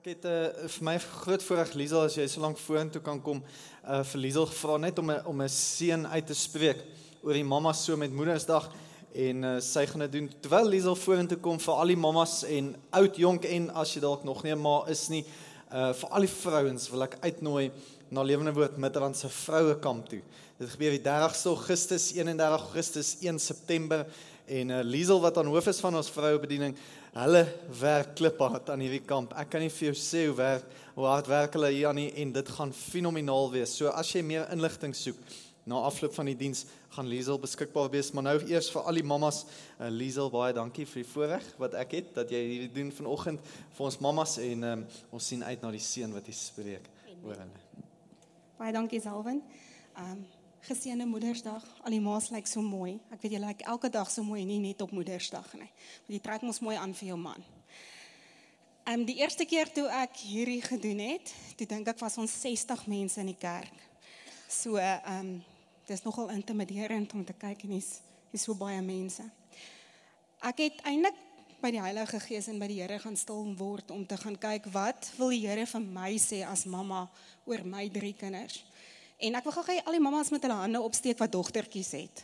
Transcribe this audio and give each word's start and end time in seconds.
Ek 0.00 0.14
het 0.14 0.22
uh, 0.24 0.46
vir 0.64 0.84
my 0.86 0.94
groot 0.96 1.42
voorreg 1.44 1.74
Liesel 1.76 2.06
as 2.06 2.14
jy 2.16 2.24
so 2.32 2.40
lank 2.40 2.56
vorentoe 2.56 3.02
kan 3.04 3.18
kom 3.20 3.42
uh, 3.44 3.98
vir 4.08 4.22
Liesel 4.22 4.46
gevra 4.48 4.78
net 4.80 4.96
om 4.96 5.10
'n 5.12 5.26
om 5.28 5.42
'n 5.44 5.48
seën 5.52 6.06
uit 6.06 6.26
te 6.26 6.32
spreek 6.32 6.80
oor 7.20 7.36
die 7.36 7.44
mammas 7.44 7.84
so 7.84 7.98
met 8.00 8.08
Moedersdag 8.08 8.70
en 9.12 9.44
uh, 9.44 9.60
sy 9.60 9.84
gaan 9.84 10.00
dit 10.06 10.12
doen 10.12 10.30
terwyl 10.40 10.72
Liesel 10.72 10.96
vorentoe 10.96 11.36
kom 11.36 11.60
vir 11.60 11.74
al 11.74 11.92
die 11.92 12.00
mammas 12.00 12.44
en 12.48 12.76
oud 12.96 13.16
jonk 13.16 13.44
en 13.44 13.68
as 13.76 13.92
jy 13.92 14.00
dalk 14.00 14.24
nog 14.24 14.40
nie 14.42 14.54
'n 14.54 14.62
ma 14.62 14.88
is 14.88 15.10
nie 15.10 15.20
uh, 15.68 15.92
vir 15.92 16.08
al 16.08 16.24
die 16.24 16.32
vrouens 16.32 16.88
wil 16.88 17.02
ek 17.02 17.18
uitnooi 17.20 17.70
na 18.10 18.22
Lewende 18.22 18.54
Woord 18.54 18.78
Midrand 18.78 19.16
se 19.16 19.28
vrouekamp 19.28 20.08
toe. 20.08 20.22
Dit 20.58 20.70
gebeur 20.70 20.96
die 20.96 21.04
30ste 21.04 21.52
Augustus, 21.52 22.12
31 22.12 22.60
Augustus, 22.60 23.16
1 23.20 23.38
September 23.38 24.06
en 24.46 24.70
uh, 24.70 24.80
Liesel 24.82 25.20
wat 25.20 25.36
aan 25.36 25.52
hoof 25.52 25.66
is 25.66 25.80
van 25.80 25.94
ons 25.94 26.10
vrouebediening 26.10 26.74
hulle 27.14 27.44
werk 27.80 28.14
kliphard 28.18 28.70
aan 28.70 28.82
hierdie 28.84 29.02
kamp. 29.02 29.34
Ek 29.38 29.50
kan 29.50 29.62
nie 29.64 29.72
vir 29.72 29.90
jou 29.90 29.96
sê 29.98 30.26
hoe 30.28 30.36
werk 30.38 30.76
hoe 30.94 31.06
hard 31.08 31.30
werk 31.30 31.54
hulle 31.56 31.70
hier 31.72 31.88
aan 31.90 31.98
nie 31.98 32.10
en 32.22 32.32
dit 32.34 32.50
gaan 32.56 32.72
fenomenaal 32.76 33.50
wees. 33.54 33.72
So 33.78 33.90
as 33.94 34.10
jy 34.14 34.22
meer 34.26 34.50
inligting 34.52 34.94
soek 34.96 35.18
na 35.70 35.78
afloop 35.86 36.14
van 36.16 36.30
die 36.30 36.36
diens, 36.38 36.64
gaan 36.90 37.06
Liesel 37.06 37.38
beskikbaar 37.38 37.90
wees. 37.92 38.10
Maar 38.12 38.26
nou 38.26 38.36
eers 38.50 38.70
vir 38.74 38.88
al 38.88 38.98
die 38.98 39.06
mammas, 39.06 39.44
uh, 39.78 39.88
Liesel 39.92 40.30
baie 40.32 40.54
dankie 40.56 40.86
vir 40.88 41.02
die 41.02 41.10
voorreg 41.12 41.46
wat 41.62 41.76
ek 41.78 41.94
het 41.98 42.10
dat 42.16 42.34
jy 42.34 42.40
hierdie 42.46 42.72
doen 42.74 42.90
vanoggend 42.94 43.52
vir 43.76 43.86
ons 43.86 44.00
mammas 44.02 44.36
en 44.42 44.66
um, 44.72 44.84
ons 45.14 45.30
sien 45.32 45.44
uit 45.46 45.62
na 45.62 45.70
die 45.74 45.84
seën 45.84 46.12
wat 46.16 46.26
jy 46.26 46.36
spreek 46.36 46.90
oor 47.22 47.38
hulle. 47.38 47.86
Baie 48.60 48.76
dankie 48.76 49.02
Selwyn. 49.02 49.42
Ehm 49.96 50.12
um, 50.18 50.28
Geseënde 50.60 51.06
Moedersdag. 51.08 51.64
Al 51.84 51.94
die 51.94 52.02
ma's 52.04 52.28
lyk 52.28 52.44
so 52.48 52.60
mooi. 52.60 52.98
Ek 53.14 53.22
weet 53.22 53.32
julle 53.38 53.48
lyk 53.48 53.62
elke 53.72 53.88
dag 53.88 54.10
so 54.12 54.20
mooi, 54.26 54.42
nie 54.44 54.58
net 54.60 54.82
op 54.84 54.92
Moedersdag 54.92 55.46
nie. 55.56 55.70
Want 56.04 56.12
jy 56.12 56.20
trek 56.20 56.44
mos 56.44 56.60
mooi 56.60 56.76
aan 56.76 56.92
vir 56.98 57.14
jou 57.14 57.16
man. 57.20 57.46
Ehm 58.84 59.00
um, 59.00 59.06
die 59.08 59.16
eerste 59.22 59.46
keer 59.48 59.72
toe 59.72 59.86
ek 60.02 60.20
hierdie 60.20 60.60
gedoen 60.60 61.00
het, 61.00 61.32
toe 61.56 61.66
dink 61.70 61.88
ek 61.88 62.02
was 62.04 62.18
ons 62.20 62.34
60 62.42 62.84
mense 62.92 63.20
in 63.22 63.32
die 63.32 63.38
kerk. 63.40 63.72
So 64.48 64.76
ehm 64.76 65.16
um, 65.16 65.32
dis 65.88 66.04
nogal 66.04 66.28
intimiderend 66.36 67.16
om 67.16 67.24
te 67.24 67.34
kyk 67.34 67.64
en 67.64 67.78
is 67.80 67.98
is 68.30 68.44
so 68.44 68.54
baie 68.54 68.82
mense. 68.84 69.24
Ek 70.44 70.60
het 70.60 70.84
eintlik 70.86 71.16
by 71.60 71.72
die 71.72 71.80
Heilige 71.80 72.20
Gees 72.20 72.46
en 72.52 72.60
by 72.60 72.68
die 72.68 72.82
Here 72.82 73.00
gaan 73.00 73.16
stil 73.16 73.48
word 73.56 73.90
om 73.96 74.04
te 74.06 74.16
gaan 74.20 74.36
kyk 74.38 74.68
wat 74.76 75.08
wil 75.16 75.32
die 75.32 75.42
Here 75.46 75.64
vir 75.66 75.80
my 75.80 76.12
sê 76.20 76.44
as 76.44 76.66
mamma 76.68 77.06
oor 77.48 77.64
my 77.64 77.88
drie 77.88 78.12
kinders. 78.12 78.60
En 79.20 79.36
ek 79.36 79.44
wil 79.44 79.52
gou 79.52 79.64
gee 79.68 79.82
al 79.84 79.96
die 79.98 80.02
mammas 80.02 80.30
met 80.32 80.44
hulle 80.46 80.56
hande 80.62 80.80
opsteek 80.80 81.18
wat 81.20 81.32
dogtertjies 81.32 81.90
het. 81.92 82.22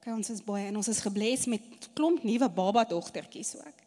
Kyk 0.00 0.14
ons 0.14 0.30
is 0.32 0.40
baie 0.42 0.66
en 0.70 0.78
ons 0.80 0.88
is 0.90 1.02
gebless 1.04 1.46
met 1.50 1.86
klomp 1.94 2.24
nuwe 2.26 2.48
baba 2.50 2.82
dogtertjies 2.88 3.54
ook. 3.60 3.84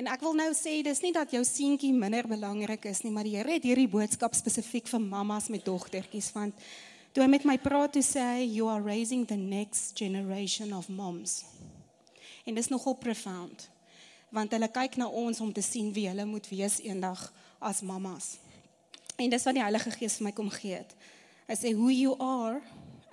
En 0.00 0.08
ek 0.08 0.22
wil 0.24 0.36
nou 0.38 0.48
sê 0.56 0.78
dis 0.86 1.02
nie 1.04 1.12
dat 1.12 1.32
jou 1.34 1.42
seentjie 1.44 1.90
minder 1.92 2.24
belangrik 2.30 2.86
is 2.88 3.02
nie, 3.04 3.12
maar 3.12 3.26
die 3.28 3.34
Here 3.36 3.58
het 3.58 3.66
hierdie 3.66 3.90
boodskap 3.90 4.36
spesifiek 4.38 4.88
vir 4.88 5.02
mammas 5.02 5.50
met 5.52 5.66
dogtertjies 5.66 6.30
want 6.32 6.56
toe 7.12 7.24
hy 7.24 7.28
met 7.28 7.44
my 7.44 7.58
praat 7.60 7.92
toe 7.92 8.04
sê 8.06 8.22
hy 8.22 8.46
you 8.46 8.70
are 8.70 8.80
raising 8.80 9.26
the 9.26 9.36
next 9.36 9.98
generation 9.98 10.72
of 10.72 10.88
moms. 10.88 11.42
En 12.46 12.56
dis 12.56 12.70
nogal 12.72 12.96
profound. 12.96 13.68
Want 14.32 14.54
hulle 14.54 14.70
kyk 14.70 14.96
na 14.96 15.10
ons 15.10 15.42
om 15.42 15.50
te 15.52 15.62
sien 15.66 15.90
wie 15.92 16.06
hulle 16.08 16.24
moet 16.24 16.46
wees 16.48 16.78
eendag 16.86 17.26
as 17.58 17.82
mammas. 17.82 18.38
En 19.20 19.28
dis 19.28 19.42
wat 19.44 19.56
die 19.56 19.62
Heilige 19.62 19.90
Gees 19.92 20.16
vir 20.16 20.30
my 20.30 20.32
kom 20.32 20.48
gee 20.54 20.78
het. 20.78 20.94
Hy 21.44 21.56
sê 21.58 21.74
who 21.76 21.90
you 21.92 22.14
are 22.24 22.62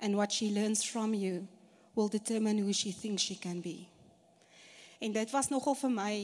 and 0.00 0.16
what 0.16 0.32
she 0.32 0.48
learns 0.54 0.80
from 0.86 1.12
you 1.12 1.42
will 1.98 2.08
determine 2.08 2.62
who 2.62 2.72
she 2.72 2.94
thinks 2.96 3.22
she 3.22 3.36
can 3.38 3.60
be. 3.60 3.84
En 4.98 5.12
dit 5.12 5.30
was 5.30 5.50
nogal 5.52 5.76
vir 5.76 5.92
my 5.92 6.14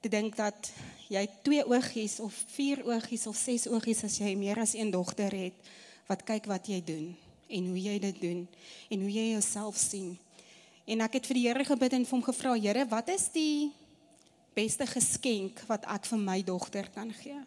te 0.00 0.12
dink 0.12 0.36
dat 0.38 0.70
jy 1.10 1.24
twee 1.42 1.64
oogies 1.66 2.20
of 2.22 2.36
vier 2.54 2.84
oogies 2.86 3.26
of 3.26 3.36
ses 3.36 3.66
oogies 3.66 4.04
as 4.06 4.20
jy 4.20 4.36
meer 4.38 4.60
as 4.62 4.76
een 4.78 4.92
dogter 4.94 5.34
het 5.34 5.72
wat 6.06 6.22
kyk 6.28 6.46
wat 6.46 6.70
jy 6.70 6.78
doen 6.84 7.10
en 7.48 7.68
hoe 7.72 7.82
jy 7.88 7.98
dit 8.06 8.22
doen 8.22 8.46
en 8.92 9.02
hoe 9.02 9.12
jy 9.12 9.28
jouself 9.32 9.80
sien. 9.82 10.14
En 10.86 11.02
ek 11.04 11.18
het 11.18 11.26
vir 11.28 11.40
die 11.40 11.46
Here 11.48 11.66
gebid 11.66 11.98
en 11.98 12.06
vir 12.06 12.16
hom 12.16 12.24
gevra, 12.24 12.54
Here, 12.54 12.86
wat 12.88 13.10
is 13.12 13.26
die 13.34 13.72
beste 14.54 14.86
geskenk 14.88 15.66
wat 15.66 15.84
ek 15.90 16.06
vir 16.08 16.22
my 16.22 16.42
dogter 16.46 16.86
kan 16.94 17.10
gee? 17.18 17.40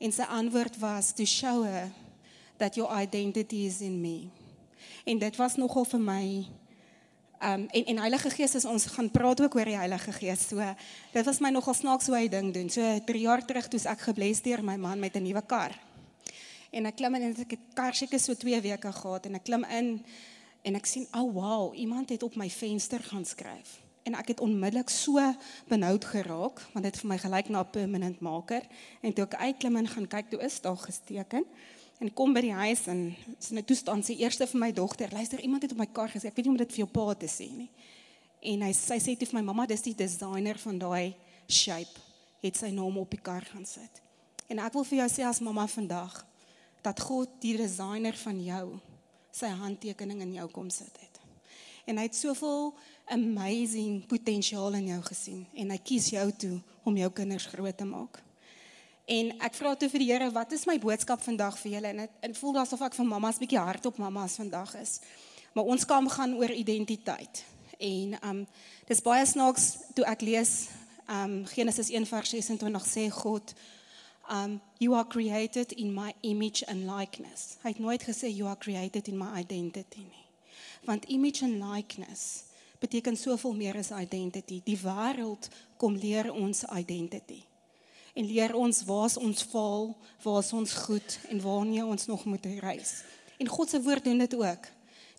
En 0.00 0.12
sy 0.12 0.24
antwoord 0.32 0.78
was 0.80 1.12
to 1.12 1.26
show 1.28 1.60
her 1.64 1.90
that 2.56 2.74
your 2.74 2.88
identity 2.88 3.66
is 3.66 3.80
in 3.84 4.00
me. 4.00 4.30
En 5.04 5.18
dit 5.18 5.36
was 5.36 5.58
nogal 5.60 5.84
vir 5.84 6.00
my 6.00 6.24
um 7.40 7.66
en 7.68 7.84
en 7.84 8.00
Heilige 8.04 8.30
Gees 8.30 8.54
is 8.54 8.64
ons 8.64 8.86
gaan 8.94 9.10
praat 9.12 9.40
ook 9.40 9.54
oor 9.54 9.68
die 9.68 9.76
Heilige 9.76 10.12
Gees. 10.12 10.46
So 10.48 10.64
dit 11.12 11.24
was 11.24 11.40
my 11.44 11.50
nogal 11.52 11.76
snaaks 11.76 12.08
hoe 12.08 12.16
hy 12.16 12.28
ding 12.32 12.48
doen. 12.54 12.72
So 12.72 12.80
3 13.04 13.20
jaar 13.20 13.44
terug 13.44 13.68
toe 13.68 13.80
ek 13.92 14.06
gebless 14.08 14.40
deur 14.44 14.64
my 14.64 14.76
man 14.80 15.00
met 15.00 15.16
'n 15.16 15.22
nuwe 15.22 15.42
kar. 15.46 15.76
En 16.72 16.86
ek 16.86 16.96
klim 16.96 17.14
in 17.14 17.22
en 17.22 17.36
ek 17.36 17.50
het 17.50 17.64
kar 17.74 17.94
seker 17.94 18.20
so 18.20 18.34
2 18.34 18.60
weke 18.60 18.92
gehad 18.92 19.26
en 19.26 19.34
ek 19.34 19.44
klim 19.44 19.64
in 19.64 20.04
en 20.62 20.74
ek 20.74 20.86
sien, 20.86 21.06
"Oh 21.12 21.32
wow, 21.32 21.74
iemand 21.76 22.08
het 22.08 22.22
op 22.22 22.36
my 22.36 22.50
venster 22.50 23.00
gaan 23.00 23.24
skryf." 23.24 23.89
En 24.02 24.16
ek 24.16 24.32
het 24.32 24.40
onmiddellik 24.40 24.88
so 24.90 25.20
benoud 25.68 26.04
geraak 26.04 26.62
want 26.72 26.84
dit 26.86 27.00
vir 27.00 27.08
my 27.08 27.18
gelyk 27.18 27.48
na 27.48 27.60
'n 27.60 27.70
permanent 27.70 28.20
maker. 28.20 28.62
En 29.00 29.12
toe 29.12 29.24
ek 29.24 29.34
uitklim 29.34 29.76
en 29.76 29.88
gaan 29.88 30.06
kyk 30.06 30.30
toe 30.30 30.40
is 30.40 30.60
daar 30.60 30.76
gesteken. 30.76 31.44
En 31.98 32.12
kom 32.12 32.32
by 32.32 32.40
die 32.40 32.52
huis 32.52 32.86
en 32.86 33.16
is 33.38 33.50
in 33.50 33.58
'n 33.58 33.64
toestand 33.64 34.04
sê 34.04 34.16
eerste 34.16 34.46
vir 34.46 34.60
my 34.60 34.72
dogter 34.72 35.08
luister 35.12 35.40
iemand 35.40 35.62
het 35.62 35.72
op 35.72 35.78
my 35.78 35.86
kar 35.86 36.08
gesê 36.08 36.26
ek 36.26 36.36
weet 36.36 36.44
nie 36.44 36.52
om 36.52 36.56
dit 36.56 36.72
vir 36.72 36.78
jou 36.78 36.88
pa 36.88 37.14
te 37.14 37.26
sê 37.26 37.50
nie. 37.52 37.70
En 38.40 38.62
hy 38.62 38.72
sy 38.72 38.98
sê 38.98 39.16
toe 39.18 39.28
vir 39.28 39.38
my 39.40 39.44
mamma 39.44 39.66
dis 39.66 39.82
die 39.82 39.94
designer 39.94 40.58
van 40.58 40.78
daai 40.78 41.14
shape 41.48 42.00
het 42.40 42.56
sy 42.56 42.70
naam 42.70 42.98
op 42.98 43.10
die 43.10 43.20
kar 43.20 43.44
gaan 43.44 43.66
sit. 43.66 44.02
En 44.48 44.58
ek 44.58 44.72
wil 44.72 44.84
vir 44.84 44.98
jou 44.98 45.08
sê 45.08 45.28
as 45.28 45.40
mamma 45.40 45.66
vandag 45.66 46.26
dat 46.82 47.00
God 47.00 47.28
die 47.40 47.56
designer 47.56 48.16
van 48.16 48.44
jou 48.44 48.80
sy 49.30 49.46
handtekening 49.46 50.20
in 50.20 50.32
jou 50.32 50.48
kom 50.48 50.70
sit 50.70 50.96
het 51.00 51.09
en 51.90 51.98
hy 51.98 52.06
het 52.06 52.16
soveel 52.16 52.70
amazing 53.10 54.04
potensiaal 54.06 54.78
in 54.78 54.90
jou 54.92 55.00
gesien 55.10 55.44
en 55.58 55.72
hy 55.74 55.78
kies 55.82 56.10
jou 56.14 56.26
toe 56.38 56.56
om 56.86 56.96
jou 56.96 57.10
kinders 57.12 57.48
groot 57.50 57.76
te 57.76 57.86
maak. 57.88 58.20
En 59.10 59.32
ek 59.42 59.56
vra 59.58 59.72
toe 59.74 59.88
vir 59.90 60.04
die 60.04 60.10
Here, 60.12 60.28
wat 60.30 60.52
is 60.54 60.68
my 60.70 60.76
boodskap 60.78 61.22
vandag 61.24 61.56
vir 61.58 61.72
julle? 61.74 61.90
En 61.90 62.02
dit 62.06 62.38
voel 62.38 62.60
asof 62.62 62.84
ek 62.86 62.94
vir 62.94 63.08
mammas 63.08 63.40
bietjie 63.42 63.58
hard 63.58 63.88
op 63.90 63.98
mammas 63.98 64.38
vandag 64.38 64.76
is. 64.78 65.00
Maar 65.56 65.72
ons 65.74 65.86
kam 65.88 66.06
gaan 66.08 66.36
oor 66.38 66.54
identiteit. 66.54 67.42
En 67.80 68.14
um 68.28 68.44
dis 68.86 69.02
baie 69.02 69.26
snaaks 69.26 69.66
toe 69.98 70.06
ek 70.06 70.22
lees 70.22 70.54
um 71.10 71.40
Genesis 71.50 71.90
1:26 71.90 72.86
sê 72.86 73.08
God 73.10 73.54
um 74.30 74.60
you 74.78 74.94
are 74.94 75.08
created 75.08 75.72
in 75.72 75.90
my 75.94 76.14
image 76.22 76.62
and 76.70 76.86
likeness. 76.86 77.56
Hy 77.64 77.74
het 77.74 77.82
nooit 77.82 78.06
gesê 78.06 78.30
you 78.30 78.46
are 78.46 78.58
created 78.58 79.08
in 79.08 79.18
my 79.18 79.34
identity 79.40 80.06
nie. 80.06 80.19
Want 80.84 81.04
image 81.04 81.44
and 81.44 81.62
likeness 81.62 82.44
beteken 82.80 83.16
soveel 83.16 83.54
meer 83.54 83.76
as 83.76 83.90
identity. 83.90 84.60
Die 84.64 84.78
wêreld 84.80 85.48
kom 85.76 85.96
leer 85.96 86.32
ons 86.32 86.64
identity. 86.72 87.42
En 88.14 88.26
leer 88.26 88.54
ons 88.56 88.82
waar 88.88 89.16
ons 89.20 89.42
faal, 89.42 89.96
waar 90.22 90.52
ons 90.52 90.72
goed 90.86 91.18
en 91.28 91.40
waarna 91.40 91.86
ons 91.86 92.06
nog 92.06 92.24
moet 92.24 92.46
reis. 92.64 93.02
En 93.38 93.48
God 93.48 93.70
se 93.70 93.82
woord 93.82 94.04
doen 94.04 94.18
dit 94.18 94.34
ook. 94.34 94.68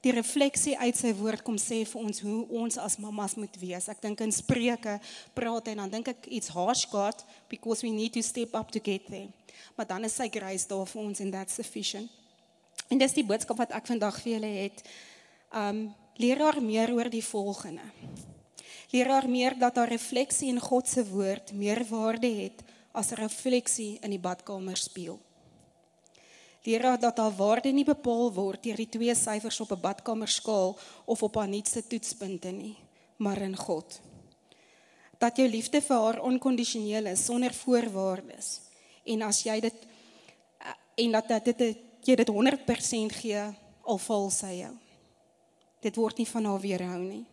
Die 0.01 0.11
refleksie 0.11 0.73
uit 0.81 0.97
sy 0.97 1.11
woord 1.13 1.43
kom 1.45 1.59
sê 1.61 1.83
vir 1.85 2.01
ons 2.01 2.23
hoe 2.25 2.39
ons 2.57 2.77
as 2.81 2.97
mammas 2.97 3.35
moet 3.37 3.57
wees. 3.61 3.85
Ek 3.85 4.01
dink 4.01 4.23
in 4.25 4.33
Spreuke 4.33 4.95
praat 5.37 5.69
hy 5.69 5.75
en 5.75 5.83
dan 5.83 5.93
dink 5.93 6.09
ek 6.09 6.25
iets 6.25 6.49
harsh 6.55 6.87
God 6.89 7.21
because 7.51 7.85
we 7.85 7.93
need 7.93 8.15
to 8.17 8.25
step 8.25 8.55
up 8.57 8.73
to 8.73 8.81
get 8.81 9.05
there. 9.13 9.29
Maar 9.77 9.85
dan 9.93 10.09
is 10.09 10.17
sy 10.17 10.25
grace 10.33 10.65
daar 10.69 10.89
vir 10.89 11.03
ons 11.03 11.21
and 11.21 11.37
that's 11.37 11.53
sufficient. 11.61 12.09
En 12.89 12.97
dis 12.97 13.13
die 13.13 13.25
boodskap 13.25 13.61
wat 13.61 13.75
ek 13.77 13.93
vandag 13.93 14.17
vir 14.23 14.33
julle 14.39 14.51
het. 14.65 14.81
Um 15.55 15.95
leer 16.15 16.39
haar 16.39 16.61
meer 16.61 16.91
oor 16.93 17.09
die 17.09 17.23
volgende. 17.25 17.83
Leer 18.91 19.09
haar 19.09 19.29
meer 19.29 19.55
dat 19.59 19.75
haar 19.75 19.89
refleksie 19.89 20.49
in 20.49 20.59
God 20.59 20.87
se 20.87 21.03
woord 21.07 21.51
meer 21.53 21.83
waarde 21.89 22.27
het 22.27 22.63
as 22.91 23.11
'n 23.11 23.15
refleksie 23.15 23.97
in 24.01 24.09
die 24.09 24.19
badkamer 24.19 24.77
spieël. 24.77 25.19
Leer 26.63 26.83
haar 26.83 26.99
dat 26.99 27.17
haar 27.17 27.35
waarde 27.35 27.71
nie 27.71 27.85
bepaal 27.85 28.33
word 28.33 28.63
deur 28.63 28.75
die 28.75 28.89
twee 28.89 29.15
syfers 29.15 29.59
op 29.59 29.71
'n 29.71 29.81
badkamerskaal 29.81 30.77
of 31.05 31.23
op 31.23 31.35
haar 31.35 31.47
nuutste 31.47 31.87
toetspunte 31.87 32.51
nie, 32.51 32.75
maar 33.15 33.41
in 33.41 33.55
God. 33.55 33.99
Dat 35.17 35.37
jou 35.37 35.49
liefde 35.49 35.81
vir 35.81 35.97
haar 35.97 36.21
onkondisioneel 36.21 37.05
is 37.05 37.25
sonder 37.25 37.53
voorwaardes 37.53 38.59
en 39.03 39.21
as 39.21 39.43
jy 39.43 39.59
dit 39.59 39.73
en 40.95 41.11
dat 41.11 41.45
dit 41.45 41.77
jy 42.03 42.15
dit 42.15 42.27
100% 42.27 43.11
gee 43.11 43.43
al 43.81 43.97
val 43.97 44.29
sy 44.29 44.53
jou. 44.61 44.73
Dit 45.81 45.97
word 45.97 46.17
nie 46.21 46.27
van 46.29 46.45
haar 46.45 46.61
weerhou 46.61 46.99
nie. 47.01 47.25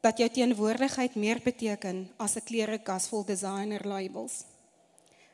Dat 0.00 0.18
jou 0.20 0.28
teenwoordigheid 0.28 1.14
meer 1.14 1.40
beteken 1.44 2.08
as 2.16 2.36
'n 2.36 2.44
klerekas 2.44 3.08
vol 3.08 3.24
designer 3.24 3.86
labels. 3.86 4.44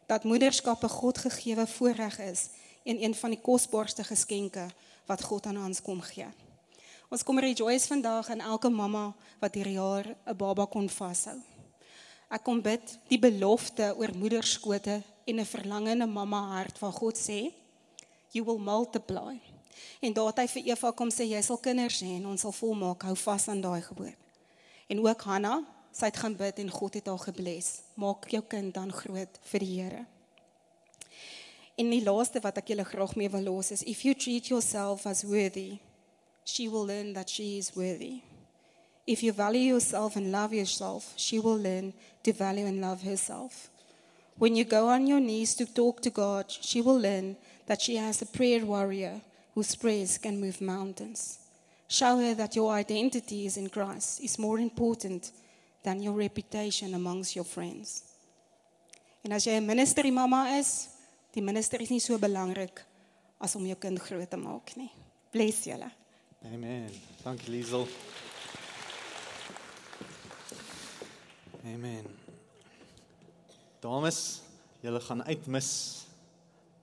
Dat 0.07 0.25
moederskap 0.25 0.83
'n 0.83 0.89
Godgegewe 0.89 1.67
voorreg 1.67 2.19
is 2.19 2.49
en 2.85 3.03
een 3.03 3.15
van 3.15 3.31
die 3.31 3.41
kosbaarste 3.41 4.05
geskenke 4.05 4.67
wat 5.07 5.23
God 5.23 5.47
aan 5.47 5.65
ons 5.65 5.83
kom 5.83 6.01
gee. 6.01 6.27
Ons 7.09 7.23
kom 7.23 7.39
rejoice 7.39 7.87
vandag 7.87 8.31
aan 8.31 8.41
elke 8.41 8.69
mamma 8.69 9.15
wat 9.39 9.55
hierdie 9.55 9.79
jaar 9.79 10.07
'n 10.27 10.37
baba 10.37 10.65
kon 10.65 10.89
vashou. 10.89 11.39
Ek 12.29 12.43
kom 12.43 12.63
bid 12.63 12.99
die 13.09 13.19
belofte 13.19 13.95
oor 13.97 14.11
moederskote 14.17 15.03
en 15.25 15.41
'n 15.41 15.45
verlangende 15.45 16.07
mamma 16.07 16.41
hart 16.57 16.79
waar 16.79 16.93
God 16.93 17.17
sê 17.19 17.53
you 18.31 18.45
will 18.45 18.59
multiply. 18.59 19.39
En 20.01 20.13
daar 20.13 20.33
het 20.33 20.43
hy 20.45 20.47
vir 20.55 20.73
Eva 20.73 20.93
kom 20.97 21.11
sê 21.13 21.27
jy 21.29 21.41
sal 21.45 21.61
kinders 21.63 22.03
hê 22.05 22.17
en 22.19 22.29
ons 22.33 22.41
sal 22.47 22.55
volmaak. 22.55 23.07
Hou 23.09 23.17
vas 23.27 23.49
aan 23.49 23.63
daai 23.65 23.83
geboorte. 23.83 24.19
En 24.87 25.01
ook 25.03 25.23
Hanna, 25.27 25.61
sy 25.93 26.11
het 26.11 26.21
gaan 26.21 26.37
bid 26.37 26.61
en 26.63 26.71
God 26.71 26.95
het 26.95 27.09
haar 27.11 27.25
gebless. 27.25 27.81
Maak 27.95 28.29
jou 28.31 28.43
kind 28.47 28.75
dan 28.75 28.93
groot 28.93 29.41
vir 29.51 29.65
die 29.65 29.73
Here. 29.81 30.05
En 31.77 31.91
die 31.93 32.05
laaste 32.05 32.41
wat 32.41 32.57
ek 32.63 32.73
julle 32.73 32.87
graag 32.89 33.17
mee 33.21 33.29
wil 33.33 33.51
los 33.51 33.73
is 33.75 33.83
if 33.85 34.05
you 34.07 34.15
treat 34.15 34.49
yourself 34.49 35.05
as 35.07 35.25
worthy, 35.29 35.79
she 36.45 36.69
will 36.69 36.87
learn 36.87 37.13
that 37.13 37.29
she 37.29 37.59
is 37.59 37.75
worthy. 37.77 38.23
If 39.07 39.23
you 39.23 39.33
value 39.33 39.75
yourself 39.75 40.17
and 40.17 40.33
love 40.33 40.55
yourself, 40.55 41.13
she 41.17 41.39
will 41.39 41.61
learn 41.61 41.93
to 42.23 42.33
value 42.33 42.67
and 42.67 42.81
love 42.81 43.03
herself. 43.03 43.69
When 44.39 44.57
you 44.57 44.65
go 44.65 44.89
on 44.89 45.07
your 45.07 45.21
knees 45.21 45.55
to 45.57 45.67
talk 45.67 46.01
to 46.03 46.11
God, 46.11 46.51
she 46.51 46.81
will 46.81 46.99
learn 46.99 47.37
that 47.67 47.83
she 47.83 47.97
has 47.97 48.21
a 48.23 48.27
prayer 48.27 48.65
warrior 48.65 49.21
whose 49.57 49.75
prayers 49.75 50.19
can 50.19 50.39
move 50.39 50.61
mountains. 50.61 51.39
Show 51.89 52.19
her 52.19 52.35
that 52.35 52.55
your 52.55 52.75
identity 52.75 53.47
is 53.47 53.57
in 53.57 53.71
Christ 53.71 54.21
is 54.21 54.39
more 54.39 54.59
important 54.61 55.33
than 55.83 56.03
your 56.03 56.13
reputation 56.13 56.93
amongst 56.95 57.35
your 57.35 57.47
friends. 57.47 58.03
En 59.25 59.33
as 59.33 59.47
jy 59.47 59.57
'n 59.57 59.67
ministerie 59.67 60.13
mamma 60.13 60.59
is, 60.59 60.89
die 61.33 61.43
ministerie 61.43 61.85
is 61.85 61.91
nie 61.91 62.01
so 62.01 62.19
belangrik 62.19 62.85
as 63.41 63.57
om 63.57 63.65
jou 63.67 63.77
kind 63.77 63.99
groot 63.99 64.31
te 64.31 64.37
maak 64.37 64.77
nie. 64.77 64.91
Bless 65.33 65.65
julle. 65.65 65.91
Amen. 66.45 66.91
Dankie 67.25 67.51
Liesel. 67.51 67.89
Amen. 71.65 72.05
Dames, 73.81 74.43
julle 74.81 75.01
gaan 75.01 75.25
uitmis. 75.25 76.05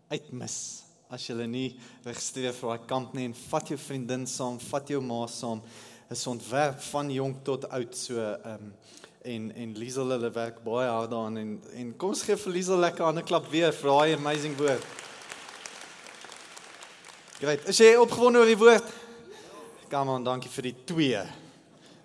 Uitmis 0.09 0.82
as 1.13 1.27
julle 1.29 1.45
nie 1.45 1.75
regstreef 2.07 2.57
vir 2.63 2.71
daai 2.71 2.87
kamp 2.89 3.11
nie 3.13 3.27
en 3.29 3.35
vat 3.37 3.67
jou 3.69 3.77
vriendin 3.77 4.23
saam, 4.29 4.57
vat 4.71 4.87
jou 4.89 5.01
ma 5.05 5.27
saam. 5.29 5.61
Is 6.11 6.25
ontwerp 6.29 6.79
van 6.89 7.11
jonk 7.13 7.43
tot 7.45 7.67
oud 7.69 7.97
so 7.97 8.17
ehm 8.17 8.67
um, 8.67 8.73
en 9.23 9.43
en 9.55 9.75
Liesel 9.79 10.09
hulle 10.11 10.27
werk 10.35 10.57
baie 10.65 10.89
hard 10.89 11.11
daaraan 11.13 11.37
en 11.39 11.51
en 11.79 11.91
kom 11.95 12.11
ons 12.11 12.23
gee 12.27 12.35
vir 12.35 12.53
Liesel 12.57 12.81
lekker 12.81 13.05
'n 13.07 13.23
klap 13.23 13.45
weer 13.51 13.71
vir 13.71 13.89
daai 13.89 14.13
amazing 14.17 14.57
woord. 14.57 14.83
Great. 17.39 17.69
Is 17.69 17.77
jy 17.77 17.95
opgewonde 17.95 18.39
oor 18.39 18.51
die 18.51 18.57
woord? 18.57 18.83
Kom 19.89 20.09
aan, 20.09 20.23
dankie 20.23 20.49
vir 20.49 20.63
die 20.63 20.75
twee 20.85 21.23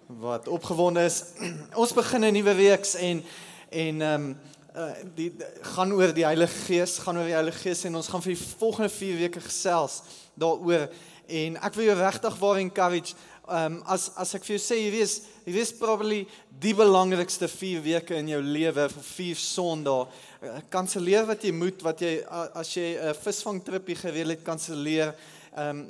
wat 0.07 0.49
opgewonde 0.49 1.05
is. 1.05 1.25
Ons 1.83 1.93
begin 1.93 2.25
'n 2.25 2.33
nuwe 2.33 2.53
reeks 2.53 2.95
en 2.95 3.25
en 3.71 4.03
ehm 4.03 4.23
um, 4.23 4.37
uh, 4.79 4.91
die 5.17 5.29
gaan 5.75 5.93
oor 5.93 6.15
die 6.15 6.27
Heilige 6.27 6.65
Gees, 6.69 6.99
gaan 7.03 7.19
oor 7.19 7.29
die 7.29 7.37
Heilige 7.37 7.67
Gees 7.67 7.85
en 7.89 7.99
ons 7.99 8.11
gaan 8.11 8.23
vir 8.25 8.35
die 8.37 8.47
volgende 8.61 8.93
4 8.95 9.23
weke 9.25 9.43
gesels 9.45 10.03
daaroor 10.39 10.89
en 11.29 11.59
ek 11.67 11.75
wil 11.77 11.91
jou 11.91 11.97
regtig 11.99 12.39
waar 12.41 12.61
encourage 12.63 13.17
um, 13.49 13.81
as 13.93 14.09
as 14.17 14.35
ek 14.39 14.47
vir 14.47 14.57
jou 14.57 14.63
sê 14.63 14.79
hierdie 14.81 15.03
is 15.05 15.17
hierdie 15.45 15.65
is 15.65 15.75
probably 15.77 16.21
die 16.63 16.75
belangrikste 16.77 17.49
4 17.51 17.83
weke 17.85 18.17
in 18.17 18.31
jou 18.33 18.41
lewe 18.45 18.89
vir 18.93 19.07
4 19.11 19.43
Sondae. 19.43 20.07
Uh, 20.41 20.61
kanselleer 20.73 21.27
wat 21.29 21.45
jy 21.45 21.53
moet 21.57 21.83
wat 21.85 22.05
jy 22.05 22.15
as 22.29 22.73
jy 22.77 22.95
'n 22.95 23.11
uh, 23.11 23.17
visvangtripie 23.19 23.99
gereël 23.99 24.37
het 24.37 24.45
kanselleer. 24.47 25.15
Um, 25.57 25.87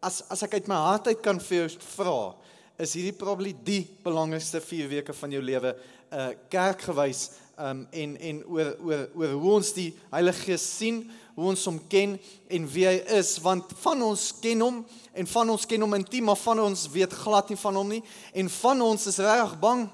as 0.00 0.22
as 0.30 0.42
ek 0.46 0.54
uit 0.60 0.68
my 0.68 0.80
hart 0.88 1.08
uit 1.08 1.22
kan 1.22 1.40
vir 1.40 1.64
jou 1.64 1.68
vra 1.96 2.34
is 2.80 2.94
hierdie 2.96 3.16
probably 3.16 3.52
die 3.52 3.84
belangrikste 4.04 4.60
4 4.60 4.88
weke 4.88 5.12
van 5.12 5.32
jou 5.32 5.42
lewe 5.42 5.74
uh 6.10 6.32
kerkgewys 6.50 7.28
um 7.60 7.86
en 7.90 8.16
en 8.16 8.42
oor 8.48 8.70
oor 8.80 9.02
oor 9.14 9.34
hoe 9.36 9.52
ons 9.58 9.72
die 9.76 9.90
Heilige 10.12 10.46
Gees 10.48 10.64
sien, 10.78 11.02
hoe 11.36 11.50
ons 11.52 11.64
hom 11.68 11.78
ken 11.92 12.16
en 12.52 12.66
wie 12.72 12.86
hy 12.88 12.96
is 13.18 13.34
want 13.44 13.72
van 13.82 14.02
ons 14.04 14.30
ken 14.42 14.64
hom 14.64 14.82
en 15.12 15.28
van 15.34 15.52
ons 15.54 15.66
ken 15.68 15.84
hom 15.84 15.96
intiem 15.98 16.26
maar 16.28 16.40
van 16.40 16.60
ons 16.66 16.86
weet 16.92 17.14
glad 17.22 17.52
nie 17.52 17.60
van 17.60 17.78
hom 17.80 17.94
nie 17.96 18.02
en 18.36 18.50
van 18.60 18.82
ons 18.84 19.06
is 19.10 19.20
reg 19.24 19.54
bang 19.62 19.86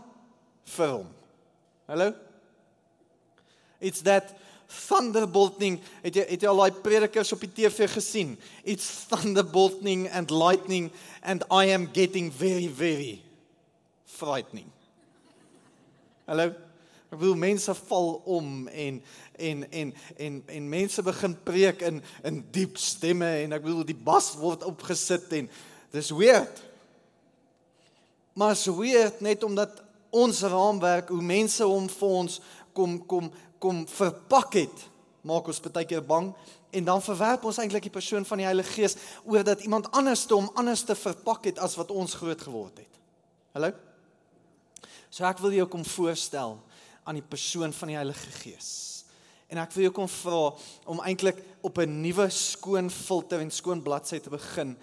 vir 0.77 0.93
hom. 0.97 1.07
Hallo? 1.87 2.11
It's 3.79 4.03
that 4.03 4.33
thunderbolting. 4.67 5.79
Het 6.03 6.19
jy 6.19 6.25
het 6.33 6.43
jy 6.43 6.51
al 6.51 6.65
daai 6.65 6.81
predikers 6.83 7.31
op 7.37 7.45
die 7.45 7.53
TV 7.55 7.87
gesien? 7.93 8.35
It's 8.65 9.07
thunderbolting 9.11 10.09
and 10.11 10.35
lightning 10.35 10.91
and 11.23 11.47
I 11.51 11.71
am 11.71 11.87
getting 11.95 12.33
very 12.33 12.67
very 12.67 13.21
frightening. 14.19 14.73
Hallo. 16.27 16.66
Ek 17.07 17.21
wil 17.21 17.37
mense 17.39 17.75
val 17.87 18.09
om 18.27 18.67
en 18.69 19.03
en 19.39 19.71
en 19.71 19.95
en 20.17 20.43
en 20.47 20.69
mense 20.69 21.03
begin 21.03 21.37
preek 21.47 21.85
in 21.87 22.03
in 22.27 22.41
diep 22.51 22.81
stemme 22.83 23.29
en 23.45 23.55
ek 23.55 23.63
bedoel 23.63 23.87
die 23.87 23.99
bas 24.09 24.33
word 24.41 24.67
opgesit 24.67 25.31
en 25.39 25.51
dis 25.95 26.11
weird. 26.11 26.63
Maar 28.35 28.57
so 28.59 28.75
weird 28.81 29.21
net 29.21 29.45
omdat 29.47 29.83
ons 30.11 30.43
raamwerk 30.43 31.09
hoe 31.15 31.23
mense 31.23 31.65
hom 31.65 31.87
vir 31.89 32.19
ons 32.23 32.41
kom 32.75 32.99
kom 33.07 33.31
kom 33.63 33.87
verpak 33.89 34.59
het, 34.59 34.83
maak 35.25 35.47
ons 35.49 35.63
baie 35.65 35.87
keer 35.89 36.05
bang 36.05 36.33
en 36.77 36.85
dan 36.85 37.01
verwerp 37.01 37.47
ons 37.49 37.59
eintlik 37.63 37.87
die 37.87 37.95
persoon 37.95 38.27
van 38.29 38.43
die 38.43 38.49
Heilige 38.49 38.75
Gees 38.75 38.99
oor 39.25 39.47
dat 39.47 39.63
iemand 39.65 39.89
anders 39.97 40.27
te 40.27 40.35
hom 40.35 40.51
anders 40.59 40.83
te 40.85 40.99
verpak 40.99 41.47
het 41.49 41.63
as 41.63 41.79
wat 41.79 41.95
ons 41.95 42.19
groot 42.19 42.43
geword 42.43 42.83
het. 42.83 42.99
Hallo? 43.55 43.71
So 45.09 45.25
ek 45.25 45.41
wil 45.41 45.55
jou 45.57 45.69
kom 45.71 45.87
voorstel 45.87 46.59
aan 47.07 47.21
die 47.21 47.29
persoon 47.31 47.73
van 47.73 47.93
die 47.93 47.97
Heilige 47.97 48.33
Gees. 48.43 48.71
En 49.47 49.61
ek 49.63 49.73
wil 49.77 49.87
jou 49.87 49.95
kom 50.01 50.09
vra 50.11 50.41
om 50.91 51.01
eintlik 51.07 51.39
op 51.63 51.79
'n 51.79 52.01
nuwe 52.03 52.29
skoon 52.31 52.91
filter 52.91 53.41
en 53.41 53.51
skoon 53.51 53.83
bladsy 53.83 54.19
te 54.19 54.31
begin 54.31 54.77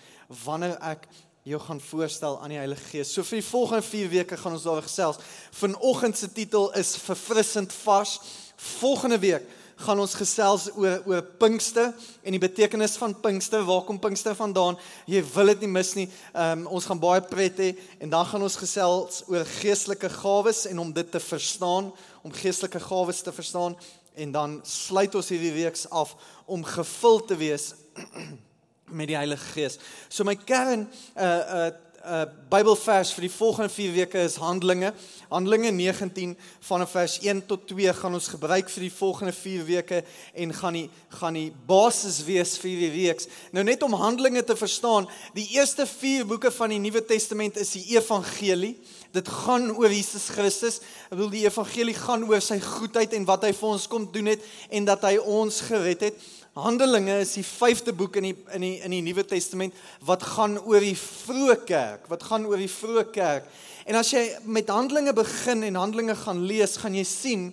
wanneer 0.46 0.78
ek 0.82 1.08
jou 1.44 1.60
gaan 1.60 1.82
voorstel 1.82 2.40
aan 2.40 2.50
die 2.50 2.58
Heilige 2.58 2.86
Gees. 2.90 3.14
So 3.14 3.24
vir 3.24 3.42
die 3.42 3.50
volgende 3.50 3.84
4 3.84 4.10
weke 4.10 4.38
gaan 4.38 4.54
ons 4.54 4.64
daar 4.64 4.82
gesels. 4.82 5.20
Vanoggend 5.52 6.18
se 6.18 6.32
titel 6.32 6.72
is 6.80 6.96
verfrissend 6.96 7.74
vars. 7.84 8.20
Volgende 8.56 9.20
week 9.20 9.44
gaan 9.76 10.00
ons 10.00 10.14
gesels 10.16 10.70
oor 10.78 11.02
oor 11.10 11.22
Pinkster 11.42 11.92
en 12.24 12.36
die 12.36 12.42
betekenis 12.42 12.96
van 13.02 13.16
Pinkster. 13.20 13.66
Waar 13.68 13.84
kom 13.84 14.00
Pinkster 14.00 14.36
vandaan? 14.36 14.78
Jy 15.10 15.24
wil 15.34 15.52
dit 15.52 15.66
nie 15.66 15.72
mis 15.74 15.94
nie. 15.98 16.08
Ehm 16.32 16.64
um, 16.64 16.68
ons 16.78 16.88
gaan 16.88 17.02
baie 17.02 17.22
pret 17.28 17.60
hê 17.60 17.74
en 18.00 18.14
dan 18.14 18.26
gaan 18.30 18.46
ons 18.46 18.60
gesels 18.60 19.24
oor 19.28 19.46
geestelike 19.60 20.10
gawes 20.22 20.66
en 20.70 20.80
om 20.80 20.94
dit 20.94 21.12
te 21.12 21.20
verstaan, 21.20 21.92
om 22.24 22.32
geestelike 22.32 22.80
gawes 22.80 23.22
te 23.22 23.34
verstaan 23.36 23.78
en 24.16 24.32
dan 24.32 24.60
sluit 24.64 25.16
ons 25.16 25.30
hierdie 25.30 25.54
reeks 25.54 25.88
af 25.90 26.16
om 26.46 26.64
gevul 26.64 27.24
te 27.26 27.38
wees 27.38 27.74
met 28.98 29.10
die 29.10 29.18
Heilige 29.18 29.54
Gees. 29.56 29.80
So 30.10 30.24
my 30.24 30.36
kern 30.36 30.88
uh 31.18 31.24
uh 31.24 31.72
uh 32.04 32.26
Bybelvers 32.52 33.14
vir 33.16 33.24
die 33.30 33.32
volgende 33.32 33.72
4 33.72 33.94
weke 33.96 34.24
is 34.28 34.36
Handelinge. 34.36 34.90
Handelinge 35.32 35.72
19 35.72 36.34
van 36.68 36.84
vers 36.88 37.16
1 37.24 37.46
tot 37.48 37.64
2 37.70 37.94
gaan 37.96 38.18
ons 38.18 38.28
gebruik 38.28 38.68
vir 38.70 38.84
die 38.84 38.92
volgende 38.92 39.34
4 39.34 39.64
weke 39.70 40.02
en 40.36 40.54
gaan 40.54 40.78
die 40.78 40.90
gaan 41.16 41.40
die 41.40 41.54
basis 41.68 42.20
wees 42.28 42.58
vir 42.60 42.84
die 42.84 42.92
reeks. 42.98 43.30
Nou 43.56 43.64
net 43.64 43.84
om 43.88 43.96
Handelinge 43.96 44.44
te 44.44 44.56
verstaan, 44.60 45.08
die 45.34 45.48
eerste 45.56 45.88
4 45.88 46.28
boeke 46.28 46.52
van 46.52 46.76
die 46.76 46.82
Nuwe 46.84 47.06
Testament 47.08 47.58
is 47.58 47.72
die 47.78 47.96
evangelie. 47.96 48.76
Dit 49.14 49.30
gaan 49.30 49.68
oor 49.78 49.92
Jesus 49.94 50.32
Christus. 50.34 50.80
Ek 51.06 51.14
bedoel 51.14 51.36
die 51.36 51.44
evangelie 51.46 51.94
gaan 51.94 52.24
oor 52.26 52.42
sy 52.42 52.58
goedheid 52.64 53.14
en 53.14 53.28
wat 53.30 53.44
hy 53.46 53.52
vir 53.54 53.68
ons 53.76 53.86
kom 53.92 54.08
doen 54.10 54.32
het 54.32 54.48
en 54.74 54.88
dat 54.90 55.06
hy 55.06 55.20
ons 55.22 55.60
gered 55.68 56.08
het. 56.08 56.24
Handelinge 56.58 57.20
is 57.22 57.36
die 57.38 57.46
5de 57.46 57.94
boek 57.98 58.18
in 58.22 58.32
die 58.32 58.34
in 58.58 58.66
die 58.66 58.74
in 58.86 58.94
die 58.94 59.04
Nuwe 59.06 59.26
Testament 59.26 59.78
wat 60.06 60.26
gaan 60.34 60.58
oor 60.62 60.82
die 60.82 60.98
vroeë 60.98 61.60
kerk, 61.66 62.10
wat 62.10 62.26
gaan 62.30 62.50
oor 62.50 62.62
die 62.62 62.70
vroeë 62.70 63.06
kerk. 63.14 63.48
En 63.86 63.98
as 64.02 64.10
jy 64.14 64.26
met 64.46 64.70
Handelinge 64.74 65.14
begin 65.18 65.62
en 65.70 65.78
Handelinge 65.82 66.18
gaan 66.18 66.42
lees, 66.50 66.78
gaan 66.82 66.98
jy 66.98 67.06
sien 67.06 67.48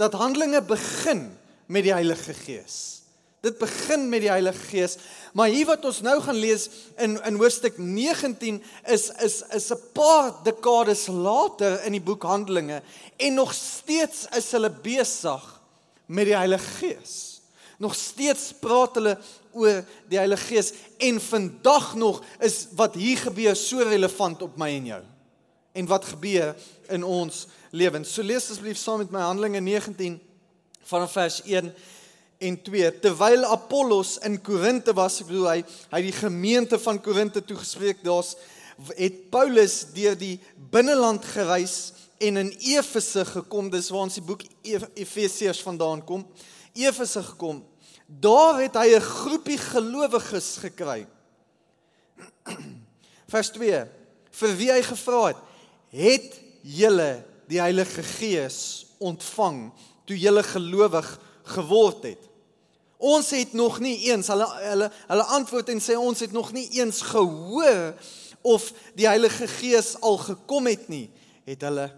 dat 0.00 0.16
Handelinge 0.16 0.60
begin 0.64 1.24
met 1.68 1.88
die 1.88 1.92
Heilige 1.92 2.36
Gees. 2.36 3.07
Dit 3.40 3.58
begin 3.58 4.08
met 4.10 4.24
die 4.24 4.30
Heilige 4.30 4.64
Gees, 4.66 4.96
maar 5.32 5.46
hier 5.48 5.66
wat 5.68 5.84
ons 5.86 6.00
nou 6.02 6.16
gaan 6.24 6.40
lees 6.40 6.64
in 6.98 7.14
in 7.22 7.36
hoofstuk 7.38 7.76
19 7.78 8.58
is 8.90 9.10
is 9.22 9.42
is 9.54 9.70
'n 9.70 9.78
paar 9.94 10.42
dekades 10.42 11.06
later 11.06 11.84
in 11.84 11.92
die 11.92 12.02
boek 12.02 12.22
Handelinge 12.22 12.82
en 13.16 13.34
nog 13.34 13.54
steeds 13.54 14.26
is 14.36 14.50
hulle 14.50 14.70
besig 14.70 15.60
met 16.06 16.24
die 16.24 16.36
Heilige 16.36 16.66
Gees. 16.80 17.40
Nog 17.78 17.94
steeds 17.94 18.52
praat 18.60 18.94
hulle 18.94 19.18
oor 19.52 19.84
die 20.08 20.18
Heilige 20.18 20.46
Gees 20.46 20.72
en 20.98 21.20
vandag 21.20 21.94
nog 21.94 22.22
is 22.40 22.66
wat 22.74 22.94
hier 22.94 23.18
gebeur 23.18 23.56
so 23.56 23.78
relevant 23.78 24.42
op 24.42 24.56
my 24.56 24.68
en 24.68 24.86
jou. 24.86 25.02
En 25.72 25.86
wat 25.86 26.04
gebeur 26.04 26.56
in 26.88 27.04
ons 27.04 27.46
lewens. 27.70 28.14
So 28.14 28.22
lees 28.22 28.50
asseblief 28.50 28.78
saam 28.78 28.98
met 28.98 29.10
my 29.10 29.20
Handelinge 29.20 29.60
19 29.60 30.18
vanaf 30.82 31.12
vers 31.12 31.42
1 31.42 31.74
en 32.38 32.62
2. 32.62 32.98
Terwyl 33.00 33.44
Apollos 33.44 34.18
in 34.18 34.38
Korinte 34.42 34.94
was, 34.94 35.20
ek 35.22 35.30
bedoel 35.30 35.48
hy 35.50 35.58
hy 35.92 36.02
die 36.06 36.14
gemeente 36.14 36.78
van 36.82 37.00
Korinte 37.02 37.42
toegespreek, 37.44 38.04
daar's 38.06 38.36
het 38.94 39.24
Paulus 39.30 39.88
deur 39.94 40.14
die 40.18 40.36
binneland 40.70 41.24
gereis 41.34 41.92
en 42.22 42.36
in 42.36 42.52
Efese 42.58 43.24
gekom. 43.26 43.70
Dis 43.70 43.90
waar 43.90 44.06
ons 44.06 44.18
die 44.18 44.24
boek 44.24 44.44
Efesiërs 44.62 45.62
vandaan 45.66 46.04
kom. 46.06 46.24
Efese 46.78 47.22
gekom. 47.32 47.64
Daar 48.06 48.62
het 48.62 48.76
hy 48.78 48.94
'n 48.96 49.00
groepie 49.00 49.58
gelowiges 49.58 50.56
gekry. 50.62 51.06
Vers 53.32 53.50
2. 53.50 53.86
Vir 54.30 54.56
wie 54.56 54.70
hy 54.72 54.82
gevra 54.82 55.26
het, 55.26 55.40
het 55.90 56.40
julle 56.62 57.24
die 57.48 57.60
Heilige 57.60 58.02
Gees 58.02 58.86
ontvang 58.98 59.72
toe 60.06 60.16
julle 60.16 60.42
gelowig 60.42 61.18
geword 61.42 62.02
het? 62.02 62.27
Ons 62.98 63.30
het 63.30 63.52
nog 63.54 63.78
nie 63.78 64.10
eens 64.10 64.26
hulle 64.26 64.46
hulle 64.58 64.90
hulle 65.06 65.26
antwoord 65.38 65.68
en 65.70 65.80
sê 65.82 65.94
ons 65.94 66.20
het 66.20 66.32
nog 66.34 66.50
nie 66.52 66.66
eens 66.80 67.00
gehoor 67.12 67.94
of 68.42 68.72
die 68.98 69.06
Heilige 69.06 69.46
Gees 69.46 69.94
al 70.02 70.18
gekom 70.18 70.66
het 70.66 70.88
nie, 70.90 71.06
het 71.46 71.62
hulle 71.62 71.88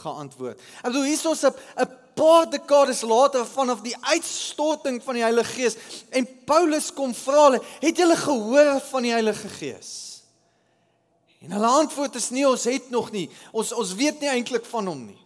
geantwoord. 0.00 0.60
Ek 0.80 0.88
bedoel 0.88 1.10
hier 1.10 1.30
is 1.32 1.44
'n 1.44 1.52
'n 1.76 1.90
paar 2.14 2.50
dekades 2.50 3.00
later 3.00 3.46
vanaf 3.46 3.80
die 3.80 3.96
uitstorting 4.00 5.02
van 5.02 5.14
die 5.14 5.22
Heilige 5.22 5.52
Gees 5.52 5.76
en 6.10 6.28
Paulus 6.44 6.92
kom 6.92 7.14
vra 7.14 7.44
hulle, 7.50 7.62
het 7.80 7.96
julle 7.96 8.16
gehoor 8.16 8.80
van 8.80 9.02
die 9.02 9.12
Heilige 9.12 9.48
Gees? 9.48 10.22
En 11.40 11.52
hulle 11.52 11.66
antwoord 11.66 12.14
is 12.14 12.30
nee, 12.30 12.48
ons 12.48 12.64
het 12.64 12.90
nog 12.90 13.10
nie. 13.10 13.30
Ons 13.52 13.72
ons 13.72 13.94
weet 13.96 14.20
nie 14.20 14.28
eintlik 14.28 14.64
van 14.68 14.86
hom 14.86 15.06
nie. 15.06 15.20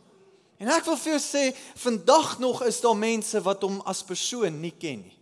En 0.62 0.70
ek 0.70 0.87
wil 0.87 0.99
vir 1.00 1.16
jou 1.16 1.23
sê, 1.23 1.44
vandag 1.82 2.38
nog 2.38 2.62
is 2.68 2.80
daar 2.84 2.96
mense 2.96 3.40
wat 3.42 3.64
hom 3.66 3.80
as 3.90 4.04
persoon 4.06 4.61
nie 4.62 4.75
ken 4.78 5.02
nie. 5.02 5.16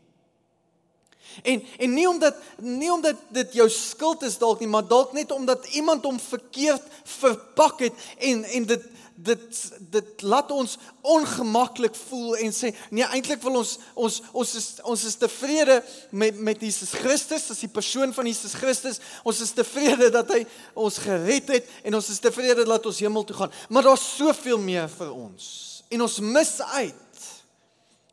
En 1.42 1.62
en 1.78 1.94
nie 1.94 2.08
omdat 2.08 2.36
nie 2.56 2.92
omdat 2.92 3.16
dit 3.28 3.52
jou 3.52 3.68
skuld 3.70 4.22
is 4.22 4.38
dalk 4.38 4.60
nie, 4.60 4.68
maar 4.68 4.86
dalk 4.86 5.12
net 5.12 5.32
omdat 5.32 5.66
iemand 5.72 6.04
hom 6.04 6.20
verkeerd 6.20 6.82
verpak 7.04 7.80
het 7.88 7.92
en 8.18 8.44
en 8.44 8.66
dit 8.66 8.90
dit 9.22 9.58
dit 9.92 10.22
laat 10.22 10.50
ons 10.50 10.76
ongemaklik 11.00 11.94
voel 12.08 12.36
en 12.42 12.54
sê 12.54 12.72
nee 12.90 13.06
eintlik 13.14 13.42
wil 13.44 13.60
ons 13.60 13.74
ons 13.94 14.18
ons 14.32 14.54
is 14.58 14.68
ons 14.88 15.04
is 15.08 15.18
tevrede 15.20 15.78
met 16.10 16.38
met 16.48 16.64
Jesus 16.64 16.94
Christus 16.96 17.50
as 17.52 17.62
die 17.62 17.70
persoon 17.70 18.14
van 18.16 18.26
Jesus 18.26 18.56
Christus. 18.58 19.00
Ons 19.24 19.42
is 19.44 19.54
tevrede 19.56 20.10
dat 20.14 20.32
hy 20.34 20.42
ons 20.74 20.98
gered 21.04 21.52
het 21.52 21.70
en 21.84 21.98
ons 22.00 22.10
is 22.14 22.22
tevrede 22.22 22.66
dat 22.68 22.88
ons 22.88 23.02
hemel 23.04 23.26
toe 23.28 23.36
gaan. 23.42 23.54
Maar 23.68 23.90
daar's 23.90 24.08
soveel 24.16 24.60
meer 24.62 24.88
vir 24.90 25.12
ons. 25.12 25.46
En 25.92 26.06
ons 26.08 26.20
mis 26.24 26.52
uit 26.82 27.11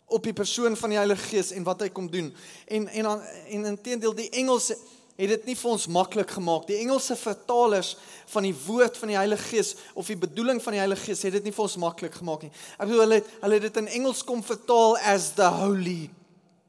op 0.10 0.24
die 0.24 0.34
persoon 0.34 0.78
van 0.78 0.94
die 0.94 0.98
Heilige 0.98 1.28
Gees 1.32 1.52
en 1.56 1.66
wat 1.68 1.84
hy 1.86 1.90
kom 1.94 2.10
doen 2.12 2.32
en 2.68 2.88
en 2.88 3.12
en 3.16 3.70
intedeel 3.74 4.16
die 4.18 4.30
Engelse 4.42 4.78
het 5.20 5.34
dit 5.34 5.50
nie 5.50 5.56
vir 5.60 5.72
ons 5.74 5.88
maklik 5.92 6.30
gemaak. 6.32 6.64
Die 6.70 6.78
Engelse 6.80 7.18
vertalers 7.20 7.96
van 8.32 8.46
die 8.48 8.54
woord 8.56 8.96
van 9.02 9.12
die 9.12 9.18
Heilige 9.20 9.50
Gees 9.50 9.74
of 9.94 10.08
die 10.08 10.18
bedoeling 10.20 10.62
van 10.64 10.78
die 10.78 10.80
Heilige 10.80 11.10
Gees 11.10 11.26
het 11.28 11.36
dit 11.36 11.50
nie 11.50 11.56
vir 11.56 11.66
ons 11.66 11.76
maklik 11.82 12.16
gemaak 12.22 12.46
nie. 12.46 12.52
Ek 12.78 12.88
bedoel 12.88 13.04
hulle 13.04 13.20
hulle 13.42 13.60
het 13.60 13.66
dit 13.68 13.82
in 13.82 13.90
Engels 14.00 14.24
kom 14.24 14.44
vertaal 14.46 14.96
as 15.12 15.34
the 15.36 15.50
Holy 15.60 16.08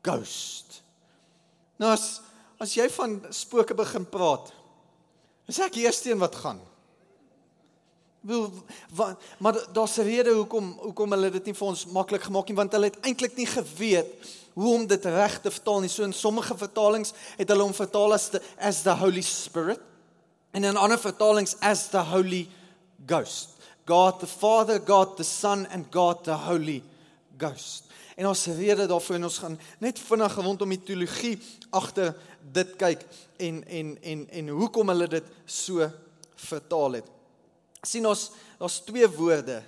Ghost. 0.03 0.81
Nou 1.79 1.93
as 1.95 2.09
as 2.61 2.75
jy 2.77 2.91
van 2.93 3.15
spooke 3.33 3.73
begin 3.73 4.05
praat, 4.05 4.51
is 5.49 5.63
ek 5.65 5.79
die 5.79 5.87
eerste 5.87 6.11
een 6.11 6.21
wat 6.21 6.35
gaan. 6.43 6.59
Wil 8.21 8.53
wat 8.95 9.23
maar 9.39 9.57
daar's 9.73 9.97
'n 9.99 10.03
rede 10.03 10.31
hoekom 10.31 10.79
hoekom 10.79 11.11
hulle 11.11 11.31
dit 11.31 11.45
nie 11.45 11.55
vir 11.55 11.69
ons 11.69 11.87
maklik 11.87 12.23
gemaak 12.23 12.49
nie 12.49 12.57
want 12.57 12.73
hulle 12.73 12.91
het 12.91 13.01
eintlik 13.01 13.37
nie 13.37 13.47
geweet 13.47 14.07
hoe 14.55 14.75
om 14.75 14.87
dit 14.87 15.05
reg 15.05 15.41
te 15.41 15.51
vertaal 15.51 15.81
nie. 15.81 15.89
So 15.89 16.03
in 16.03 16.13
sommige 16.13 16.57
vertalings 16.57 17.13
het 17.37 17.49
hulle 17.49 17.63
hom 17.63 17.75
vertaal 17.75 18.13
as 18.13 18.29
the, 18.29 18.41
as 18.59 18.83
the 18.83 18.95
Holy 18.95 19.23
Spirit 19.23 19.81
en 20.51 20.65
in 20.65 20.77
ander 20.77 20.99
vertalings 20.99 21.57
as 21.61 21.89
the 21.89 22.03
Holy 22.03 22.49
Ghost. 23.07 23.49
God 23.87 24.21
the 24.21 24.27
Father, 24.27 24.79
God 24.79 25.17
the 25.17 25.25
Son 25.25 25.67
and 25.67 25.87
God 25.91 26.25
the 26.25 26.35
Holy 26.35 26.83
Ghost. 27.39 27.85
En 28.17 28.27
ons 28.27 28.47
rede 28.47 28.87
daarvoor 28.87 29.17
en 29.17 29.25
ons 29.25 29.39
gaan 29.39 29.61
net 29.79 29.99
vinnig 29.99 30.35
rondom 30.35 30.69
die 30.69 30.83
teologie 30.83 31.39
agter 31.71 32.13
dit 32.53 32.77
kyk 32.77 33.07
en 33.37 33.63
en 33.65 33.97
en 34.03 34.29
en 34.29 34.49
hoekom 34.49 34.93
hulle 34.93 35.09
dit 35.09 35.33
so 35.47 35.89
vertaal 36.35 37.01
het. 37.01 37.20
Sien 37.83 38.07
ons 38.07 38.31
daar's 38.61 38.81
twee 38.85 39.09
woorde. 39.17 39.61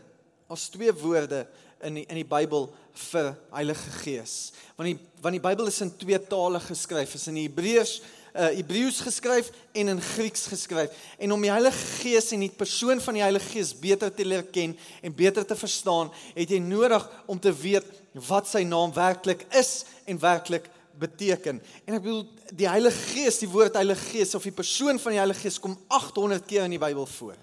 Ons 0.52 0.68
twee 0.72 0.92
woorde 0.92 1.46
in 1.82 2.00
die, 2.00 2.06
in 2.06 2.20
die 2.20 2.28
Bybel 2.28 2.68
vir 3.08 3.32
Heilige 3.54 3.94
Gees. 4.02 4.34
Want 4.76 4.92
die 4.92 4.98
want 5.22 5.36
die 5.36 5.44
Bybel 5.44 5.70
is 5.70 5.80
in 5.84 5.92
twee 5.96 6.18
tale 6.26 6.58
geskryf, 6.60 7.14
is 7.14 7.30
in 7.30 7.38
Hebreëus 7.40 8.00
uh 8.32 8.48
Hebreëus 8.56 9.02
geskryf 9.04 9.50
en 9.76 9.92
in 9.92 10.00
Grieks 10.00 10.46
geskryf. 10.48 10.94
En 11.20 11.34
om 11.34 11.42
die 11.44 11.52
Heilige 11.52 11.86
Gees 12.00 12.30
en 12.32 12.40
die 12.40 12.52
persoon 12.56 13.00
van 13.04 13.18
die 13.18 13.22
Heilige 13.22 13.50
Gees 13.52 13.74
beter 13.76 14.12
te 14.14 14.24
leer 14.24 14.44
ken 14.48 14.72
en 15.02 15.14
beter 15.14 15.44
te 15.46 15.56
verstaan, 15.56 16.10
het 16.34 16.50
jy 16.50 16.60
nodig 16.64 17.04
om 17.26 17.40
te 17.40 17.52
weet 17.52 17.88
wat 18.28 18.48
sy 18.48 18.64
naam 18.64 18.92
werklik 18.96 19.44
is 19.58 19.84
en 20.08 20.20
werklik 20.20 20.70
beteken. 21.00 21.60
En 21.84 21.98
ek 21.98 22.04
bedoel 22.04 22.24
die 22.56 22.68
Heilige 22.68 23.04
Gees, 23.12 23.40
die 23.44 23.52
woord 23.52 23.76
Heilige 23.76 24.14
Gees 24.14 24.34
of 24.38 24.48
die 24.48 24.56
persoon 24.56 25.00
van 25.00 25.12
die 25.12 25.20
Heilige 25.20 25.44
Gees 25.44 25.60
kom 25.60 25.76
800 25.92 26.48
keer 26.48 26.64
in 26.64 26.78
die 26.78 26.82
Bybel 26.82 27.06
voor. 27.18 27.36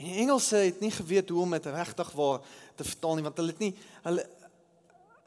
En 0.00 0.06
die 0.06 0.16
Engelse 0.16 0.56
het 0.56 0.80
nie 0.80 0.90
geweet 0.90 1.28
hoe 1.28 1.42
om 1.42 1.50
dit 1.50 1.66
regtig 1.66 2.12
waar 2.16 2.40
te 2.74 2.84
vertaal 2.84 3.18
nie 3.18 3.24
want 3.26 3.36
hulle 3.36 3.52
het 3.52 3.58
nie 3.60 3.74
hulle 4.06 4.22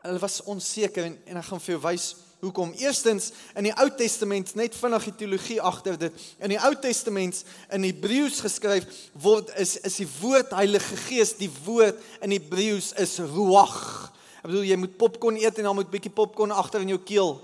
hulle 0.03 0.19
was 0.19 0.41
onseker 0.49 1.05
en, 1.05 1.13
en 1.29 1.39
ek 1.39 1.45
gaan 1.47 1.61
vir 1.61 1.75
jou 1.75 1.81
wys 1.83 2.07
hoekom. 2.41 2.73
Eerstens 2.81 3.29
in 3.55 3.69
die 3.69 3.75
Ou 3.79 3.85
Testament 3.95 4.49
net 4.57 4.73
vinnig 4.75 5.05
die 5.07 5.13
teologie 5.21 5.59
agter 5.61 5.99
dit. 6.01 6.25
In 6.43 6.51
die 6.55 6.59
Ou 6.59 6.73
Testament 6.81 7.43
in 7.69 7.85
Hebreëus 7.85 8.41
geskryf 8.43 8.89
word 9.13 9.53
is 9.61 9.77
is 9.85 10.01
die 10.01 10.09
woord 10.17 10.57
Heilige 10.57 10.97
Gees, 11.05 11.37
die 11.37 11.51
woord 11.63 12.01
in 12.25 12.33
Hebreëus 12.33 12.91
is 13.05 13.15
ruach. 13.21 14.09
Ek 14.41 14.49
bedoel 14.49 14.71
jy 14.73 14.81
moet 14.81 14.97
popcorn 14.99 15.37
eet 15.39 15.61
en 15.61 15.69
dan 15.69 15.77
moet 15.77 15.93
bietjie 15.93 16.11
popcorn 16.17 16.51
agter 16.51 16.81
in 16.81 16.95
jou 16.97 17.01
keel. 17.13 17.37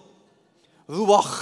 Ruach. 0.89 1.37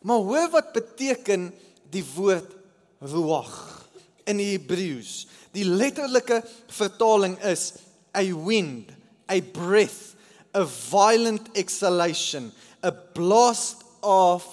Maar 0.00 0.16
hoor 0.16 0.48
wat 0.50 0.72
beteken 0.72 1.50
die 1.90 2.04
woord 2.14 2.56
ruach 3.00 3.88
in 4.28 4.40
die 4.40 4.52
Hebreëus. 4.54 5.26
Die 5.56 5.66
letterlike 5.66 6.40
vertaling 6.70 7.36
is 7.44 7.72
a 8.16 8.24
wind, 8.32 8.92
a 9.30 9.40
breath, 9.40 10.14
a 10.54 10.64
violent 10.64 11.50
exhalation, 11.58 12.50
a 12.82 12.92
blast 12.92 13.84
of 14.00 14.46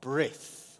breath. 0.00 0.78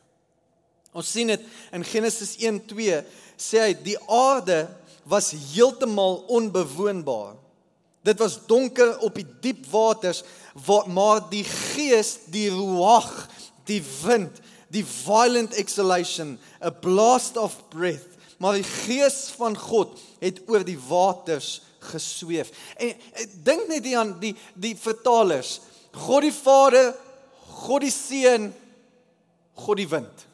Ons 0.96 1.10
sien 1.12 1.30
dit 1.30 1.42
in 1.74 1.84
Genesis 1.86 2.36
1:2 2.42 3.02
sê 3.40 3.62
hy 3.68 3.74
die 3.84 3.98
aarde 4.10 4.64
was 5.08 5.30
heeltemal 5.54 6.24
onbewoonbaar. 6.28 7.36
Dit 8.02 8.18
was 8.18 8.38
donker 8.48 8.98
op 9.04 9.14
die 9.14 9.26
diep 9.44 9.66
waters, 9.70 10.22
maar 10.88 11.20
die 11.30 11.44
gees, 11.44 12.16
die 12.32 12.48
ruach, 12.50 13.28
die 13.70 13.82
wind, 14.02 14.40
die 14.70 14.84
violent 14.86 15.54
exhalation, 15.58 16.36
a 16.62 16.70
blast 16.70 17.38
of 17.40 17.56
breath, 17.72 18.18
maar 18.40 18.58
die 18.58 18.66
gees 18.86 19.28
van 19.36 19.56
God 19.58 19.98
het 20.22 20.40
oor 20.48 20.64
die 20.64 20.78
waters 20.88 21.60
gesweef. 21.90 22.52
En, 22.80 22.94
dink 23.44 23.68
net 23.70 23.86
hier 23.86 24.00
aan 24.02 24.14
die 24.22 24.34
die 24.58 24.74
vertalers. 24.78 25.58
God 26.06 26.24
die 26.26 26.34
Vader, 26.34 26.92
God 27.64 27.84
die 27.84 27.92
Seun, 27.94 28.50
God 29.64 29.80
die 29.80 29.88
wind. 29.90 30.26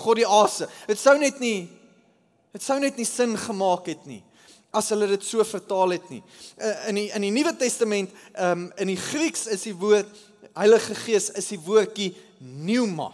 God 0.00 0.20
die 0.20 0.26
asem. 0.26 0.70
Dit 0.88 1.02
sou 1.02 1.16
net 1.18 1.42
nie 1.42 1.68
dit 2.50 2.64
sou 2.64 2.80
net 2.82 2.96
nie 2.98 3.06
sin 3.06 3.36
gemaak 3.38 3.86
het 3.86 4.06
nie 4.10 4.22
as 4.74 4.90
hulle 4.94 5.08
dit 5.10 5.24
so 5.26 5.42
vertaal 5.46 5.96
het 5.96 6.10
nie. 6.12 6.20
Uh, 6.54 6.74
in 6.90 6.98
die 7.00 7.06
in 7.16 7.24
die 7.26 7.32
Nuwe 7.34 7.52
Testament, 7.58 8.12
um, 8.38 8.68
in 8.78 8.92
die 8.92 8.98
Grieks 8.98 9.48
is 9.50 9.64
die 9.66 9.74
woord 9.74 10.10
Heilige 10.54 10.94
Gees 10.94 11.30
is 11.38 11.50
die 11.52 11.60
woordjie 11.60 12.14
pneuma 12.38 13.10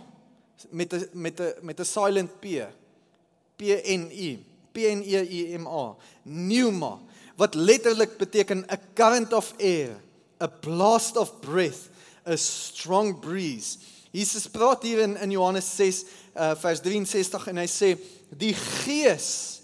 met 0.71 0.93
'n 0.93 1.09
met 1.12 1.40
'n 1.40 1.52
met 1.62 1.81
'n 1.81 1.85
silent 1.85 2.40
p. 2.40 2.66
P 3.57 3.62
N 3.85 4.11
U. 4.11 4.38
P 4.73 4.76
N 4.78 5.02
E 5.02 5.21
U 5.21 5.59
M 5.59 5.66
A. 5.66 5.97
Pneuma 6.25 6.99
wat 7.37 7.55
letterlik 7.55 8.16
beteken 8.16 8.64
a 8.71 8.78
current 8.95 9.33
of 9.33 9.52
air, 9.59 10.00
a 10.40 10.49
blast 10.49 11.16
of 11.16 11.40
breath, 11.40 11.88
a 12.26 12.37
strong 12.37 13.21
breeze. 13.21 13.78
Jesus 14.11 14.49
praat 14.49 14.83
hier 14.83 14.99
in 14.99 15.16
in 15.16 15.31
Johannes 15.31 15.76
6 15.76 16.05
uh, 16.37 16.55
vers 16.57 16.81
63 16.81 17.47
en 17.47 17.61
hy 17.61 17.66
sê 17.69 17.97
die 18.33 18.55
gees 18.55 19.61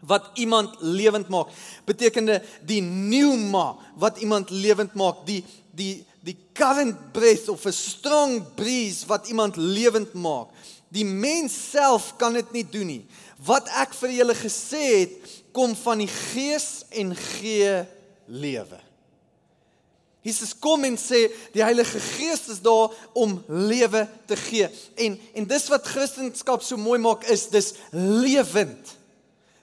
wat 0.00 0.30
iemand 0.38 0.76
lewend 0.80 1.28
maak 1.32 1.50
betekende 1.88 2.38
die 2.62 2.82
pneuma 2.84 3.76
wat 3.98 4.20
iemand 4.22 4.50
lewend 4.50 4.94
maak 4.94 5.24
die 5.26 5.40
die 5.74 6.04
die 6.28 6.36
current 6.52 7.12
breath 7.16 7.48
of 7.48 7.64
'n 7.64 7.72
strong 7.72 8.54
breeze 8.54 9.06
wat 9.06 9.28
iemand 9.28 9.56
lewend 9.56 10.12
maak. 10.12 10.52
Die 10.88 11.04
mens 11.04 11.70
self 11.70 12.16
kan 12.16 12.32
dit 12.32 12.52
nie 12.52 12.64
doen 12.64 12.86
nie. 12.86 13.06
Wat 13.44 13.68
ek 13.68 13.94
vir 13.94 14.10
julle 14.10 14.34
gesê 14.34 14.84
het, 14.98 15.14
kom 15.52 15.76
van 15.76 15.98
die 15.98 16.10
Gees 16.10 16.84
en 16.90 17.14
gee 17.16 17.84
lewe. 18.26 18.80
Jesus 20.22 20.52
kom 20.58 20.84
en 20.84 20.96
sê 20.98 21.28
die 21.54 21.62
Heilige 21.62 22.00
Gees 22.00 22.48
is 22.48 22.60
daar 22.60 22.92
om 23.14 23.38
lewe 23.48 24.08
te 24.26 24.36
gee. 24.36 24.68
En 24.96 25.18
en 25.34 25.46
dis 25.46 25.68
wat 25.68 25.86
Christendom 25.86 26.60
so 26.60 26.76
mooi 26.76 26.98
maak 26.98 27.24
is 27.24 27.48
dis 27.48 27.74
lewend. 27.92 28.97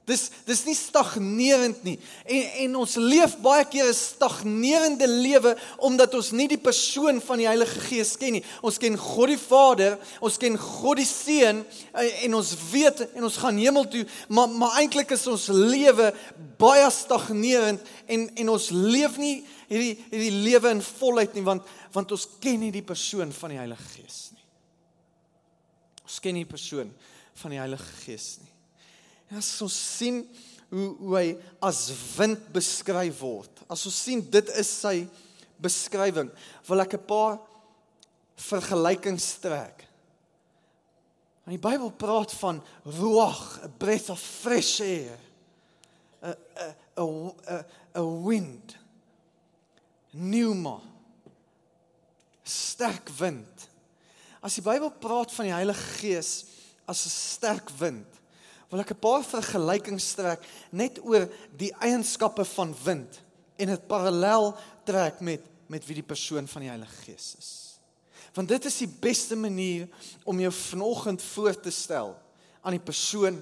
Dis 0.05 0.27
dis 0.45 0.61
nie 0.67 0.75
stagnerend 0.77 1.81
nie. 1.83 1.95
En 2.29 2.49
en 2.65 2.75
ons 2.83 2.95
leef 3.01 3.33
baie 3.41 3.65
keer 3.65 3.89
'n 3.89 3.93
stagnerende 3.93 5.07
lewe 5.07 5.57
omdat 5.77 6.13
ons 6.13 6.31
nie 6.31 6.47
die 6.47 6.61
persoon 6.61 7.21
van 7.21 7.37
die 7.37 7.47
Heilige 7.47 7.79
Gees 7.79 8.15
ken 8.17 8.33
nie. 8.33 8.43
Ons 8.61 8.77
ken 8.77 8.97
God 8.97 9.27
die 9.27 9.37
Vader, 9.37 9.97
ons 10.21 10.37
ken 10.37 10.57
God 10.57 10.97
die 10.97 11.09
Seun 11.09 11.65
eh, 11.93 12.23
en 12.23 12.35
ons 12.35 12.53
weet 12.71 13.01
en 13.15 13.23
ons 13.23 13.37
gaan 13.37 13.57
hemel 13.57 13.87
toe, 13.87 14.05
maar 14.29 14.49
maar 14.49 14.77
eintlik 14.77 15.11
is 15.11 15.27
ons 15.27 15.47
lewe 15.47 16.13
baie 16.57 16.91
stagnerend 16.91 17.81
en 18.05 18.29
en 18.35 18.49
ons 18.49 18.69
leef 18.69 19.17
nie 19.17 19.43
hierdie 19.67 19.97
hierdie 20.11 20.41
lewe 20.45 20.69
in 20.69 20.81
volheid 20.81 21.33
nie 21.33 21.43
want 21.43 21.65
want 21.91 22.11
ons 22.11 22.27
ken 22.39 22.59
nie 22.59 22.71
die 22.71 22.85
persoon 22.85 23.33
van 23.33 23.49
die 23.49 23.57
Heilige 23.57 23.89
Gees 23.97 24.29
nie. 24.31 24.45
Ons 26.03 26.19
ken 26.19 26.37
nie 26.37 26.45
die 26.45 26.53
persoon 26.53 26.93
van 27.41 27.49
die 27.49 27.59
Heilige 27.59 28.03
Gees 28.05 28.35
nie. 28.43 28.54
As 29.31 29.61
ons 29.61 29.73
sien 29.97 30.23
hoe 30.69 30.95
hoe 30.99 31.17
hy 31.17 31.27
as 31.63 31.87
wind 32.17 32.47
beskryf 32.53 33.21
word. 33.21 33.63
As 33.69 33.85
ons 33.87 33.97
sien 34.07 34.21
dit 34.21 34.51
is 34.59 34.69
sy 34.69 35.07
beskrywing, 35.61 36.31
wil 36.67 36.81
ek 36.81 36.93
'n 36.93 37.05
paar 37.07 37.39
vergelykings 38.35 39.39
trek. 39.39 39.87
En 41.45 41.53
die 41.53 41.61
Bybel 41.61 41.91
praat 41.91 42.33
van 42.33 42.61
ruach, 42.83 43.63
a 43.63 43.67
breath 43.69 44.09
of 44.09 44.19
fresh 44.19 44.81
air. 44.81 45.19
'n 46.23 46.35
'n 46.97 47.33
'n 47.47 47.65
'n 47.95 48.23
wind. 48.25 48.77
Pneuma. 50.11 50.79
Sterk 52.43 53.09
wind. 53.09 53.69
As 54.41 54.55
die 54.55 54.61
Bybel 54.61 54.91
praat 54.91 55.31
van 55.33 55.45
die 55.45 55.53
Heilige 55.53 55.99
Gees 55.99 56.45
as 56.85 57.05
'n 57.05 57.09
sterk 57.09 57.69
wind, 57.69 58.14
wil 58.69 58.79
ek 58.79 58.91
'n 58.91 58.99
paar 58.99 59.23
vergelykings 59.23 60.13
trek 60.13 60.41
net 60.71 60.99
oor 61.03 61.29
die 61.57 61.73
eienskappe 61.79 62.45
van 62.45 62.75
wind 62.83 63.21
en 63.57 63.67
dit 63.67 63.87
parallel 63.87 64.55
trek 64.85 65.21
met 65.21 65.41
met 65.67 65.85
wie 65.87 65.97
die 65.97 66.05
persoon 66.05 66.47
van 66.47 66.61
die 66.61 66.69
Heilige 66.69 66.97
Gees 67.05 67.35
is. 67.39 67.51
Want 68.35 68.51
dit 68.51 68.65
is 68.65 68.77
die 68.83 68.91
beste 69.01 69.35
manier 69.35 69.87
om 70.23 70.39
jou 70.39 70.51
vanoggend 70.53 71.21
voor 71.21 71.59
te 71.59 71.71
stel 71.71 72.15
aan 72.61 72.75
die 72.75 72.83
persoon 72.83 73.39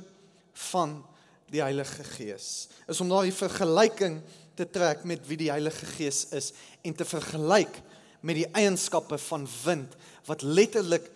van 0.69 1.05
die 1.51 1.61
Heilige 1.61 2.03
Gees. 2.03 2.67
Is 2.87 3.01
om 3.01 3.09
daardie 3.09 3.35
vergelyking 3.35 4.21
te 4.55 4.67
trek 4.69 5.03
met 5.03 5.25
wie 5.27 5.37
die 5.37 5.51
Heilige 5.51 5.85
Gees 5.97 6.27
is 6.31 6.51
en 6.81 6.95
te 6.95 7.05
vergelyk 7.05 7.81
met 8.21 8.39
die 8.39 8.49
eienskappe 8.55 9.17
van 9.17 9.47
wind 9.63 9.97
wat 10.29 10.45
letterlik 10.45 11.09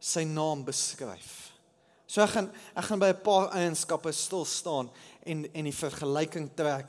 sy 0.00 0.24
naam 0.24 0.64
beskryf. 0.64 1.45
So 2.06 2.22
ek 2.22 2.30
gaan 2.36 2.50
ek 2.74 2.84
gaan 2.86 3.02
by 3.02 3.10
'n 3.10 3.22
paar 3.22 3.50
eienskappe 3.50 4.12
stil 4.12 4.44
staan 4.44 4.90
en 5.24 5.46
en 5.52 5.64
die 5.64 5.74
vergelyking 5.74 6.50
trek 6.54 6.86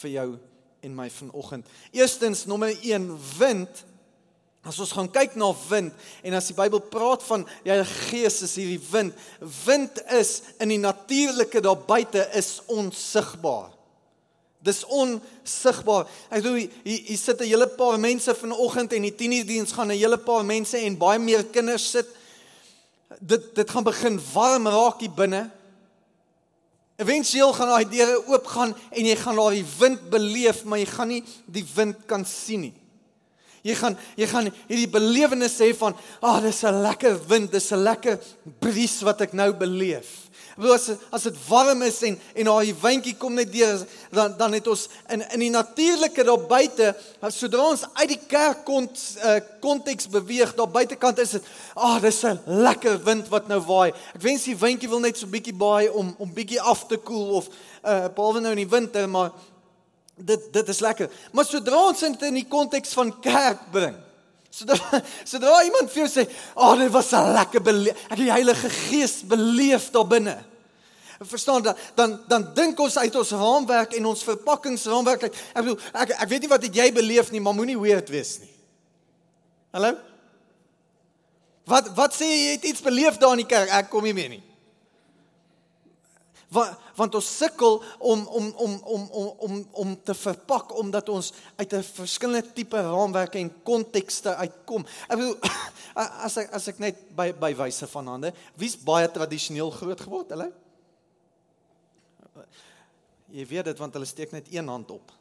vir 0.00 0.10
jou 0.10 0.38
en 0.80 0.94
my 0.94 1.10
vanoggend. 1.10 1.66
Eerstens 1.92 2.46
nommer 2.46 2.70
1 2.82 3.18
wind. 3.38 3.84
As 4.62 4.78
ons 4.78 4.92
gaan 4.92 5.08
kyk 5.08 5.34
na 5.40 5.54
wind 5.70 5.92
en 6.22 6.34
as 6.36 6.50
die 6.50 6.54
Bybel 6.54 6.82
praat 6.92 7.22
van 7.22 7.46
ja 7.64 7.78
die 7.80 7.88
gees 8.10 8.42
is 8.42 8.54
hierdie 8.60 8.80
wind. 8.90 9.14
Wind 9.64 10.02
is 10.12 10.42
in 10.60 10.68
die 10.68 10.78
natuurlike 10.78 11.60
daar 11.60 11.78
buite 11.78 12.28
is 12.36 12.60
onsigbaar. 12.68 13.70
Dis 14.60 14.84
onsigbaar. 14.84 16.04
Ek 16.28 16.42
bedoel 16.42 16.58
hier, 16.84 17.00
hier 17.08 17.18
sit 17.18 17.40
'n 17.40 17.48
hele 17.48 17.66
paar 17.66 17.98
mense 17.98 18.34
vanoggend 18.34 18.92
en 18.92 19.02
die 19.02 19.14
tienerdiens 19.14 19.72
gaan 19.72 19.88
'n 19.88 19.96
hele 19.96 20.18
paar 20.18 20.44
mense 20.44 20.76
en 20.76 20.98
baie 20.98 21.18
meer 21.18 21.44
kinders 21.44 21.90
sit 21.90 22.19
dit 23.18 23.54
dit 23.54 23.70
gaan 23.70 23.84
begin 23.84 24.20
warm 24.32 24.68
raak 24.68 25.00
hier 25.00 25.14
binne. 25.14 25.48
Eventueel 27.00 27.52
gaan 27.56 27.72
daai 27.72 27.88
deure 27.88 28.20
oopgaan 28.28 28.74
en 28.90 29.08
jy 29.08 29.16
gaan 29.16 29.40
daai 29.40 29.64
wind 29.78 30.10
beleef, 30.12 30.64
maar 30.64 30.78
jy 30.78 30.86
gaan 30.90 31.08
nie 31.08 31.24
die 31.46 31.64
wind 31.74 32.04
kan 32.06 32.26
sien 32.28 32.68
nie. 32.68 32.74
Jy 33.64 33.74
gaan 33.76 33.96
jy 34.16 34.26
gaan 34.28 34.48
hierdie 34.68 34.88
belewenis 34.88 35.58
hê 35.60 35.74
van, 35.76 35.94
"Ag, 36.20 36.38
oh, 36.38 36.40
dis 36.40 36.62
'n 36.64 36.82
lekker 36.82 37.18
wind, 37.28 37.52
dis 37.52 37.72
'n 37.72 37.82
lekker 37.82 38.18
bries 38.58 39.00
wat 39.02 39.20
ek 39.20 39.32
nou 39.32 39.52
beleef." 39.52 40.29
Bedoel 40.56 40.74
as 40.74 40.86
as 41.10 41.26
dit 41.28 41.36
warm 41.48 41.82
is 41.82 42.02
en 42.02 42.18
en 42.34 42.50
daai 42.50 42.74
windjie 42.82 43.14
kom 43.18 43.34
net 43.38 43.52
deur 43.52 43.84
dan 44.10 44.34
dan 44.38 44.56
het 44.56 44.66
ons 44.70 44.88
in 45.08 45.22
in 45.30 45.44
die 45.44 45.50
natuurlike 45.50 46.24
daar 46.24 46.46
buite 46.50 46.94
sodra 47.28 47.68
ons 47.70 47.86
uit 47.92 48.08
die 48.14 48.20
kerk 48.26 48.64
kont 48.64 49.00
uh, 49.24 49.38
konteks 49.60 50.08
beweeg 50.10 50.54
daar 50.58 50.70
buitekant 50.70 51.18
is 51.18 51.36
dit 51.38 51.48
ag 51.74 51.96
oh, 51.96 52.02
dis 52.02 52.22
'n 52.24 52.40
lekker 52.46 52.98
wind 53.04 53.28
wat 53.28 53.48
nou 53.48 53.60
waai. 53.60 53.92
Ek 54.14 54.22
wens 54.22 54.44
die 54.44 54.56
windjie 54.56 54.88
wil 54.88 55.00
net 55.00 55.18
so 55.18 55.26
bietjie 55.26 55.54
baai 55.54 55.88
om 55.88 56.14
om 56.18 56.34
bietjie 56.34 56.60
af 56.60 56.86
te 56.86 56.96
koel 56.96 57.40
of 57.40 57.48
uh, 57.84 58.08
behalwe 58.14 58.40
nou 58.40 58.52
in 58.52 58.64
die 58.64 58.74
winter 58.76 59.08
maar 59.08 59.32
dit 60.16 60.52
dit 60.52 60.68
is 60.68 60.80
lekker. 60.80 61.10
Maar 61.32 61.44
sodra 61.44 61.86
ons 61.88 62.00
dit 62.00 62.22
in 62.22 62.34
die 62.34 62.48
konteks 62.48 62.92
van 62.92 63.20
kerk 63.20 63.70
bring 63.72 63.96
Sodra 64.50 65.02
sodra 65.30 65.62
iemand 65.64 65.90
vir 65.92 66.04
jou 66.04 66.10
sê, 66.10 66.26
"Ag, 66.54 66.74
oh, 66.74 66.78
dit 66.78 66.90
was 66.90 67.12
'n 67.12 67.32
lekker 67.32 67.62
beleef. 67.62 67.96
Ek 68.10 68.18
het 68.18 68.26
die 68.26 68.32
Heilige 68.32 68.70
Gees 68.70 69.22
beleef 69.22 69.90
daar 69.90 70.06
binne." 70.06 70.44
Verstaan 71.20 71.62
dan 71.62 71.76
dan 71.94 72.20
dan 72.28 72.54
dink 72.54 72.80
ons 72.80 72.98
uit 72.98 73.14
ons 73.14 73.30
raamwerk 73.30 73.92
en 73.92 74.06
ons 74.06 74.24
verpakkingsraamwerk. 74.24 75.22
Ek 75.22 75.62
bedoel 75.62 75.78
ek 75.92 76.10
ek 76.10 76.28
weet 76.28 76.40
nie 76.40 76.48
wat 76.48 76.64
jy 76.74 76.92
beleef 76.92 77.30
nie, 77.30 77.40
maar 77.40 77.54
moenie 77.54 77.78
weird 77.78 78.08
wees 78.08 78.38
nie. 78.40 78.52
Hallo? 79.70 79.94
Wat 81.64 81.92
wat 81.94 82.14
sê 82.14 82.26
jy, 82.26 82.52
het 82.56 82.64
iets 82.64 82.82
beleef 82.82 83.18
daar 83.18 83.36
in 83.36 83.44
die 83.44 83.50
kerk? 83.50 83.68
Ek 83.70 83.90
kom 83.90 84.02
nie 84.02 84.14
meer 84.16 84.28
nie. 84.28 84.49
Want 86.50 86.78
want 86.98 87.14
ons 87.14 87.28
sukkel 87.36 87.78
om 87.98 88.24
om 88.26 88.48
om 88.58 88.72
om 88.82 89.02
om 89.10 89.34
om 89.38 89.68
om 89.82 89.92
te 90.02 90.14
verpak 90.18 90.72
omdat 90.78 91.08
ons 91.08 91.32
uit 91.56 91.72
'n 91.72 91.82
verskillende 91.82 92.52
tipe 92.52 92.76
raamwerke 92.76 93.38
en 93.38 93.52
kontekste 93.62 94.34
uitkom. 94.34 94.86
Ek 95.08 95.16
bedoel 95.16 95.38
as 96.26 96.36
ek 96.36 96.50
as 96.50 96.66
ek 96.68 96.78
net 96.78 96.98
by 97.14 97.30
by 97.32 97.54
wyse 97.54 97.86
van 97.86 98.06
hande, 98.06 98.32
wie's 98.56 98.74
baie 98.76 99.06
tradisioneel 99.10 99.70
groot 99.70 100.00
geword, 100.00 100.30
hulle? 100.30 100.50
Jy 103.30 103.46
weet 103.46 103.64
dit 103.64 103.78
want 103.78 103.94
hulle 103.94 104.10
steek 104.10 104.32
net 104.32 104.50
een 104.50 104.68
hand 104.68 104.90
op. 104.90 105.12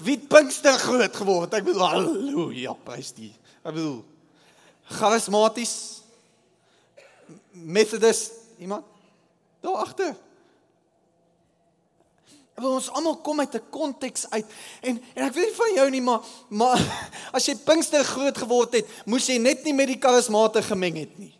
Wie 0.00 0.18
Pinkster 0.18 0.78
groot 0.80 1.16
geword. 1.16 1.52
Ek 1.52 1.64
bedoel 1.64 1.88
haleluja, 1.88 2.72
prys 2.84 3.12
die. 3.12 3.34
Ek 3.60 3.72
bedoel 3.76 4.04
charismaties 4.96 6.00
Methodist 7.52 8.32
iemand 8.62 8.95
daar 9.76 9.84
agter. 9.84 10.14
Want 12.56 12.72
ons 12.72 12.90
almal 12.96 13.16
kom 13.20 13.40
uit 13.40 13.54
'n 13.54 13.70
konteks 13.70 14.30
uit 14.30 14.46
en 14.80 15.02
en 15.14 15.24
ek 15.28 15.32
weet 15.32 15.46
nie 15.46 15.56
van 15.56 15.72
jou 15.74 15.90
nie 15.90 16.00
maar 16.00 16.22
maar 16.48 16.80
as 17.36 17.46
jy 17.46 17.56
Pinkster 17.56 18.04
groot 18.04 18.38
geword 18.38 18.72
het, 18.72 18.86
moes 19.04 19.26
jy 19.26 19.36
net 19.38 19.64
nie 19.64 19.74
met 19.74 19.86
die 19.86 20.00
charismate 20.00 20.62
gemeng 20.62 20.96
het 20.96 21.18
nie. 21.18 21.34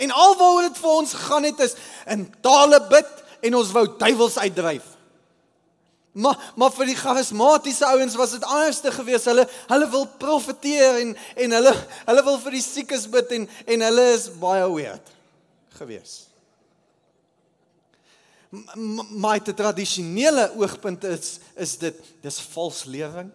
En 0.00 0.10
alwaaroor 0.10 0.62
dit 0.62 0.78
vir 0.78 0.90
ons 0.90 1.12
gegaan 1.12 1.44
het 1.44 1.60
is 1.60 1.76
in 2.06 2.24
tale 2.40 2.80
bid 2.88 3.10
en 3.40 3.54
ons 3.54 3.72
wou 3.72 3.84
duiwels 3.98 4.38
uitdryf. 4.38 4.96
Maar 6.12 6.52
maar 6.56 6.72
vir 6.72 6.86
die 6.86 6.96
charismatiese 6.96 7.86
ouens 7.86 8.14
was 8.14 8.30
dit 8.30 8.44
anderste 8.44 8.92
geweest. 8.92 9.28
Hulle 9.28 9.44
hulle 9.68 9.90
wil 9.90 10.06
profeteer 10.06 11.04
en 11.04 11.16
en 11.36 11.52
hulle 11.58 11.74
hulle 12.06 12.24
wil 12.24 12.40
vir 12.46 12.56
die 12.56 12.64
siekes 12.64 13.06
bid 13.10 13.36
en 13.36 13.48
en 13.66 13.86
hulle 13.90 14.08
is 14.16 14.30
baie 14.40 14.64
weird 14.72 15.12
geweest. 15.76 16.29
Maar 18.50 19.38
die 19.44 19.54
tradisionele 19.54 20.50
oogpunt 20.58 21.04
is 21.04 21.38
is 21.54 21.76
dit 21.78 22.00
dis 22.22 22.40
vals 22.50 22.84
lewing. 22.84 23.30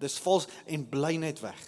Dis 0.00 0.16
vals 0.24 0.46
en 0.64 0.86
bly 0.88 1.16
net 1.20 1.42
weg. 1.44 1.60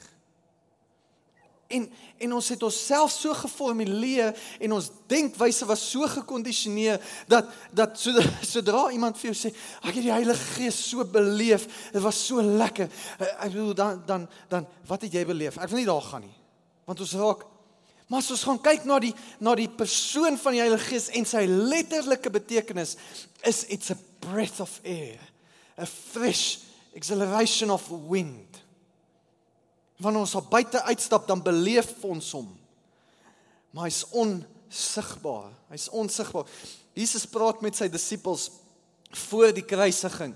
En 1.73 1.91
en 2.23 2.33
ons 2.37 2.49
het 2.49 2.63
onsself 2.63 3.11
so 3.11 3.35
geformuleer 3.35 4.37
en 4.63 4.73
ons 4.77 4.89
denkwyse 5.11 5.67
was 5.67 5.83
so 5.91 6.07
gekondisioneer 6.07 7.01
dat 7.27 7.49
dat 7.75 7.99
sodra, 7.99 8.29
sodra 8.55 8.83
iemand 8.95 9.19
vir 9.19 9.33
jou 9.33 9.39
sê 9.41 9.51
ek 9.83 9.97
het 9.97 10.05
die 10.05 10.15
Heilige 10.15 10.53
Gees 10.57 10.79
so 10.91 11.05
beleef, 11.05 11.67
dit 11.93 12.03
was 12.05 12.21
so 12.29 12.41
lekker. 12.41 12.89
Eh, 13.19 13.33
ek 13.33 13.57
bedoel 13.57 13.75
dan 13.75 14.03
dan 14.07 14.29
dan 14.53 14.69
wat 14.89 15.05
het 15.05 15.19
jy 15.19 15.27
beleef? 15.29 15.59
Ek 15.59 15.73
wil 15.73 15.83
nie 15.83 15.91
daar 15.91 16.09
gaan 16.09 16.25
nie. 16.29 16.37
Want 16.89 17.03
ons 17.05 17.17
raak 17.21 17.45
Maar 18.13 18.21
as 18.21 18.29
ons 18.35 18.43
gaan 18.45 18.59
kyk 18.61 18.83
na 18.85 18.99
die 19.01 19.15
na 19.41 19.55
die 19.57 19.71
persoon 19.73 20.37
van 20.37 20.53
die 20.53 20.61
Heilige 20.61 20.91
Gees 20.91 21.07
en 21.17 21.25
sy 21.25 21.47
letterlike 21.49 22.29
betekenis 22.35 22.99
is 23.49 23.63
it's 23.73 23.89
a 23.89 23.97
breath 24.21 24.61
of 24.61 24.75
air, 24.85 25.17
a 25.81 25.89
fresh 25.89 26.59
exhilaration 26.93 27.73
of 27.73 27.89
wind 28.11 28.61
wanneer 30.03 30.27
ons 30.27 30.35
op 30.35 30.51
buite 30.51 30.83
uitstap 30.91 31.29
dan 31.31 31.41
beleef 31.45 31.95
ons 32.05 32.33
hom. 32.35 32.49
Maar 33.73 33.89
hy's 33.89 34.03
onsigbaar. 34.11 35.53
Hy's 35.71 35.89
onsigbaar. 35.95 36.49
Jesus 36.99 37.25
praat 37.31 37.63
met 37.65 37.79
sy 37.79 37.87
disippels 37.93 38.49
voor 39.29 39.55
die 39.55 39.65
kruisiging. 39.65 40.35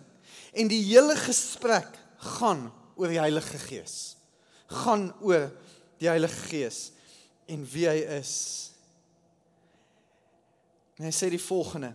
En 0.57 0.71
die 0.71 0.83
hele 0.87 1.17
gesprek 1.19 1.99
gaan 2.39 2.69
oor 2.97 3.13
die 3.13 3.21
Heilige 3.21 3.59
Gees. 3.67 4.15
Gaan 4.87 5.11
oor 5.21 5.51
die 6.01 6.09
Heilige 6.09 6.47
Gees 6.47 6.85
en 7.47 7.63
wie 7.73 7.87
hy 7.89 8.01
is. 8.19 8.33
En 10.97 11.07
hy 11.07 11.13
sê 11.15 11.29
die 11.33 11.43
volgende. 11.43 11.93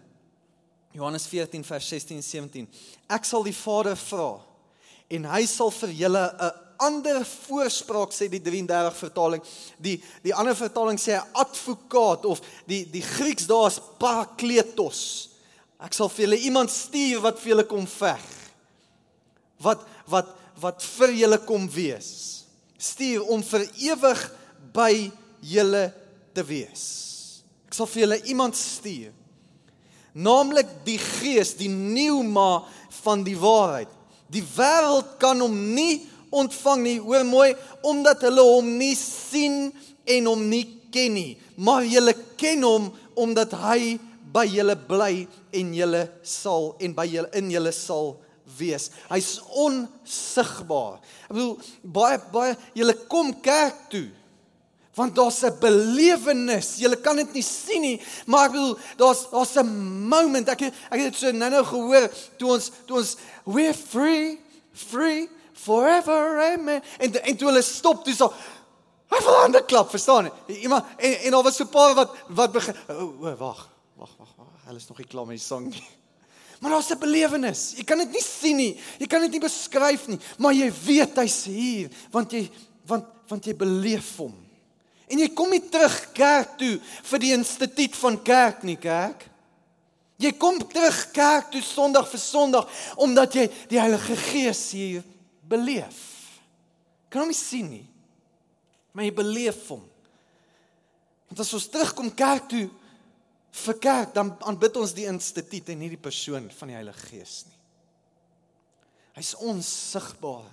Johannes 0.91 1.25
14 1.27 1.63
vers 1.65 1.87
16 1.87 2.19
en 2.19 2.23
17. 2.23 2.67
Ek 3.07 3.27
sal 3.27 3.45
die 3.47 3.55
Vader 3.55 3.95
vra 3.99 4.33
en 5.11 5.27
hy 5.27 5.45
sal 5.49 5.71
vir 5.75 5.91
julle 6.03 6.23
'n 6.31 6.51
ander 6.81 7.21
voorspraak 7.25 8.11
sê 8.11 8.27
die 8.29 8.41
33 8.41 8.97
vertaling. 8.97 9.43
Die 9.77 10.01
die 10.23 10.33
ander 10.33 10.55
vertaling 10.55 10.99
sê 10.99 11.15
'n 11.15 11.27
advokaat 11.33 12.25
of 12.25 12.41
die 12.65 12.85
die 12.89 13.01
Grieks 13.01 13.45
daar 13.45 13.67
is 13.67 13.79
parakletos. 13.99 15.29
Ek 15.79 15.93
sal 15.93 16.09
vir 16.09 16.25
julle 16.25 16.37
iemand 16.37 16.69
stuur 16.69 17.21
wat 17.21 17.39
vir 17.39 17.49
julle 17.49 17.65
kom 17.65 17.87
veg. 17.87 18.25
Wat 19.59 19.81
wat 20.07 20.27
wat 20.61 20.83
vir 20.83 21.11
julle 21.13 21.37
kom 21.37 21.69
wees. 21.69 22.43
Stuur 22.77 23.23
om 23.29 23.43
vir 23.43 23.65
ewig 23.77 24.31
by 24.73 25.11
julle 25.41 25.87
te 26.35 26.45
wees. 26.45 26.83
Ek 27.67 27.75
sal 27.75 27.89
vir 27.89 28.05
julle 28.05 28.19
iemand 28.31 28.57
stuur. 28.57 29.11
Naamlik 30.11 30.81
die 30.83 30.99
Gees, 30.99 31.53
die 31.55 31.71
nuuma 31.71 32.65
van 33.01 33.23
die 33.23 33.37
waarheid. 33.39 33.91
Die 34.31 34.43
wêreld 34.43 35.15
kan 35.19 35.39
hom 35.43 35.55
nie 35.75 36.01
ontvang 36.31 36.83
nie, 36.83 36.97
hoor 37.03 37.25
mooi, 37.27 37.49
omdat 37.87 38.23
hulle 38.27 38.43
hom 38.43 38.69
nie 38.79 38.95
sien 38.95 39.69
en 40.07 40.29
hom 40.31 40.45
nie 40.51 40.63
ken 40.91 41.15
nie, 41.15 41.35
maar 41.59 41.85
julle 41.87 42.13
ken 42.39 42.63
hom 42.67 42.89
omdat 43.19 43.53
hy 43.59 43.97
by 44.31 44.45
julle 44.47 44.77
bly 44.87 45.25
en 45.59 45.73
julle 45.75 46.05
sal 46.27 46.71
en 46.83 46.95
by 46.95 47.05
julle 47.11 47.31
in 47.39 47.51
julle 47.51 47.73
sal 47.75 48.13
wees. 48.57 48.89
Hy's 49.11 49.33
onsigbaar. 49.59 50.99
Ek 51.27 51.35
bedoel 51.35 51.53
baie 51.95 52.19
baie 52.31 52.55
julle 52.77 52.95
kom 53.11 53.33
kerk 53.43 53.87
toe 53.91 54.07
want 54.95 55.15
daar's 55.15 55.43
'n 55.43 55.59
belewenis. 55.59 56.77
Jy 56.77 56.95
kan 57.01 57.15
dit 57.15 57.33
nie 57.33 57.43
sien 57.43 57.81
nie, 57.81 58.01
maar 58.25 58.45
ek 58.45 58.51
bedoel 58.51 58.77
daar's 58.97 59.29
daar's 59.31 59.55
'n 59.55 60.07
moment. 60.07 60.49
Ek 60.49 60.61
ek 60.61 60.73
het 60.89 61.11
dit 61.11 61.15
so 61.15 61.31
nou-nou 61.31 61.63
gehoor 61.63 62.11
toe 62.37 62.49
ons 62.51 62.71
toe 62.85 62.97
ons 62.97 63.15
we're 63.45 63.73
free, 63.73 64.39
free 64.73 65.29
forever 65.53 66.41
amen. 66.53 66.81
En 66.99 67.23
en 67.23 67.37
toe 67.37 67.47
hulle 67.47 67.61
stop, 67.61 68.03
toe 68.03 68.15
so 68.15 68.33
Hy 69.11 69.19
wil 69.25 69.41
aan 69.43 69.51
die 69.51 69.65
klap, 69.67 69.89
verstaan 69.91 70.29
jy? 70.29 70.59
Iemand 70.63 70.85
en 70.97 71.17
en 71.19 71.31
daar 71.31 71.43
was 71.43 71.55
so 71.55 71.63
'n 71.63 71.69
paar 71.69 71.93
wat 71.93 72.15
wat 72.27 72.51
begin 72.51 72.75
o, 72.87 73.35
wag. 73.35 73.69
Wag, 73.95 74.15
wag, 74.17 74.33
wag. 74.37 74.47
Hulle 74.65 74.77
is 74.77 74.87
nog 74.87 74.97
nie 74.97 75.07
klaar 75.07 75.25
met 75.25 75.37
die 75.37 75.45
sang 75.45 75.67
nie. 75.69 75.83
Maar 76.61 76.71
daar's 76.71 76.89
'n 76.89 76.99
belewenis. 76.99 77.73
Jy 77.75 77.83
kan 77.83 77.97
dit 77.97 78.11
nie 78.11 78.23
sien 78.23 78.55
nie. 78.55 78.79
Jy 78.99 79.07
kan 79.07 79.21
dit 79.21 79.31
nie 79.31 79.39
beskryf 79.39 80.07
nie, 80.07 80.19
maar 80.37 80.53
jy 80.53 80.71
weet 80.85 81.15
hy's 81.15 81.43
hier 81.43 81.89
want 82.11 82.31
jy 82.31 82.49
want 82.85 83.05
want 83.27 83.45
jy 83.45 83.55
beleef 83.55 84.17
hom. 84.17 84.40
En 85.11 85.19
jy 85.19 85.27
kom 85.35 85.51
nie 85.51 85.63
terug 85.67 85.97
kerk 86.15 86.55
toe 86.61 86.77
vir 87.11 87.23
die 87.23 87.33
instituut 87.35 87.97
van 87.99 88.17
kerk 88.23 88.63
nie, 88.67 88.77
kerk. 88.79 89.27
Jy 90.21 90.31
kom 90.39 90.59
terug 90.69 90.99
kerk 91.15 91.49
toe 91.51 91.63
Sondag 91.65 92.07
vir 92.11 92.21
Sondag 92.21 92.81
omdat 93.01 93.35
jy 93.35 93.47
die 93.71 93.79
Heilige 93.81 94.15
Gees 94.29 94.63
hier 94.77 95.05
beleef. 95.51 95.99
Kan 97.11 97.25
hom 97.25 97.31
nie 97.33 97.37
sien 97.37 97.67
nie. 97.71 97.87
Maar 98.93 99.07
jy 99.07 99.15
beleef 99.17 99.65
hom. 99.71 99.83
Want 101.31 101.43
as 101.43 101.53
ons 101.55 101.67
terugkom 101.71 102.11
kerk 102.15 102.47
toe 102.51 102.67
vir 103.65 103.77
kerk, 103.83 104.13
dan 104.15 104.31
aanbid 104.47 104.77
ons 104.79 104.93
die 104.95 105.09
instituut 105.11 105.73
en 105.73 105.81
nie 105.81 105.91
die 105.91 105.99
persoon 105.99 106.47
van 106.55 106.71
die 106.71 106.77
Heilige 106.77 107.09
Gees 107.09 107.41
nie. 107.49 107.57
Hy's 109.17 109.33
onsigbaar. 109.43 110.47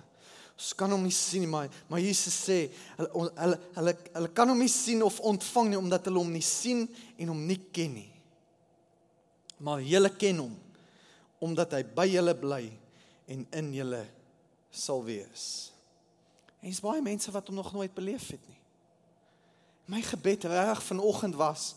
Ons 0.59 0.73
kan 0.75 0.91
hom 0.91 1.05
nie 1.07 1.15
sien 1.15 1.45
nie, 1.45 1.47
maar 1.47 1.71
maar 1.87 2.01
Jesus 2.03 2.35
sê 2.35 2.57
hulle 2.97 3.29
hulle 3.39 3.57
hulle 3.77 3.93
hulle 4.17 4.31
kan 4.35 4.51
hom 4.51 4.59
nie 4.59 4.71
sien 4.71 4.99
of 5.05 5.21
ontvang 5.23 5.71
nie 5.71 5.79
omdat 5.79 6.09
hulle 6.09 6.19
hom 6.19 6.33
nie 6.35 6.43
sien 6.43 6.83
en 7.15 7.31
hom 7.31 7.45
nie 7.47 7.61
ken 7.71 7.95
nie. 7.95 8.11
Maar 9.63 9.85
julle 9.87 10.11
ken 10.19 10.43
hom 10.43 10.57
omdat 11.39 11.77
hy 11.77 11.83
by 11.95 12.07
julle 12.11 12.35
bly 12.35 12.63
en 13.31 13.47
in 13.61 13.71
julle 13.77 14.03
sal 14.75 14.99
wees. 15.07 15.47
En 16.59 16.67
dis 16.67 16.83
baie 16.83 16.99
mense 17.03 17.31
wat 17.31 17.47
hom 17.47 17.55
nog 17.61 17.71
nooit 17.71 17.95
beleef 17.95 18.27
het 18.35 18.43
nie. 18.51 18.59
My 19.89 20.03
gebed 20.03 20.43
reg 20.51 20.83
vanoggend 20.83 21.39
was 21.39 21.71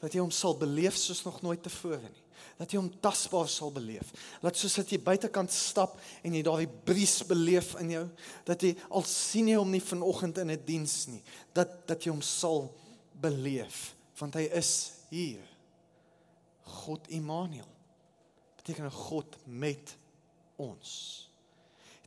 dat 0.00 0.16
jy 0.16 0.24
hom 0.24 0.32
sal 0.32 0.56
beleef 0.56 0.96
soos 0.96 1.20
nog 1.28 1.42
nooit 1.44 1.60
tevore 1.62 2.08
nie 2.08 2.23
dat 2.58 2.70
jy 2.70 2.78
hom 2.78 2.90
tasbaar 3.02 3.48
sal 3.50 3.72
beleef. 3.74 4.12
Laat 4.44 4.58
soos 4.58 4.76
dat 4.78 4.92
jy 4.92 5.00
buitekant 5.02 5.52
stap 5.52 5.98
en 6.22 6.34
jy 6.34 6.42
daardie 6.46 6.70
bries 6.86 7.16
beleef 7.26 7.74
in 7.80 7.90
jou, 7.96 8.04
dat 8.46 8.62
jy 8.62 8.74
al 8.90 9.06
sien 9.08 9.48
jy 9.50 9.58
hom 9.58 9.70
nie 9.74 9.82
vanoggend 9.82 10.38
in 10.38 10.50
'n 10.50 10.56
die 10.56 10.66
diens 10.74 11.06
nie, 11.08 11.22
dat 11.52 11.86
dat 11.86 12.04
jy 12.04 12.10
hom 12.10 12.22
sal 12.22 12.70
beleef, 13.20 13.94
want 14.18 14.34
hy 14.34 14.48
is 14.52 14.92
hier. 15.10 15.42
God 16.64 17.08
Immanuel. 17.08 17.68
Beteken 18.56 18.90
God 18.90 19.36
met 19.46 19.96
ons. 20.56 21.28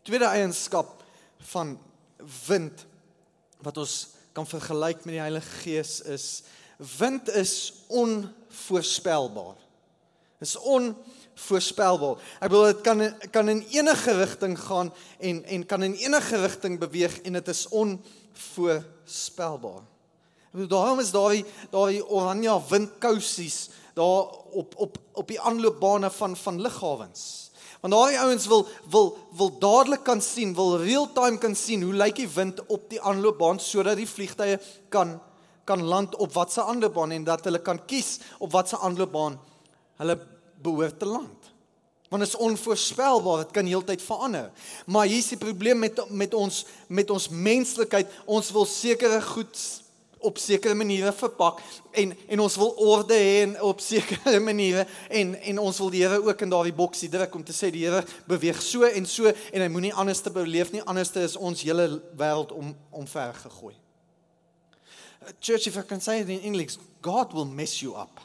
Tweede 0.03 0.25
eienskap 0.25 1.03
van 1.51 1.77
wind 2.47 2.85
wat 3.61 3.77
ons 3.77 4.07
kan 4.33 4.47
vergelyk 4.47 5.05
met 5.05 5.17
die 5.17 5.23
Heilige 5.23 5.61
Gees 5.63 5.99
is 6.01 6.43
wind 6.77 7.29
is 7.29 7.73
onvoorspelbaar. 7.87 9.57
Dis 10.37 10.53
onvoorspelbaar. 10.61 12.19
Ek 12.37 12.51
bedoel 12.51 12.67
dit 12.69 12.81
kan 12.85 12.99
kan 13.33 13.47
in 13.49 13.63
enige 13.73 14.13
rigting 14.19 14.53
gaan 14.59 14.91
en 15.17 15.45
en 15.45 15.65
kan 15.65 15.83
in 15.83 15.95
enige 15.97 16.37
rigting 16.43 16.79
beweeg 16.79 17.21
en 17.25 17.33
dit 17.39 17.47
is 17.47 17.67
onvoorspelbaar. 17.73 19.81
Ek 19.81 20.53
bedoel 20.53 20.73
daarom 20.75 20.99
is 21.01 21.11
daai 21.11 21.45
daai 21.73 22.03
oranje 22.05 22.53
windkousies 22.69 23.69
daar 23.97 24.29
op 24.61 24.77
op 24.77 24.97
op 25.17 25.27
die 25.27 25.41
aanloopbane 25.41 26.09
van 26.19 26.37
van 26.37 26.61
lughawens. 26.61 27.49
Want 27.81 27.93
daai 27.93 28.17
ouens 28.17 28.47
wil 28.47 28.67
wil 28.93 29.17
wil 29.37 29.59
dadelik 29.59 30.03
kan 30.05 30.21
sien, 30.21 30.53
wil 30.53 30.77
real-time 30.77 31.37
kan 31.37 31.55
sien 31.55 31.81
hoe 31.81 31.93
lyk 31.93 32.15
die 32.21 32.29
wind 32.29 32.65
op 32.67 32.89
die 32.93 33.01
aanloopbaan 33.01 33.59
sodat 33.59 33.97
die 33.97 34.09
vliegtye 34.09 34.59
kan 34.93 35.19
kan 35.65 35.83
land 35.83 36.15
op 36.15 36.33
watse 36.33 36.63
aanloopbaan 36.63 37.11
en 37.11 37.23
dat 37.23 37.43
hulle 37.43 37.59
kan 37.59 37.85
kies 37.85 38.19
op 38.37 38.51
watse 38.51 38.77
aanloopbaan 38.77 39.39
hulle 39.97 40.17
behoort 40.61 40.99
te 40.99 41.05
land. 41.05 41.53
Want 42.07 42.23
dit 42.23 42.31
is 42.31 42.39
onvoorspelbaar, 42.39 43.37
dit 43.43 43.51
kan 43.51 43.65
heeltyd 43.67 44.01
verander. 44.01 44.51
Maar 44.85 45.05
hier 45.05 45.17
is 45.17 45.33
die 45.33 45.37
probleem 45.41 45.79
met 45.79 45.99
met 46.09 46.33
ons 46.33 46.65
met 46.87 47.09
ons 47.09 47.29
menslikheid, 47.29 48.07
ons 48.25 48.51
wil 48.55 48.65
sekere 48.65 49.21
goed 49.21 49.59
op 50.19 50.37
sekere 50.37 50.73
maniere 50.73 51.11
verpak 51.13 51.59
en 51.91 52.13
en 52.27 52.39
ons 52.39 52.55
wil 52.57 52.71
orde 52.93 53.13
hê 53.13 53.59
op 53.61 53.81
sekere 53.91 54.39
maniere 54.39 54.85
en 55.09 55.35
en 55.35 55.59
ons 55.59 55.81
wil 55.83 55.91
die 55.93 56.03
Here 56.05 56.21
ook 56.23 56.41
in 56.41 56.53
daardie 56.53 56.73
boksie 56.73 57.09
druk 57.09 57.35
om 57.35 57.43
te 57.43 57.53
sê 57.53 57.69
die 57.73 57.85
Here 57.85 58.03
beweeg 58.27 58.61
so 58.61 58.87
en 58.87 59.05
so 59.05 59.27
en 59.27 59.61
hy 59.61 59.67
moenie 59.71 59.93
anders 59.93 60.21
te 60.21 60.33
beleef 60.33 60.71
nie 60.73 60.81
anders 60.85 61.13
is 61.21 61.37
ons 61.37 61.61
hele 61.67 61.89
wêreld 62.17 62.51
om 62.55 62.73
omver 62.91 63.33
gegooi. 63.43 63.75
Church 65.39 65.67
if 65.67 65.77
I 65.77 65.83
can 65.83 66.01
say 66.01 66.21
it 66.21 66.29
in 66.29 66.39
English, 66.39 66.77
God 67.01 67.33
will 67.33 67.45
mess 67.45 67.81
you 67.81 67.95
up. 67.95 68.21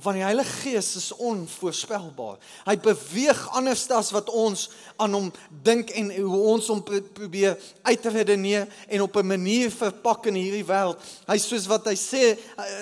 Van 0.00 0.16
die 0.16 0.22
Heilige 0.22 0.50
Gees 0.62 0.96
is 0.96 1.12
onvoorspelbaar. 1.12 2.38
Hy 2.66 2.74
beweeg 2.82 3.40
anders 3.54 3.84
as 3.94 4.10
wat 4.14 4.30
ons 4.32 4.66
aan 4.96 5.14
hom 5.14 5.28
dink 5.66 5.92
en 5.94 6.10
hoe 6.16 6.40
ons 6.54 6.70
hom 6.72 6.82
probeer 6.84 7.58
uitredeneer 7.86 8.66
en 8.88 9.04
op 9.04 9.16
'n 9.16 9.26
manier 9.26 9.70
verpak 9.70 10.26
in 10.26 10.34
hierdie 10.34 10.64
wêreld. 10.64 10.98
Hy 11.26 11.38
soos 11.38 11.66
wat 11.66 11.86
hy 11.86 11.94
sê, 11.94 12.38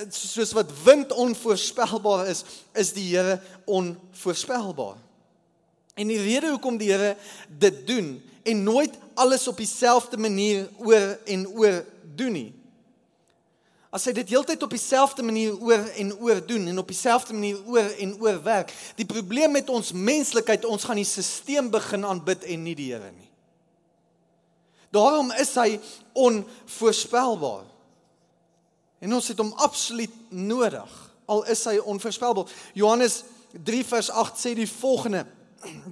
soos 0.08 0.52
wat 0.52 0.70
wind 0.84 1.12
onvoorspelbaar 1.12 2.26
is, 2.26 2.44
is 2.74 2.92
die 2.92 3.16
Here 3.16 3.40
onvoorspelbaar. 3.64 4.96
En 5.94 6.08
die 6.08 6.22
rede 6.22 6.50
hoekom 6.50 6.76
die 6.76 6.90
Here 6.90 7.16
dit 7.48 7.86
doen 7.86 8.22
en 8.42 8.62
nooit 8.62 8.94
alles 9.14 9.48
op 9.48 9.56
dieselfde 9.56 10.16
manier 10.16 10.68
oor 10.78 11.18
en 11.24 11.48
oor 11.48 11.84
doen 12.16 12.32
nie 12.32 12.61
As 13.92 14.06
hy 14.08 14.14
dit 14.16 14.30
heeltyd 14.32 14.62
op 14.64 14.72
dieselfde 14.72 15.24
manier 15.24 15.52
oor 15.60 15.82
en 16.00 16.14
oor 16.16 16.40
doen 16.46 16.70
en 16.70 16.80
op 16.80 16.88
dieselfde 16.88 17.36
manier 17.36 17.58
oor 17.68 17.90
en 18.00 18.14
oor 18.22 18.38
werk. 18.42 18.72
Die 18.96 19.08
probleem 19.08 19.52
met 19.52 19.68
ons 19.68 19.92
menslikheid, 19.92 20.64
ons 20.64 20.86
gaan 20.88 20.96
die 20.96 21.08
stelsel 21.08 21.68
begin 21.72 22.06
aanbid 22.08 22.46
en 22.48 22.64
nie 22.64 22.76
die 22.78 22.88
Here 22.94 23.10
nie. 23.12 23.28
Daarom 24.92 25.30
is 25.40 25.52
hy 25.56 25.76
onvoorspelbaar. 26.12 27.68
En 29.02 29.14
ons 29.16 29.28
het 29.28 29.40
hom 29.40 29.52
absoluut 29.60 30.16
nodig 30.30 30.98
al 31.32 31.44
is 31.52 31.64
hy 31.68 31.78
onvoorspelbaar. 31.78 32.50
Johannes 32.76 33.22
3 33.64 33.84
vers 33.84 34.10
8 34.10 34.40
sê 34.40 34.54
die 34.56 34.68
volgende 34.68 35.24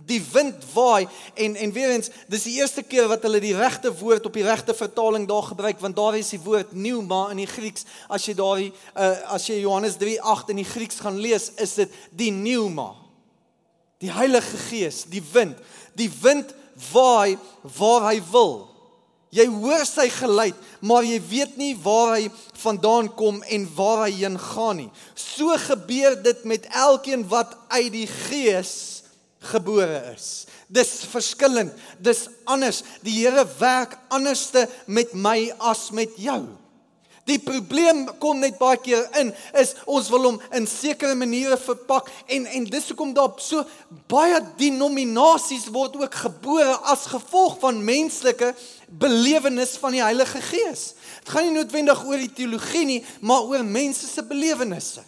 die 0.07 0.21
wind 0.33 0.65
waai 0.75 1.09
en 1.35 1.57
en 1.57 1.73
weer 1.73 1.91
eens 1.95 2.11
dis 2.29 2.47
die 2.49 2.57
eerste 2.59 2.83
keer 2.83 3.09
wat 3.11 3.23
hulle 3.27 3.41
die 3.43 3.55
regte 3.57 3.93
woord 4.01 4.27
op 4.27 4.35
die 4.35 4.47
regte 4.47 4.75
vertaling 4.75 5.29
daar 5.29 5.47
gebruik 5.51 5.81
want 5.81 5.97
daar 5.97 6.17
is 6.19 6.33
die 6.35 6.43
woord 6.43 6.73
pneuma 6.75 7.29
in 7.31 7.43
die 7.43 7.51
Grieks. 7.51 7.87
As 8.09 8.27
jy 8.27 8.35
daai 8.39 8.71
uh, 8.71 9.35
as 9.37 9.47
jy 9.47 9.61
Johannes 9.63 9.99
3:8 10.01 10.55
in 10.55 10.63
die 10.63 10.69
Grieks 10.69 11.03
gaan 11.05 11.21
lees 11.23 11.53
is 11.63 11.77
dit 11.79 12.01
die 12.11 12.33
pneuma 12.35 12.93
die 14.01 14.13
Heilige 14.13 14.57
Gees 14.71 15.05
die 15.13 15.23
wind. 15.33 15.59
Die 15.95 16.11
wind 16.23 16.55
waai 16.91 17.39
waar 17.77 18.09
hy 18.11 18.19
wil. 18.33 18.55
Jy 19.31 19.47
hoor 19.47 19.85
sy 19.87 20.09
geluid 20.11 20.59
maar 20.81 21.05
jy 21.07 21.21
weet 21.31 21.59
nie 21.61 21.75
waar 21.79 22.17
hy 22.17 22.31
vandaan 22.63 23.11
kom 23.15 23.43
en 23.47 23.69
waar 23.77 24.07
hy 24.07 24.15
heen 24.23 24.39
gaan 24.41 24.81
nie. 24.83 24.89
So 25.15 25.55
gebeur 25.69 26.17
dit 26.25 26.43
met 26.49 26.67
elkeen 26.73 27.29
wat 27.31 27.55
uit 27.69 27.93
die 27.95 28.09
Gees 28.09 29.00
gebore 29.41 30.15
is. 30.15 30.47
Dis 30.69 31.01
verskillend, 31.11 31.73
dis 31.99 32.27
anders. 32.45 32.83
Die 33.05 33.17
Here 33.23 33.47
werk 33.59 33.97
anderste 34.09 34.69
met 34.87 35.15
my 35.15 35.53
as 35.59 35.89
met 35.97 36.13
jou. 36.21 36.45
Die 37.29 37.39
probleem 37.39 38.07
kom 38.19 38.41
net 38.43 38.57
baie 38.59 38.79
keer 38.81 39.05
in 39.21 39.31
is 39.61 39.75
ons 39.85 40.09
wil 40.11 40.25
hom 40.27 40.39
in 40.57 40.67
sekere 40.69 41.15
maniere 41.19 41.59
verpak 41.61 42.09
en 42.33 42.47
en 42.49 42.67
dis 42.67 42.89
hoekom 42.91 43.13
daar 43.15 43.35
so 43.45 43.63
baie 44.11 44.41
denominasies 44.59 45.69
word 45.75 45.99
ook 46.01 46.17
gebore 46.25 46.73
as 46.91 47.07
gevolg 47.13 47.59
van 47.63 47.85
menslike 47.85 48.55
belewenis 48.89 49.77
van 49.83 49.95
die 49.95 50.03
Heilige 50.03 50.43
Gees. 50.49 50.95
Dit 51.21 51.31
gaan 51.35 51.47
nie 51.47 51.59
noodwendig 51.61 52.03
oor 52.09 52.19
die 52.19 52.33
teologie 52.41 52.87
nie, 52.89 53.01
maar 53.21 53.47
oor 53.47 53.65
mense 53.65 54.09
se 54.09 54.25
belewennisse. 54.27 55.05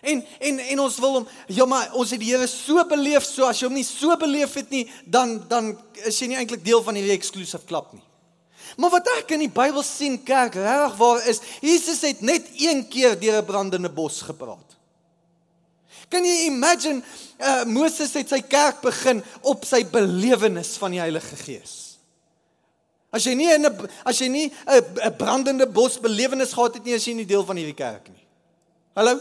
En 0.00 0.24
en 0.38 0.58
en 0.58 0.80
ons 0.80 0.98
wil 0.98 1.18
hom 1.18 1.26
ja 1.46 1.66
maar 1.68 1.90
ons 1.92 2.10
het 2.10 2.20
die 2.20 2.30
Here 2.32 2.46
so 2.48 2.84
beleef 2.88 3.24
so 3.28 3.44
as 3.44 3.60
jy 3.60 3.68
hom 3.68 3.76
nie 3.76 3.84
so 3.84 4.16
beleef 4.16 4.54
het 4.56 4.70
nie 4.72 4.86
dan 5.04 5.42
dan 5.48 5.74
is 6.08 6.20
jy 6.20 6.30
nie 6.30 6.38
eintlik 6.40 6.64
deel 6.64 6.80
van 6.82 6.96
hierdie 6.96 7.16
exclusive 7.16 7.66
klub 7.68 7.92
nie. 7.92 8.04
Maar 8.80 8.90
wat 8.96 9.08
ek 9.18 9.34
in 9.36 9.44
die 9.44 9.52
Bybel 9.52 9.84
sien 9.84 10.16
kerk 10.24 10.56
reg 10.56 10.96
waar 10.96 11.20
is 11.28 11.42
Jesus 11.60 12.00
het 12.06 12.22
net 12.24 12.48
een 12.56 12.86
keer 12.88 13.18
deur 13.20 13.42
'n 13.42 13.44
brandende 13.44 13.90
bos 13.90 14.22
gepraat. 14.22 14.76
Kan 16.08 16.24
jy 16.24 16.46
imagine 16.48 17.02
uh, 17.38 17.64
Moses 17.64 18.12
het 18.14 18.28
sy 18.28 18.40
kerk 18.40 18.80
begin 18.80 19.22
op 19.42 19.64
sy 19.64 19.84
belewenis 19.84 20.74
van 20.80 20.90
die 20.90 20.98
Heilige 21.02 21.36
Gees. 21.36 21.98
As 23.10 23.26
jy 23.26 23.34
nie 23.34 23.50
in 23.52 23.66
'n 23.66 23.90
as 24.04 24.18
jy 24.18 24.28
nie 24.28 24.52
'n 24.66 25.16
brandende 25.16 25.66
bos 25.66 26.00
belewenis 26.00 26.52
gehad 26.52 26.74
het 26.74 26.84
nie, 26.84 26.94
is 26.94 27.04
jy 27.04 27.14
nie 27.14 27.26
deel 27.26 27.44
van 27.44 27.56
hierdie 27.56 27.76
kerk 27.76 28.08
nie. 28.08 28.26
Hallo? 28.94 29.20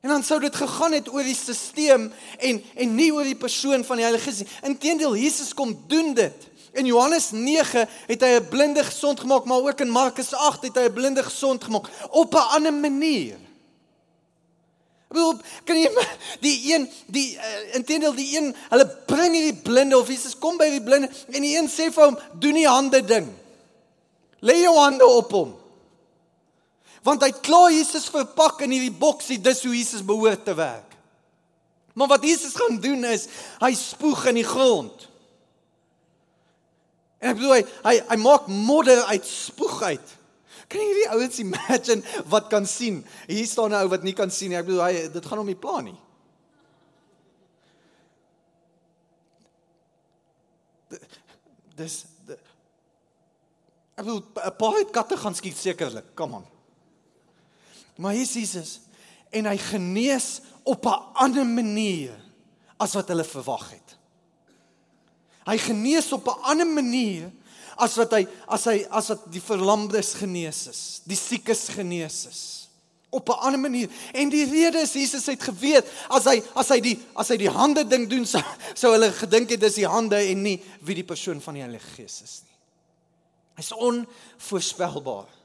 En 0.00 0.08
dan 0.08 0.22
sou 0.22 0.40
dit 0.40 0.56
gegaan 0.56 0.92
het 0.92 1.12
oor 1.12 1.22
die 1.22 1.34
stelsel 1.36 2.08
en 2.38 2.62
en 2.74 2.94
nie 2.94 3.10
oor 3.12 3.24
die 3.24 3.36
persoon 3.36 3.84
van 3.84 4.00
die 4.00 4.04
Heilige 4.04 4.30
Gees 4.30 4.38
nie. 4.38 4.48
Inteendeel 4.62 5.16
Jesus 5.16 5.54
kom 5.54 5.74
doen 5.86 6.14
dit. 6.14 6.48
In 6.72 6.86
Johannes 6.86 7.30
9 7.30 7.88
het 8.06 8.20
hy 8.20 8.38
'n 8.38 8.48
blinde 8.48 8.84
gesond 8.84 9.20
gemaak, 9.20 9.44
maar 9.44 9.60
ook 9.60 9.80
in 9.80 9.90
Markus 9.90 10.32
8 10.32 10.62
het 10.62 10.74
hy 10.74 10.88
'n 10.88 10.92
blinde 10.92 11.22
gesond 11.22 11.64
gemaak 11.64 11.90
op 12.10 12.34
'n 12.34 12.48
ander 12.56 12.74
manier. 12.74 13.36
Wil 15.08 15.40
kan 15.64 15.76
jy 15.76 15.90
die 16.40 16.74
een 16.74 16.90
die 17.06 17.34
uh, 17.34 17.74
inteendeel 17.74 18.14
die 18.14 18.36
een 18.38 18.56
hulle 18.68 18.86
bring 19.06 19.34
hierdie 19.34 19.62
blinde 19.62 19.98
of 19.98 20.08
Jesus 20.08 20.38
kom 20.38 20.56
by 20.56 20.70
die 20.70 20.82
blinde 20.82 21.10
en 21.28 21.42
die 21.42 21.56
een 21.58 21.68
sê 21.68 21.90
vir 21.92 22.04
hom 22.04 22.18
doen 22.38 22.54
nie 22.54 22.68
hande 22.68 23.04
ding. 23.04 23.26
Lê 24.40 24.62
jou 24.62 24.76
hande 24.78 25.06
op 25.06 25.32
hom. 25.32 25.59
Want 27.06 27.22
hy 27.24 27.30
klaar 27.40 27.70
Jesus 27.72 28.08
verpak 28.12 28.60
in 28.66 28.74
hierdie 28.74 28.92
boksie, 28.92 29.38
dis 29.40 29.62
hoe 29.64 29.72
Jesus 29.72 30.04
behoort 30.04 30.44
te 30.44 30.54
werk. 30.54 30.96
Maar 31.96 32.08
wat 32.12 32.24
Jesus 32.24 32.54
gaan 32.54 32.78
doen 32.80 33.04
is, 33.08 33.26
hy 33.60 33.72
spoeg 33.76 34.26
in 34.30 34.40
die 34.40 34.46
grond. 34.46 35.06
En 37.20 37.32
ek 37.32 37.40
bedoel 37.40 37.56
hy 37.58 37.62
hy, 37.84 37.94
hy 38.12 38.18
maak 38.20 38.46
modder 38.48 39.02
uit 39.10 39.26
spoeg 39.28 39.80
uit. 39.90 40.12
Kan 40.70 40.84
jy 40.84 40.92
die 41.00 41.08
ouens 41.16 41.40
imagine 41.42 42.22
wat 42.30 42.46
kan 42.52 42.68
sien? 42.68 43.02
Hier 43.26 43.48
staan 43.48 43.74
'n 43.74 43.82
ou 43.82 43.90
wat 43.90 44.06
nie 44.06 44.14
kan 44.14 44.30
sien 44.30 44.52
nie. 44.52 44.58
Ek 44.60 44.68
bedoel 44.68 44.84
hy 44.84 45.08
dit 45.12 45.26
gaan 45.26 45.42
hom 45.42 45.50
nie 45.50 45.58
pla 45.58 45.80
nie. 45.80 45.98
Dis 51.76 52.04
Ek 54.00 54.06
bedoel 54.06 54.24
'n 54.24 54.56
paar 54.56 54.84
katte 54.92 55.16
gaan 55.16 55.34
skiet 55.34 55.56
sekerlik. 55.56 56.14
Kom 56.14 56.34
aan. 56.34 56.59
Maar 58.00 58.16
hier 58.16 58.24
is 58.24 58.32
Jesus 58.38 58.78
en 59.30 59.46
hy 59.46 59.56
genees 59.60 60.40
op 60.64 60.86
'n 60.86 61.02
ander 61.22 61.46
manier 61.46 62.16
as 62.80 62.96
wat 62.96 63.08
hulle 63.08 63.24
verwag 63.24 63.70
het. 63.70 63.96
Hy 65.44 65.58
genees 65.58 66.12
op 66.12 66.26
'n 66.26 66.40
ander 66.42 66.66
manier 66.66 67.30
as 67.76 67.96
wat 67.96 68.12
hy 68.12 68.26
as 68.48 68.64
hy 68.64 68.86
as 68.90 69.08
wat 69.08 69.32
die 69.32 69.42
verlamdes 69.42 70.14
genees 70.14 70.66
is, 70.66 71.00
die 71.04 71.16
siekes 71.16 71.68
genees 71.68 72.26
is 72.26 72.42
op 73.10 73.28
'n 73.28 73.40
ander 73.40 73.60
manier. 73.60 73.88
En 74.12 74.28
die 74.28 74.44
rede 74.44 74.78
is 74.78 74.92
Jesus 74.92 75.26
het 75.26 75.42
geweet 75.42 75.86
as 76.08 76.24
hy 76.24 76.42
as 76.54 76.68
hy 76.68 76.80
die 76.80 76.98
as 77.14 77.28
hy 77.28 77.36
die 77.36 77.50
hande 77.50 77.86
ding 77.86 78.08
doen 78.08 78.26
sou 78.26 78.42
sou 78.74 78.92
hulle 78.92 79.12
gedink 79.12 79.50
het 79.50 79.60
dis 79.60 79.74
die 79.74 79.86
hande 79.86 80.16
en 80.16 80.42
nie 80.42 80.62
wie 80.80 80.94
die 80.94 81.04
persoon 81.04 81.40
van 81.40 81.54
die 81.54 81.62
Heilige 81.62 81.90
Gees 81.94 82.22
is 82.22 82.42
nie. 82.44 82.56
Hy's 83.56 83.72
onvoorspelbaar. 83.72 85.39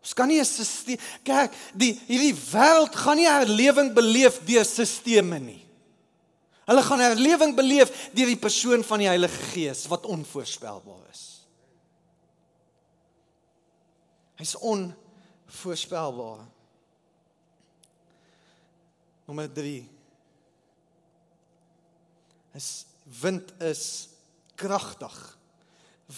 Ons 0.00 0.14
kan 0.16 0.28
nie 0.28 0.40
'n 0.40 0.44
stelsel 0.44 0.98
kyk 1.24 1.52
die 1.76 1.92
hierdie 2.08 2.34
wêreld 2.34 2.94
gaan 2.96 3.16
nie 3.16 3.28
herlewing 3.28 3.92
beleef 3.94 4.40
deur 4.44 4.64
stelsels 4.64 5.40
nie. 5.40 5.66
Hulle 6.70 6.82
gaan 6.82 7.00
herlewing 7.02 7.56
beleef 7.56 7.90
deur 8.14 8.30
die 8.30 8.38
persoon 8.38 8.84
van 8.84 8.98
die 9.02 9.08
Heilige 9.10 9.42
Gees 9.52 9.86
wat 9.90 10.06
onvoorspelbaar 10.06 11.08
is. 11.10 11.24
Hy's 14.38 14.54
onvoorspelbaar. 14.56 16.46
Nommer 19.26 19.52
3. 19.52 19.88
Is 22.54 22.86
wind 23.20 23.52
is 23.62 24.08
kragtig. 24.54 25.18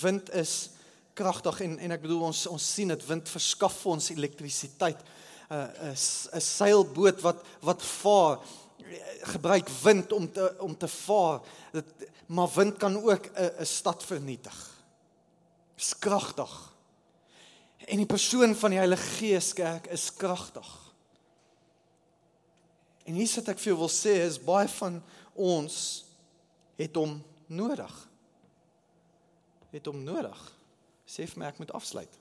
Wind 0.01 0.31
is 0.31 0.71
kragtig 1.15 1.61
en 1.61 1.79
en 1.79 1.95
ek 1.95 2.05
bedoel 2.05 2.29
ons 2.31 2.47
ons 2.47 2.71
sien 2.75 2.89
dit 2.89 3.07
wind 3.07 3.29
verskaf 3.29 3.77
vir 3.83 3.93
ons 3.93 4.11
elektrisiteit. 4.15 5.01
'n 5.53 5.55
uh, 5.55 5.93
'n 5.93 6.41
seilboot 6.41 7.21
wat 7.21 7.45
wat 7.61 7.83
vaar 7.83 8.39
gebruik 9.35 9.69
wind 9.83 10.13
om 10.13 10.33
te 10.33 10.55
om 10.59 10.77
te 10.77 10.89
vaar. 10.89 11.41
Dit 11.73 11.85
maar 12.27 12.49
wind 12.55 12.77
kan 12.77 12.97
ook 12.97 13.27
'n 13.27 13.51
'n 13.61 13.67
stad 13.67 14.03
vernietig. 14.03 14.71
Dis 15.77 15.99
kragtig. 15.99 16.73
En 17.87 17.97
die 17.97 18.07
persoon 18.07 18.55
van 18.55 18.71
die 18.71 18.79
Heilige 18.79 19.09
Gees 19.19 19.53
kerk 19.53 19.87
is 19.87 20.15
kragtig. 20.15 20.93
En 23.05 23.15
hier 23.15 23.29
sit 23.29 23.49
ek 23.49 23.59
vir 23.59 23.73
jou 23.73 23.79
wil 23.79 23.91
sê 23.91 24.23
is 24.27 24.39
baie 24.39 24.69
van 24.69 25.03
ons 25.35 26.05
het 26.77 26.95
hom 26.95 27.23
nodig. 27.47 28.09
Het 29.71 29.87
hom 29.87 30.05
nodig 30.05 30.62
sê 31.13 31.27
vir 31.29 31.43
my 31.43 31.47
ek 31.51 31.59
moet 31.61 31.73
afsluit. 31.77 32.15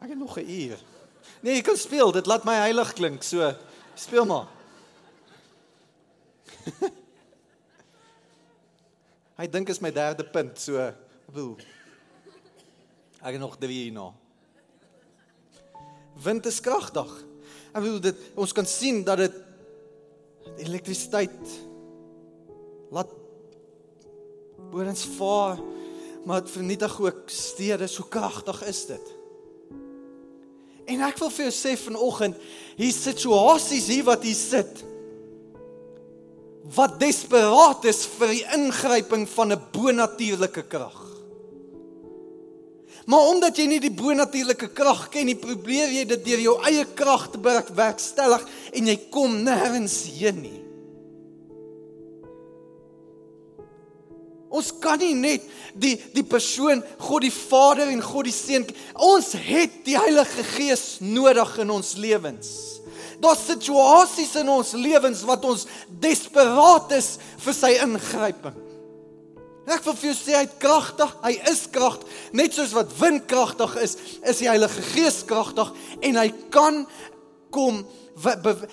Ek 0.00 0.08
het 0.08 0.18
nog 0.18 0.38
'n 0.38 0.48
uur. 0.48 0.78
Nee, 1.42 1.58
ek 1.58 1.64
kan 1.64 1.76
speel, 1.76 2.12
dit 2.12 2.26
laat 2.26 2.44
my 2.44 2.54
heilig 2.54 2.92
klink, 2.92 3.22
so 3.22 3.54
speel 3.94 4.24
maar. 4.24 4.48
Hy 9.40 9.46
dink 9.46 9.68
is 9.68 9.80
my 9.80 9.92
derde 9.92 10.24
punt, 10.24 10.58
so 10.60 10.94
bedoel. 11.26 11.56
Ek 13.20 13.32
het 13.32 13.40
nog 13.40 13.56
3 13.58 13.82
hier 13.82 13.92
nou. 13.92 14.12
Wind 16.22 16.46
is 16.46 16.60
kragtig. 16.60 17.24
Ek 17.74 17.82
bedoel 17.82 18.00
dit 18.00 18.16
ons 18.34 18.52
kan 18.52 18.66
sien 18.66 19.04
dat 19.04 19.18
dit 19.18 19.34
elektrisiteit 20.56 21.60
laat 22.90 23.25
Borens 24.70 25.04
vaar, 25.16 25.60
maar 26.24 26.42
dit 26.42 26.50
vernietig 26.50 27.00
ook 27.00 27.22
stede. 27.26 27.86
So 27.86 28.06
kragtig 28.08 28.62
is 28.66 28.86
dit. 28.86 29.14
En 30.86 31.02
ek 31.02 31.18
wil 31.18 31.32
vir 31.34 31.48
jou 31.48 31.54
sê 31.54 31.74
vanoggend, 31.78 32.36
hier 32.78 32.94
situasies 32.94 33.88
hier 33.90 34.06
wat 34.06 34.22
hier 34.26 34.38
sit 34.38 34.84
wat 36.74 36.96
desperaat 36.98 37.84
is 37.86 38.04
vir 38.16 38.32
die 38.34 38.44
ingryping 38.56 39.26
van 39.28 39.52
'n 39.52 39.62
bonatuurlike 39.72 40.62
krag. 40.66 41.02
Maar 43.06 43.28
omdat 43.30 43.56
jy 43.56 43.66
nie 43.66 43.80
die 43.80 43.94
bonatuurlike 43.94 44.68
krag 44.74 45.08
ken 45.08 45.26
nie, 45.26 45.36
probeer 45.36 45.88
jy 45.88 46.04
dit 46.04 46.24
deur 46.24 46.40
jou 46.40 46.62
eie 46.62 46.84
krag 46.94 47.30
te 47.30 47.38
bewerkstellig 47.38 48.46
en 48.72 48.86
jy 48.86 48.96
kom 49.10 49.42
nêrens 49.44 50.06
heen 50.18 50.42
nie. 50.42 50.65
Ons 54.56 54.72
kan 54.80 55.00
nie 55.00 55.14
net 55.16 55.44
die 55.76 55.96
die 56.14 56.24
persoon 56.24 56.80
God 57.02 57.26
die 57.26 57.34
Vader 57.34 57.90
en 57.92 58.00
God 58.04 58.28
die 58.28 58.34
Seun 58.34 58.64
ons 59.04 59.34
het 59.36 59.82
die 59.84 59.98
Heilige 59.98 60.44
Gees 60.54 60.86
nodig 61.04 61.58
in 61.60 61.72
ons 61.74 61.94
lewens. 62.00 62.52
Daar's 63.20 63.46
situasies 63.48 64.34
in 64.40 64.48
ons 64.52 64.72
lewens 64.76 65.24
wat 65.28 65.44
ons 65.48 65.66
desperaat 66.02 66.96
is 66.96 67.16
vir 67.44 67.56
sy 67.56 67.74
ingryping. 67.84 68.56
Ek 69.66 69.82
wil 69.82 69.96
vir 69.98 70.12
jou 70.12 70.16
sê 70.20 70.36
hy't 70.38 70.58
kragtig, 70.62 71.10
hy 71.24 71.32
is 71.50 71.64
kragtig, 71.74 72.10
net 72.38 72.54
soos 72.54 72.74
wat 72.76 72.92
wind 73.00 73.24
kragtig 73.26 73.72
is, 73.82 73.96
is 74.22 74.38
die 74.38 74.50
Heilige 74.50 74.84
Gees 74.92 75.24
kragtig 75.26 75.72
en 76.06 76.20
hy 76.22 76.28
kan 76.54 76.84
kom 77.50 77.82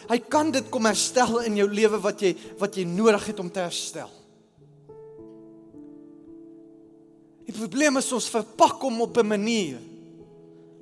hy 0.07 0.19
kan 0.31 0.53
dit 0.55 0.67
kom 0.71 0.85
herstel 0.87 1.41
in 1.43 1.57
jou 1.59 1.65
lewe 1.67 1.97
wat 2.03 2.21
jy 2.23 2.31
wat 2.61 2.77
jy 2.79 2.85
nodig 2.87 3.25
het 3.31 3.41
om 3.43 3.49
te 3.51 3.65
herstel. 3.65 4.11
Die 7.47 7.55
probleem 7.55 7.99
is 7.99 8.11
ons 8.15 8.29
verpak 8.31 8.81
hom 8.81 9.01
op 9.01 9.17
'n 9.17 9.27
manier 9.27 9.79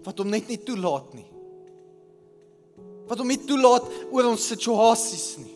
wat 0.04 0.18
hom 0.18 0.30
net 0.30 0.48
nie 0.48 0.58
toelaat 0.58 1.14
nie. 1.14 1.30
Wat 3.08 3.18
hom 3.18 3.28
nie 3.28 3.42
toelaat 3.46 3.86
oor 4.12 4.26
ons 4.26 4.48
situasies 4.48 5.38
nie. 5.38 5.56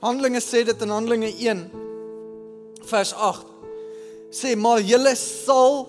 Handelinge 0.00 0.40
sê 0.40 0.64
dit 0.64 0.82
in 0.82 0.90
Handelinge 0.90 1.32
1 1.32 1.70
vers 2.86 3.12
8 3.12 3.46
sê 4.30 4.56
maar 4.56 4.80
julle 4.80 5.14
sal 5.16 5.86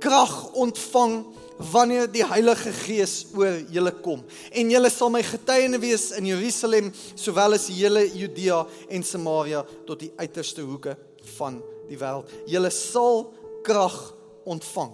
krag 0.00 0.52
ontvang 0.54 1.24
wanneer 1.72 2.06
die 2.08 2.24
Heilige 2.24 2.72
Gees 2.72 3.26
oor 3.36 3.58
julle 3.72 3.92
kom 4.04 4.22
en 4.50 4.70
julle 4.72 4.90
sal 4.92 5.10
my 5.12 5.22
getuienis 5.26 5.82
wees 5.82 6.06
in 6.16 6.30
Jerusalem 6.30 6.92
sowel 7.14 7.58
as 7.58 7.66
die 7.68 7.76
hele 7.82 8.06
Judea 8.08 8.62
en 8.88 9.04
Samaria 9.04 9.64
tot 9.86 10.00
die 10.00 10.12
uiterste 10.16 10.64
hoeke 10.64 10.96
van 11.36 11.60
die 11.90 11.98
wêreld. 11.98 12.30
Julle 12.48 12.70
sal 12.72 13.26
krag 13.62 13.98
ontvang. 14.44 14.92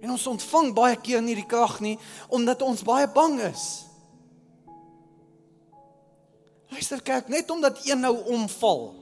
En 0.00 0.10
ons 0.10 0.26
ontvang 0.26 0.74
baie 0.76 0.96
keer 1.00 1.22
nie 1.24 1.34
die 1.38 1.48
krag 1.48 1.80
nie 1.80 1.96
omdat 2.28 2.62
ons 2.62 2.84
baie 2.86 3.08
bang 3.10 3.40
is. 3.48 3.64
Luister 6.70 7.00
kyk 7.02 7.30
net 7.32 7.50
omdat 7.50 7.80
een 7.86 8.00
nou 8.00 8.14
omval. 8.34 8.92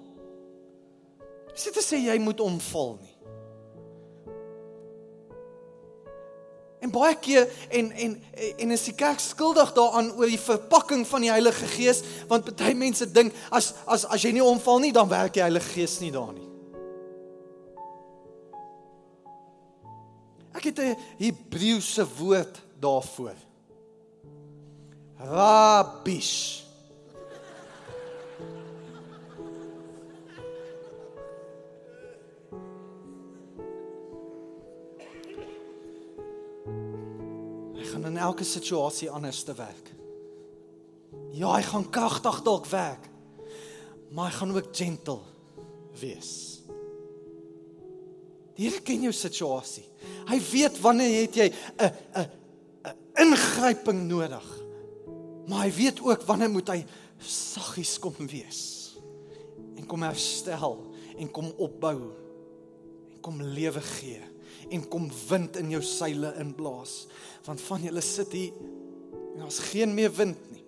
Dis 1.54 1.66
nie 1.66 1.74
te 1.74 1.82
sê 1.84 2.00
jy 2.02 2.16
moet 2.22 2.40
omval 2.40 2.96
nie. 3.00 3.12
En 6.84 6.92
baie 6.92 7.14
keer 7.16 7.48
en 7.72 7.90
en 7.92 8.16
en 8.60 8.74
is 8.76 8.88
die 8.90 8.96
kerk 8.96 9.22
skuldig 9.22 9.72
daaraan 9.72 10.12
oor 10.18 10.28
die 10.28 10.40
verpakking 10.40 11.06
van 11.08 11.24
die 11.24 11.32
Heilige 11.32 11.66
Gees 11.76 12.02
want 12.28 12.50
baie 12.56 12.76
mense 12.76 13.08
dink 13.10 13.32
as 13.50 13.72
as 13.88 14.04
as 14.04 14.24
jy 14.24 14.34
nie 14.36 14.44
omval 14.44 14.82
nie 14.84 14.92
dan 14.92 15.08
werk 15.08 15.34
die 15.36 15.44
Heilige 15.46 15.72
Gees 15.78 16.00
nie 16.04 16.12
daar 16.12 16.34
nie. 16.36 16.53
'n 20.84 20.98
Hebreëse 21.18 22.06
woord 22.18 22.62
daarvoor. 22.80 23.36
Rabish. 25.16 26.62
Hy 37.74 37.84
gaan 37.84 38.04
in 38.06 38.16
elke 38.16 38.44
situasie 38.44 39.10
anders 39.10 39.42
te 39.42 39.54
werk. 39.54 39.92
Ja, 41.34 41.54
hy 41.54 41.62
gaan 41.62 41.90
kragtig 41.90 42.42
dalk 42.42 42.66
werk. 42.66 43.08
Maar 44.10 44.30
hy 44.30 44.36
gaan 44.36 44.56
ook 44.56 44.68
gentle 44.76 45.18
wees. 46.00 46.53
Die 48.54 48.68
Here 48.68 48.82
ken 48.86 49.02
jou 49.02 49.12
situasie. 49.12 49.84
Hy 50.28 50.38
weet 50.52 50.78
wanneer 50.82 51.14
het 51.22 51.36
jy 51.36 51.48
'n 51.50 51.90
'n 52.14 52.28
'n 52.84 52.96
ingryping 53.24 54.06
nodig. 54.08 54.46
Maar 55.46 55.64
hy 55.66 55.72
weet 55.72 56.00
ook 56.00 56.22
wanneer 56.22 56.50
moet 56.50 56.68
hy 56.68 56.84
saggies 57.18 57.98
kom 57.98 58.14
wees 58.28 58.96
en 59.76 59.86
kom 59.86 60.02
herstel 60.02 60.78
en 61.18 61.30
kom 61.30 61.52
opbou 61.58 61.98
en 63.12 63.20
kom 63.20 63.42
lewe 63.42 63.80
gee 63.80 64.22
en 64.70 64.88
kom 64.88 65.10
wind 65.28 65.56
in 65.60 65.70
jou 65.70 65.82
seile 65.82 66.34
inblaas 66.40 67.06
want 67.44 67.60
van 67.60 67.82
julle 67.82 68.00
sit 68.04 68.32
hier 68.32 68.52
en 69.34 69.42
daar's 69.42 69.58
geen 69.58 69.94
meer 69.94 70.12
wind 70.14 70.38
nie. 70.52 70.64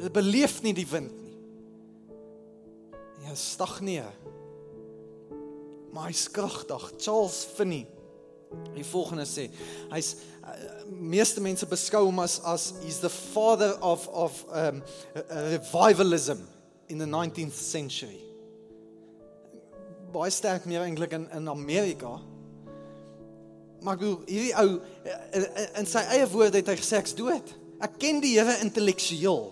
Jy 0.00 0.10
beleef 0.10 0.60
nie 0.64 0.72
die 0.74 0.88
wind 0.88 1.12
nie. 1.22 1.36
Jy 3.26 3.34
stagneer 3.36 4.12
maar 5.92 6.10
hy's 6.10 6.28
kragtig. 6.30 6.92
Charles 6.98 7.44
Finney 7.56 7.86
die 8.74 8.84
volgende 8.86 9.26
sê, 9.28 9.46
hy's 9.92 10.14
uh, 10.42 10.54
meeste 10.90 11.42
mense 11.42 11.66
beskou 11.70 12.06
hom 12.08 12.18
as 12.22 12.40
as 12.48 12.70
he's 12.82 12.98
the 13.02 13.10
father 13.10 13.76
of 13.82 14.08
of 14.08 14.42
um 14.50 14.82
revivalism 15.52 16.42
in 16.88 16.98
the 16.98 17.06
19th 17.06 17.54
century. 17.54 18.18
Baie 20.10 20.32
sterk 20.34 20.66
meer 20.66 20.82
eintlik 20.86 21.14
in 21.14 21.28
in 21.36 21.48
Amerika. 21.48 22.18
Maar 23.80 23.96
ek 23.96 24.02
bedoel 24.02 24.18
hierdie 24.28 24.54
ou 24.60 24.74
in, 25.38 25.46
in 25.80 25.88
sy 25.88 26.02
eie 26.16 26.26
woorde 26.34 26.60
het 26.60 26.74
hy 26.74 26.76
gesê 26.80 26.98
ek's 27.00 27.14
dood. 27.16 27.54
Ek 27.80 27.94
ken 28.02 28.18
die 28.20 28.34
Here 28.36 28.58
intellektueel. 28.60 29.46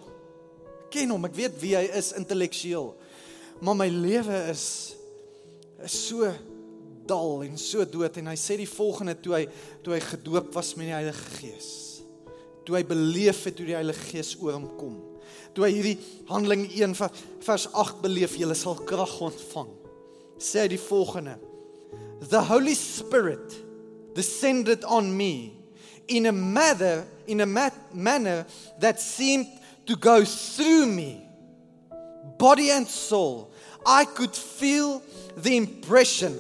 Ek 0.83 0.91
ken 0.99 1.15
hom, 1.15 1.25
ek 1.29 1.37
weet 1.39 1.57
wie 1.63 1.77
hy 1.79 1.87
is 1.97 2.11
intellektueel. 2.19 2.91
Maar 3.65 3.79
my 3.79 3.89
lewe 3.89 4.43
is 4.51 4.67
is 5.85 5.95
so 6.09 6.29
dal 7.09 7.43
en 7.47 7.57
so 7.61 7.85
dood 7.89 8.19
en 8.21 8.31
hy 8.33 8.37
sê 8.39 8.59
die 8.61 8.69
volgende 8.69 9.15
toe 9.23 9.35
hy 9.37 9.45
toe 9.85 9.95
hy 9.97 10.01
gedoop 10.05 10.51
was 10.57 10.75
met 10.77 10.91
die 10.91 10.97
Heilige 10.97 11.37
Gees. 11.39 11.71
Toe 12.67 12.77
hy 12.77 12.85
beleef 12.85 13.45
het 13.49 13.61
hoe 13.61 13.69
die 13.71 13.79
Heilige 13.79 14.11
Gees 14.11 14.35
oor 14.43 14.59
hom 14.59 14.67
kom. 14.81 14.97
Toe 15.57 15.65
hy 15.65 15.73
hierdie 15.73 15.99
Handeling 16.29 16.67
1 16.69 16.97
vers 16.99 17.69
8 17.73 18.03
beleef, 18.05 18.37
jy 18.37 18.49
sal 18.59 18.77
krag 18.89 19.15
ontvang. 19.25 19.71
Sê 20.39 20.67
hy 20.67 20.73
die 20.75 20.83
volgende: 20.83 21.39
The 22.29 22.43
Holy 22.51 22.77
Spirit 22.77 23.57
descended 24.15 24.85
on 24.85 25.09
me 25.17 25.55
in 26.09 26.27
a 26.27 26.33
manner 26.33 27.07
in 27.27 27.41
a 27.41 27.47
manner 27.47 28.47
that 28.81 29.01
seemed 29.01 29.47
to 29.87 29.97
go 29.97 30.25
through 30.25 30.87
me 30.87 31.23
body 32.39 32.71
and 32.71 32.87
soul. 32.87 33.51
I 33.87 34.05
could 34.05 34.35
feel 34.35 35.03
the 35.37 35.57
impression 35.57 36.39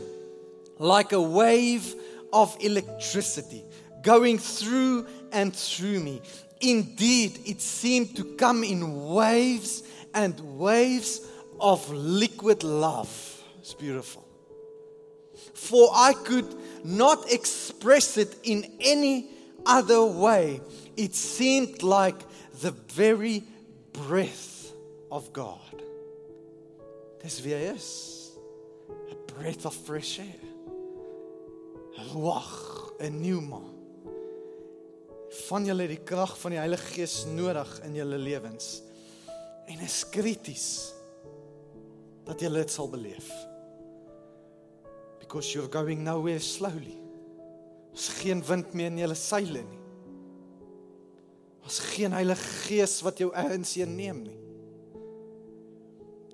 like 0.79 1.12
a 1.12 1.20
wave 1.20 1.94
of 2.33 2.57
electricity 2.61 3.64
going 4.03 4.38
through 4.38 5.07
and 5.33 5.55
through 5.55 6.01
me. 6.01 6.22
Indeed, 6.61 7.38
it 7.46 7.61
seemed 7.61 8.16
to 8.16 8.24
come 8.37 8.64
in 8.64 9.07
waves 9.07 9.83
and 10.14 10.38
waves 10.59 11.20
of 11.61 11.88
liquid 11.90 12.64
love. 12.64 13.42
It's 13.61 13.74
beautiful. 13.74 14.24
For 15.55 15.90
I 15.94 16.14
could 16.14 16.55
not 16.85 17.31
express 17.31 18.16
it 18.16 18.35
in 18.42 18.79
any 18.81 19.31
other 19.66 20.05
way. 20.05 20.61
It 20.96 21.14
seemed 21.14 21.83
like 21.83 22.18
the 22.61 22.70
very 22.70 23.44
breath 23.92 24.72
of 25.11 25.33
God. 25.33 25.67
Dis 27.22 27.40
wie 27.42 27.54
hy 27.54 27.72
is 27.74 28.18
breath 29.38 29.66
of 29.66 29.74
fresh 29.74 30.18
air. 30.18 30.42
Ruach, 32.12 32.92
'n 32.98 33.20
nuwe 33.20 33.42
maan. 33.42 33.74
Van 35.48 35.64
julle 35.64 35.87
het 35.87 35.94
die 35.96 36.04
krag 36.04 36.38
van 36.38 36.54
die 36.54 36.59
Heilige 36.59 36.94
Gees 36.94 37.24
nodig 37.26 37.81
in 37.85 37.94
julle 37.94 38.18
lewens. 38.18 38.83
En 39.66 39.78
is 39.81 40.04
krities 40.09 40.92
dat 42.24 42.40
julle 42.40 42.64
dit 42.64 42.70
sal 42.70 42.88
beleef. 42.88 43.28
Because 45.20 45.52
you're 45.52 45.70
going 45.70 46.02
nowhere 46.02 46.40
slowly. 46.40 46.96
Ons 47.90 48.09
geen 48.09 48.42
wind 48.44 48.72
meer 48.74 48.90
in 48.90 48.98
julle 48.98 49.14
seile 49.14 49.62
nie. 49.62 49.83
Ons 51.62 51.78
geen 51.78 52.12
Heilige 52.12 52.48
Gees 52.66 53.00
wat 53.02 53.18
jou 53.18 53.31
ergens 53.35 53.74
heen 53.74 53.94
neem 53.96 54.22
nie. 54.22 54.47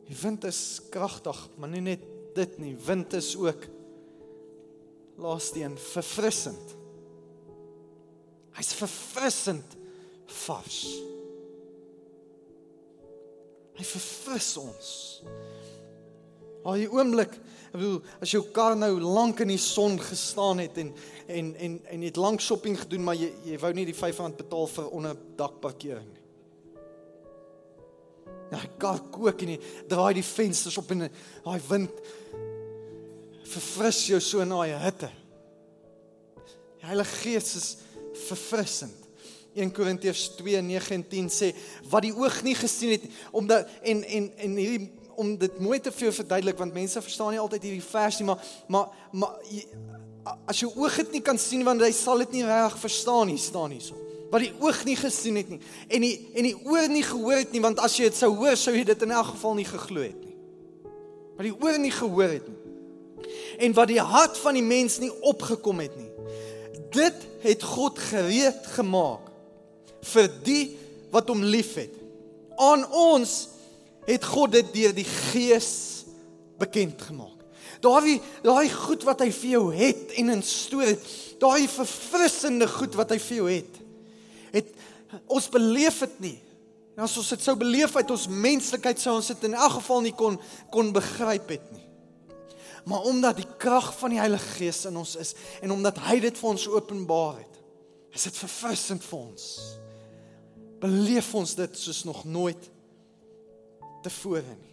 Die 0.09 0.17
wind 0.21 0.45
is 0.45 0.83
kragtig, 0.93 1.39
maar 1.57 1.73
nie 1.73 1.83
net 1.85 2.05
dit 2.37 2.59
nie. 2.61 2.75
Wind 2.87 3.15
is 3.17 3.33
ook 3.37 3.69
laasteen 5.21 5.79
verfrissend. 5.79 6.75
Hy's 8.55 8.75
verfrissend 8.77 9.77
vars. 10.45 10.81
Hy 13.75 13.87
verfris 13.87 14.53
ons. 14.61 14.91
Al 16.65 16.79
die 16.81 16.89
oomblik, 16.89 17.35
ek 17.69 17.77
bedoel, 17.77 17.97
as 18.23 18.33
jou 18.33 18.45
kar 18.55 18.77
nou 18.79 18.93
lank 19.03 19.43
in 19.45 19.51
die 19.53 19.61
son 19.61 19.99
gestaan 20.01 20.63
het 20.63 20.79
en 20.81 20.93
en 21.25 21.55
en 21.57 21.79
en 21.91 22.05
jy 22.05 22.11
het 22.13 22.21
lank 22.21 22.43
shopping 22.45 22.77
gedoen, 22.79 23.05
maar 23.05 23.19
jy 23.19 23.33
jy 23.49 23.59
wou 23.61 23.73
nie 23.75 23.87
die 23.89 23.97
R5 23.97 24.37
betaal 24.39 24.71
vir 24.77 24.93
onder 24.97 25.19
dak 25.39 25.59
parkering 25.65 26.07
nie. 26.07 26.24
Daai 28.55 28.71
kar 28.81 29.03
kook 29.15 29.45
en 29.45 29.55
jy 29.55 29.61
draai 29.91 30.15
die 30.19 30.27
vensters 30.27 30.79
op 30.81 30.91
en 30.95 31.09
daai 31.45 31.61
wind 31.69 32.05
verfris 33.55 34.07
jou 34.09 34.21
so 34.25 34.45
na 34.47 34.65
die 34.65 34.77
hitte. 34.81 35.11
Die 36.81 36.89
Heilige 36.89 37.23
Gees 37.23 37.55
is 37.59 37.69
verfrissend. 38.27 39.01
1 39.55 39.71
Korintiërs 39.71 40.33
2:9-10 40.41 41.31
sê 41.31 41.53
wat 41.91 42.03
die 42.03 42.15
oog 42.15 42.41
nie 42.43 42.57
gesien 42.59 42.97
het 42.97 43.05
omdat 43.31 43.69
en 43.83 44.03
en 44.03 44.31
en 44.37 44.57
hierdie 44.59 44.91
om 45.15 45.37
dit 45.39 45.59
mooi 45.63 45.79
te 45.81 45.93
vir 45.95 46.13
verduidelik 46.13 46.59
want 46.59 46.75
mense 46.75 47.03
verstaan 47.03 47.31
nie 47.31 47.39
altyd 47.39 47.69
hierdie 47.69 47.87
vers 47.87 48.19
nie 48.19 48.27
maar 48.27 48.43
maar 48.67 48.89
maar 49.13 49.37
as 50.51 50.59
jou 50.59 50.73
oog 50.75 50.97
dit 51.05 51.13
nie 51.13 51.23
kan 51.23 51.39
sien 51.39 51.63
want 51.65 51.83
hy 51.87 51.93
sal 51.95 52.19
dit 52.25 52.35
nie 52.39 52.45
reg 52.49 52.75
verstaan 52.83 53.31
nie 53.31 53.39
staan 53.39 53.77
hierso 53.77 54.04
wat 54.35 54.43
die 54.43 54.53
oog 54.59 54.83
nie 54.89 54.99
gesien 54.99 55.39
het 55.39 55.53
nie 55.55 55.61
en 55.89 56.07
die 56.07 56.15
en 56.35 56.49
die 56.51 56.57
oor 56.67 56.91
nie 56.91 57.05
gehoor 57.07 57.41
het 57.45 57.55
nie 57.55 57.63
want 57.65 57.83
as 57.85 57.97
jy 57.99 58.11
dit 58.11 58.19
sou 58.19 58.33
hoor 58.35 58.59
sou 58.61 58.75
jy 58.75 58.85
dit 58.91 59.07
in 59.07 59.15
elk 59.15 59.33
geval 59.35 59.59
nie 59.61 59.69
geglo 59.69 60.05
het 60.05 60.21
nie 60.21 60.35
wat 61.39 61.47
die 61.47 61.55
oor 61.55 61.79
nie 61.81 61.95
gehoor 61.95 62.35
het 62.39 62.49
nie 62.51 62.61
en 63.65 63.77
wat 63.77 63.89
die 63.89 64.03
hart 64.03 64.37
van 64.43 64.59
die 64.59 64.67
mens 64.67 64.99
nie 65.03 65.13
opgekom 65.23 65.81
het 65.85 65.95
nie 65.99 66.11
dit 66.95 67.29
het 67.45 67.63
God 67.63 67.99
gereed 67.99 68.67
gemaak 68.77 69.31
vir 70.05 70.31
die 70.45 70.65
wat 71.15 71.31
hom 71.31 71.45
liefhet. 71.47 71.93
Aan 72.61 72.85
ons 72.91 73.35
het 74.09 74.25
God 74.27 74.55
dit 74.55 74.73
deur 74.75 74.95
die 74.97 75.07
Gees 75.09 75.71
bekend 76.61 77.03
gemaak. 77.03 77.31
Daai 77.85 78.21
daai 78.45 78.69
goed 78.73 79.05
wat 79.05 79.23
hy 79.25 79.31
vir 79.35 79.51
jou 79.57 79.65
het 79.75 80.15
en 80.21 80.33
instoor 80.39 80.87
het, 80.89 81.09
daai 81.43 81.67
verfrissende 81.69 82.69
goed 82.71 82.97
wat 82.97 83.13
hy 83.13 83.19
vir 83.21 83.41
jou 83.41 83.49
het. 83.51 83.81
Het 84.55 84.71
ons 85.31 85.49
beleef 85.53 86.01
dit 86.07 86.19
nie. 86.29 86.39
En 86.95 87.05
as 87.07 87.17
ons 87.19 87.33
dit 87.35 87.43
sou 87.43 87.57
beleef 87.59 87.97
uit 87.99 88.11
ons 88.15 88.27
menslikheid 88.31 89.01
sou 89.03 89.17
ons 89.19 89.33
dit 89.35 89.49
in 89.49 89.57
elk 89.59 89.79
geval 89.81 90.05
nie 90.05 90.15
kon 90.15 90.39
kon 90.75 90.93
begryp 90.95 91.51
het 91.57 91.71
nie. 91.75 91.87
Maar 92.85 93.09
omdat 93.09 93.41
die 93.41 93.49
krag 93.59 93.91
van 93.99 94.13
die 94.13 94.21
Heilige 94.21 94.59
Gees 94.59 94.85
in 94.89 94.99
ons 95.01 95.17
is 95.21 95.33
en 95.65 95.73
omdat 95.75 95.99
hy 96.07 96.21
dit 96.23 96.39
vir 96.39 96.51
ons 96.51 96.69
openbaar 96.69 97.41
het, 97.41 97.63
is 98.15 98.29
dit 98.29 98.45
verfrissend 98.45 99.03
vir 99.03 99.23
ons 99.25 99.49
beleef 100.85 101.31
ons 101.37 101.57
dit 101.57 101.79
soos 101.81 102.03
nog 102.05 102.25
nooit 102.29 102.71
tevore 104.05 104.43
nie. 104.45 104.73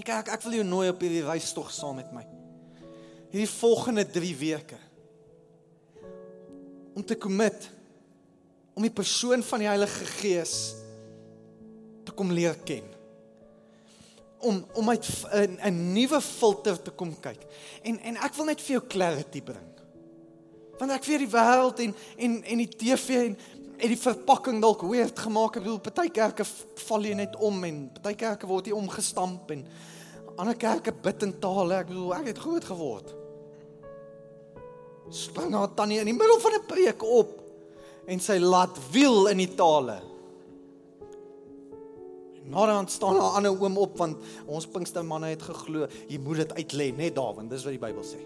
Ek 0.00 0.12
ek 0.14 0.30
ek 0.36 0.44
wil 0.46 0.60
jou 0.60 0.66
nooi 0.66 0.86
op 0.92 1.02
hierdie 1.04 1.26
reis 1.26 1.50
tog 1.56 1.68
saam 1.74 1.98
met 2.00 2.12
my. 2.14 2.24
Hierdie 3.30 3.50
volgende 3.50 4.06
3 4.08 4.30
weke 4.40 4.78
om 6.96 7.04
te 7.06 7.14
commit 7.20 7.68
om 8.74 8.82
die 8.82 8.94
persoon 8.94 9.42
van 9.42 9.58
die 9.58 9.68
Heilige 9.68 10.06
Gees 10.20 10.54
te 12.06 12.14
kom 12.16 12.32
leer 12.32 12.56
ken. 12.64 12.86
Om 14.40 14.64
om 14.74 14.88
uit 14.88 15.06
'n 15.34 15.92
nuwe 15.92 16.20
filter 16.20 16.82
te 16.82 16.90
kom 16.90 17.20
kyk. 17.20 17.42
En 17.82 17.98
en 18.00 18.16
ek 18.16 18.34
wil 18.34 18.44
net 18.44 18.60
vir 18.60 18.76
jou 18.78 18.86
clarity 18.86 19.42
bring. 19.42 19.70
Want 20.78 20.92
ek 20.92 21.04
weet 21.04 21.18
die 21.18 21.36
wêreld 21.36 21.78
en 21.78 21.94
en 22.16 22.42
en 22.44 22.58
die 22.58 22.76
TV 22.76 23.26
en 23.26 23.36
het 23.80 23.88
die 23.88 24.00
verpakking 24.00 24.60
dalk 24.60 24.82
weird 24.82 25.18
gemaak. 25.18 25.56
Ek 25.56 25.62
bedoel 25.62 25.80
party 25.80 26.08
kerke 26.08 26.44
val 26.86 27.04
jy 27.04 27.14
net 27.14 27.36
om 27.36 27.64
en 27.64 27.90
party 27.92 28.14
kerke 28.14 28.46
word 28.46 28.66
jy 28.66 28.72
omgestamp 28.72 29.50
en 29.50 29.66
ander 30.36 30.56
kerke 30.56 30.92
bid 30.92 31.22
in 31.22 31.38
tale. 31.40 31.74
Ek 31.74 31.86
bedoel 31.92 32.14
ek 32.14 32.26
het 32.26 32.38
groot 32.38 32.64
geword. 32.64 33.14
Spring 35.10 35.54
haar 35.54 35.74
tannie 35.74 35.98
in 35.98 36.06
die 36.06 36.16
middel 36.16 36.40
van 36.40 36.52
'n 36.54 36.66
preek 36.66 37.02
op 37.02 37.39
en 38.06 38.20
sy 38.20 38.38
laat 38.38 38.78
wiel 38.92 39.28
in 39.32 39.42
die 39.42 39.54
tale. 39.54 40.00
Dan 42.50 42.88
staan 42.88 43.14
'n 43.14 43.34
ander 43.36 43.60
oom 43.60 43.78
op 43.78 43.98
want 43.98 44.16
ons 44.46 44.66
Pinkstermanne 44.66 45.26
het 45.26 45.42
geglo 45.42 45.86
jy 46.08 46.18
moet 46.18 46.36
dit 46.36 46.52
uitlê 46.52 46.96
net 46.96 47.14
daar 47.14 47.34
want 47.34 47.50
dis 47.50 47.64
wat 47.64 47.72
die 47.72 47.86
Bybel 47.86 48.02
sê. 48.02 48.20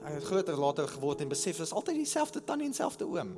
Hy 0.00 0.12
het 0.12 0.24
groter 0.24 0.56
later 0.56 0.88
geword 0.88 1.20
en 1.20 1.28
besef 1.28 1.56
dis 1.56 1.72
altyd 1.72 1.96
dieselfde 1.96 2.44
tannie 2.44 2.66
en 2.66 2.72
dieselfde 2.72 3.04
oom. 3.04 3.36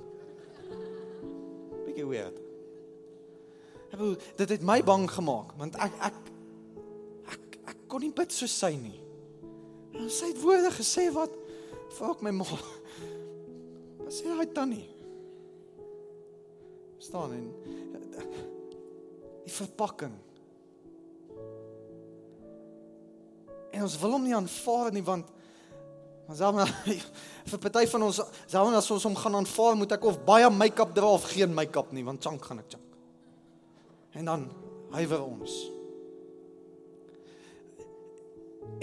Bietjie 1.87 2.07
weird. 2.07 2.39
Ek 3.93 3.99
dit 4.37 4.49
het 4.49 4.63
my 4.63 4.81
bang 4.83 5.11
gemaak 5.11 5.53
want 5.59 5.77
ek 5.77 5.93
ek 6.01 6.15
ek 7.35 7.59
ek 7.67 7.77
kon 7.87 8.01
nie 8.01 8.13
bid 8.13 8.33
so 8.33 8.47
sy 8.47 8.73
nie. 8.79 9.01
En 9.93 10.09
sy 10.11 10.31
het 10.33 10.41
woorde 10.41 10.71
gesê 10.71 11.11
wat 11.13 11.35
fuck 11.99 12.23
my 12.23 12.31
ma. 12.31 12.47
Wat 14.13 14.19
sê 14.21 14.33
hy 14.37 14.45
tannie? 14.53 14.89
staan 17.03 17.33
in 17.33 17.47
die 19.43 19.51
verpakking. 19.51 20.13
En 23.73 23.87
ons 23.87 23.97
wil 23.99 24.13
hom 24.15 24.27
nie 24.29 24.37
aanvaar 24.37 24.93
nie 24.93 25.03
want 25.07 25.33
Maar 26.23 26.37
selfs 26.39 26.59
nou, 26.61 26.97
vir 27.51 27.61
party 27.65 27.81
van 27.91 28.05
ons, 28.07 28.21
selfs 28.47 28.77
as 28.79 28.91
ons 28.95 29.07
hom 29.09 29.17
gaan 29.19 29.41
aanvaar, 29.41 29.75
moet 29.81 29.97
ek 29.97 30.05
of 30.07 30.21
baie 30.29 30.47
make-up 30.55 30.93
dra 30.95 31.09
of 31.17 31.25
geen 31.33 31.51
make-up 31.51 31.91
nie, 31.91 32.05
want 32.07 32.23
chunk 32.23 32.45
gaan 32.47 32.61
ek 32.63 32.69
chunk. 32.77 32.95
En 34.21 34.31
dan 34.31 34.45
huiwer 34.95 35.25
ons. 35.25 35.57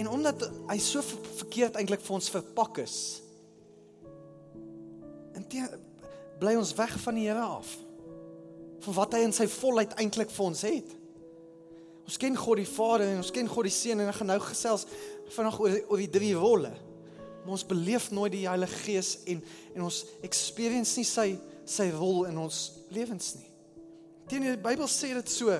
En 0.03 0.11
omdat 0.11 0.43
hy 0.67 0.77
so 0.83 0.99
verkeerd 1.39 1.79
eintlik 1.79 2.03
vir 2.03 2.17
ons 2.19 2.29
verpak 2.33 2.81
is, 2.83 2.99
intee 5.39 5.67
bly 6.39 6.55
ons 6.59 6.75
weg 6.77 6.93
van 7.03 7.17
die 7.19 7.27
Here 7.27 7.43
af. 7.43 7.71
Van 8.85 8.95
wat 8.95 9.15
hy 9.17 9.23
in 9.27 9.35
sy 9.35 9.47
volheid 9.51 9.95
eintlik 9.99 10.31
vir 10.31 10.45
ons 10.45 10.61
het. 10.67 10.93
Ons 12.07 12.19
ken 12.19 12.37
God 12.37 12.61
die 12.61 12.69
Vader 12.69 13.09
en 13.09 13.23
ons 13.23 13.33
ken 13.33 13.49
God 13.49 13.67
die 13.67 13.73
Seun 13.73 14.03
en 14.03 14.11
ek 14.11 14.21
gaan 14.21 14.31
nou 14.31 14.39
gesels 14.43 14.85
vanaand 15.35 15.59
oor 15.61 15.75
oor 15.91 16.01
die 16.01 16.11
drie 16.11 16.35
rolle 16.37 16.71
maar 17.43 17.57
ons 17.57 17.65
beleef 17.65 18.11
nooit 18.11 18.31
die 18.31 18.47
Heilige 18.47 18.75
Gees 18.83 19.17
en 19.25 19.39
en 19.73 19.85
ons 19.87 20.03
experience 20.25 20.97
nie 20.99 21.07
sy 21.07 21.31
sy 21.69 21.87
rol 21.93 22.27
in 22.29 22.37
ons 22.37 22.59
lewens 22.93 23.35
nie. 23.37 23.49
Teen 24.29 24.45
die 24.45 24.55
Bybel 24.61 24.89
sê 24.89 25.11
dit 25.17 25.31
so. 25.33 25.53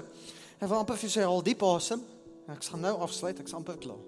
En 0.59 0.67
vir 0.67 0.77
amper 0.77 0.97
vir 1.01 1.11
sê 1.13 1.25
al 1.25 1.43
diep 1.45 1.63
asem. 1.65 2.01
Ek 2.49 2.65
gaan 2.65 2.81
nou 2.85 2.95
afsluit, 3.05 3.37
ek's 3.41 3.53
amper 3.57 3.77
klaar. 3.81 4.01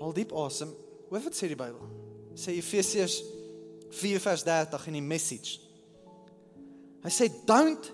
Al 0.00 0.12
diep 0.16 0.32
asem. 0.36 0.72
Hoor 1.10 1.24
wat 1.24 1.36
sê 1.36 1.48
die 1.52 1.58
Bybel? 1.58 1.88
Sê 2.36 2.56
Efesiërs 2.56 3.18
4 3.20 3.35
vers 3.92 4.42
30 4.42 4.88
in 4.88 4.98
die 4.98 5.04
message. 5.04 5.60
Hy 7.04 7.10
sê 7.10 7.28
don't 7.46 7.92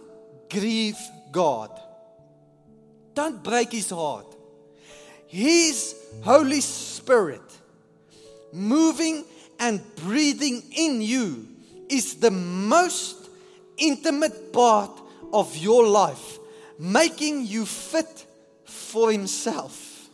grieve 0.51 1.01
God. 1.33 1.71
Don't 3.15 3.43
break 3.43 3.73
his 3.73 3.91
heart. 3.91 4.37
His 5.27 5.95
Holy 6.25 6.61
Spirit 6.61 7.45
moving 8.53 9.25
and 9.59 9.81
breathing 9.97 10.63
in 10.77 11.01
you 11.01 11.49
is 11.89 12.17
the 12.17 12.31
most 12.31 13.29
intimate 13.77 14.53
part 14.53 14.91
of 15.33 15.57
your 15.57 15.87
life, 15.87 16.39
making 16.79 17.47
you 17.47 17.65
fit 17.65 18.27
for 18.65 19.11
himself. 19.11 20.09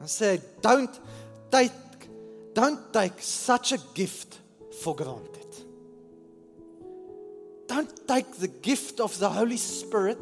I 0.00 0.06
say 0.06 0.40
don't 0.60 0.90
take 1.50 1.72
don't 2.54 2.92
take 2.92 3.20
such 3.20 3.72
a 3.72 3.78
gift 3.94 4.38
for 4.82 4.94
granted. 4.94 5.52
Don't 7.66 8.06
take 8.06 8.30
the 8.38 8.50
gift 8.62 9.00
of 9.00 9.18
the 9.18 9.28
Holy 9.28 9.56
Spirit 9.56 10.18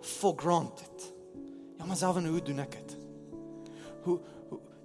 for 0.00 0.34
granted. 0.36 1.12
Ja, 1.78 1.84
maar 1.84 1.96
selfs 1.96 2.26
hoe 2.26 2.42
doen 2.42 2.62
ek 2.62 2.76
dit? 2.78 2.96
Hoe 4.02 4.18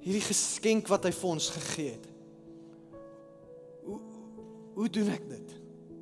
hierdie 0.08 0.24
geskenk 0.24 0.88
wat 0.92 1.06
hy 1.08 1.12
vir 1.16 1.30
ons 1.30 1.50
gegee 1.52 1.96
het. 1.98 2.06
Hoe 3.88 4.00
hoe 4.78 4.90
doen 4.94 5.10
ek 5.10 5.24
dit? 5.28 5.54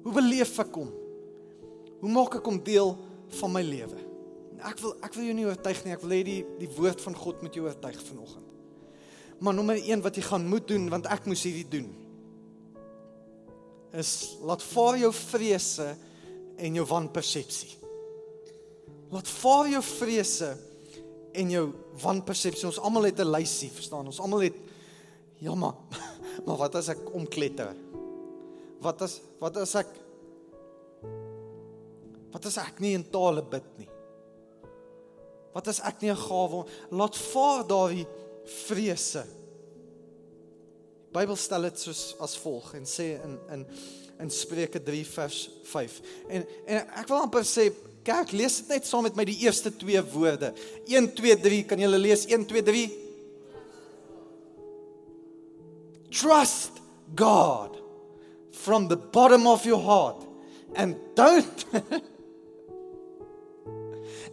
Hoe 0.03 0.13
beleef 0.13 0.51
ek 0.61 0.77
hom? 0.77 0.91
Hoe 2.01 2.11
maak 2.11 2.37
ek 2.37 2.49
hom 2.49 2.59
deel 2.63 2.91
van 3.39 3.53
my 3.53 3.63
lewe? 3.65 4.01
Ek 4.65 4.81
wil 4.83 4.93
ek 5.05 5.15
wil 5.17 5.29
jou 5.29 5.35
nie 5.37 5.47
oortuig 5.47 5.83
nie, 5.85 5.93
ek 5.95 6.03
wil 6.03 6.13
hê 6.13 6.21
die 6.27 6.41
die 6.59 6.71
woord 6.75 7.01
van 7.01 7.17
God 7.17 7.41
moet 7.45 7.57
jou 7.57 7.65
oortuig 7.65 7.97
vanoggend. 8.11 8.51
Maar 9.39 9.55
nommer 9.57 9.79
1 9.79 10.03
wat 10.05 10.17
jy 10.19 10.25
gaan 10.27 10.45
moet 10.47 10.67
doen 10.69 10.89
want 10.91 11.09
ek 11.11 11.25
moes 11.29 11.43
hierdie 11.47 11.67
doen. 11.79 11.89
Is 13.95 14.35
laat 14.43 14.63
vaar 14.63 14.97
jou 14.99 15.11
vrese 15.13 15.95
en 16.57 16.77
jou 16.79 16.85
wanpersepsie. 16.87 17.75
Laat 19.13 19.29
vaar 19.39 19.69
jou 19.71 19.81
vrese 19.83 20.51
en 21.35 21.51
jou 21.51 21.65
wanpersepsie. 22.03 22.67
Ons 22.67 22.79
almal 22.79 23.09
het 23.09 23.19
'n 23.19 23.31
lysie, 23.31 23.71
verstaan? 23.71 24.05
Ons 24.05 24.19
almal 24.19 24.39
het 24.39 24.57
ja, 25.39 25.55
maar 26.45 26.57
wat 26.57 26.75
as 26.75 26.89
ek 26.89 27.13
omkletter? 27.13 27.75
Wat 28.81 29.01
as 29.01 29.21
wat 29.39 29.57
as 29.57 29.75
ek 29.75 29.87
Wat 32.35 32.45
as 32.45 32.57
ek 32.57 32.81
nie 32.83 32.91
in 32.97 33.05
tale 33.07 33.39
bid 33.41 33.63
nie? 33.79 33.87
Wat 35.55 35.69
as 35.71 35.79
ek 35.79 36.01
nie 36.01 36.11
'n 36.11 36.19
gawe 36.19 36.65
laat 36.91 37.15
vaar 37.15 37.63
daardie 37.63 38.07
vrese? 38.67 39.23
Bybel 41.15 41.37
stel 41.39 41.69
dit 41.69 41.79
soos 41.79 42.01
as 42.23 42.35
volg 42.43 42.73
en 42.75 42.87
sê 42.89 43.13
in 43.23 43.37
in 43.55 43.65
in 44.23 44.29
Spreuke 44.31 44.79
3 44.79 45.03
vers 45.11 45.37
5. 45.63 45.95
En 46.29 46.45
en 46.65 46.93
ek 47.01 47.09
wil 47.11 47.23
amper 47.23 47.43
sê 47.47 47.69
kerk 48.05 48.31
lees 48.35 48.61
dit 48.61 48.75
net 48.75 48.87
saam 48.87 49.03
met 49.07 49.17
my 49.17 49.25
die 49.27 49.37
eerste 49.43 49.71
twee 49.75 50.01
woorde. 50.13 50.53
1 50.87 51.09
2 51.17 51.35
3 51.43 51.63
kan 51.71 51.81
julle 51.83 51.99
lees 51.99 52.27
1 52.27 52.47
2 52.51 52.63
3 52.71 52.85
Trust 56.15 56.79
God 57.15 57.75
from 58.51 58.87
the 58.87 58.95
bottom 58.95 59.47
of 59.47 59.65
your 59.65 59.81
heart 59.83 60.23
and 60.75 60.95
don't 61.15 61.65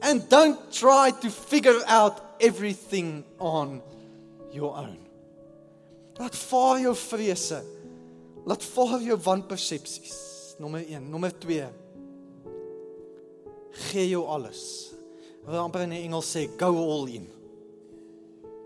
and 0.03 0.29
don't 0.29 0.73
try 0.73 1.11
to 1.11 1.31
figure 1.31 1.81
out 1.87 2.23
everything 2.41 3.25
on 3.39 3.83
your 4.53 4.77
own. 4.77 5.12
Laat 6.19 6.37
vaar 6.37 6.81
jou 6.81 6.95
vrese. 6.97 7.63
Laat 8.45 8.65
vaar 8.65 9.01
jou 9.03 9.19
wanpersepsies. 9.25 10.19
Nommer 10.59 10.85
1, 10.87 11.09
nommer 11.11 11.33
2. 11.39 11.69
Gee 13.89 14.09
jou 14.09 14.27
alles. 14.29 14.93
Wat 15.45 15.59
amper 15.59 15.87
in 15.87 15.97
Engels 15.97 16.31
sê 16.35 16.47
go 16.59 16.71
all 16.77 17.09
in. 17.11 17.27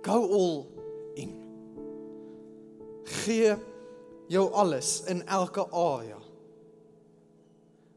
Go 0.05 0.18
all 0.26 0.66
in. 1.14 1.32
Gee 3.22 3.55
jou 4.28 4.47
alles 4.53 5.03
in 5.07 5.22
elke 5.26 5.64
area. 5.70 6.18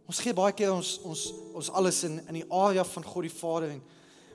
Ons 0.09 0.21
gee 0.25 0.33
baie 0.33 0.53
keer 0.57 0.71
ons 0.73 0.95
ons 1.05 1.25
ons 1.57 1.71
alles 1.77 2.03
in 2.07 2.17
in 2.27 2.39
die 2.39 2.47
area 2.49 2.85
van 2.87 3.05
God 3.05 3.27
die 3.27 3.33
Vader 3.33 3.73
en 3.75 3.81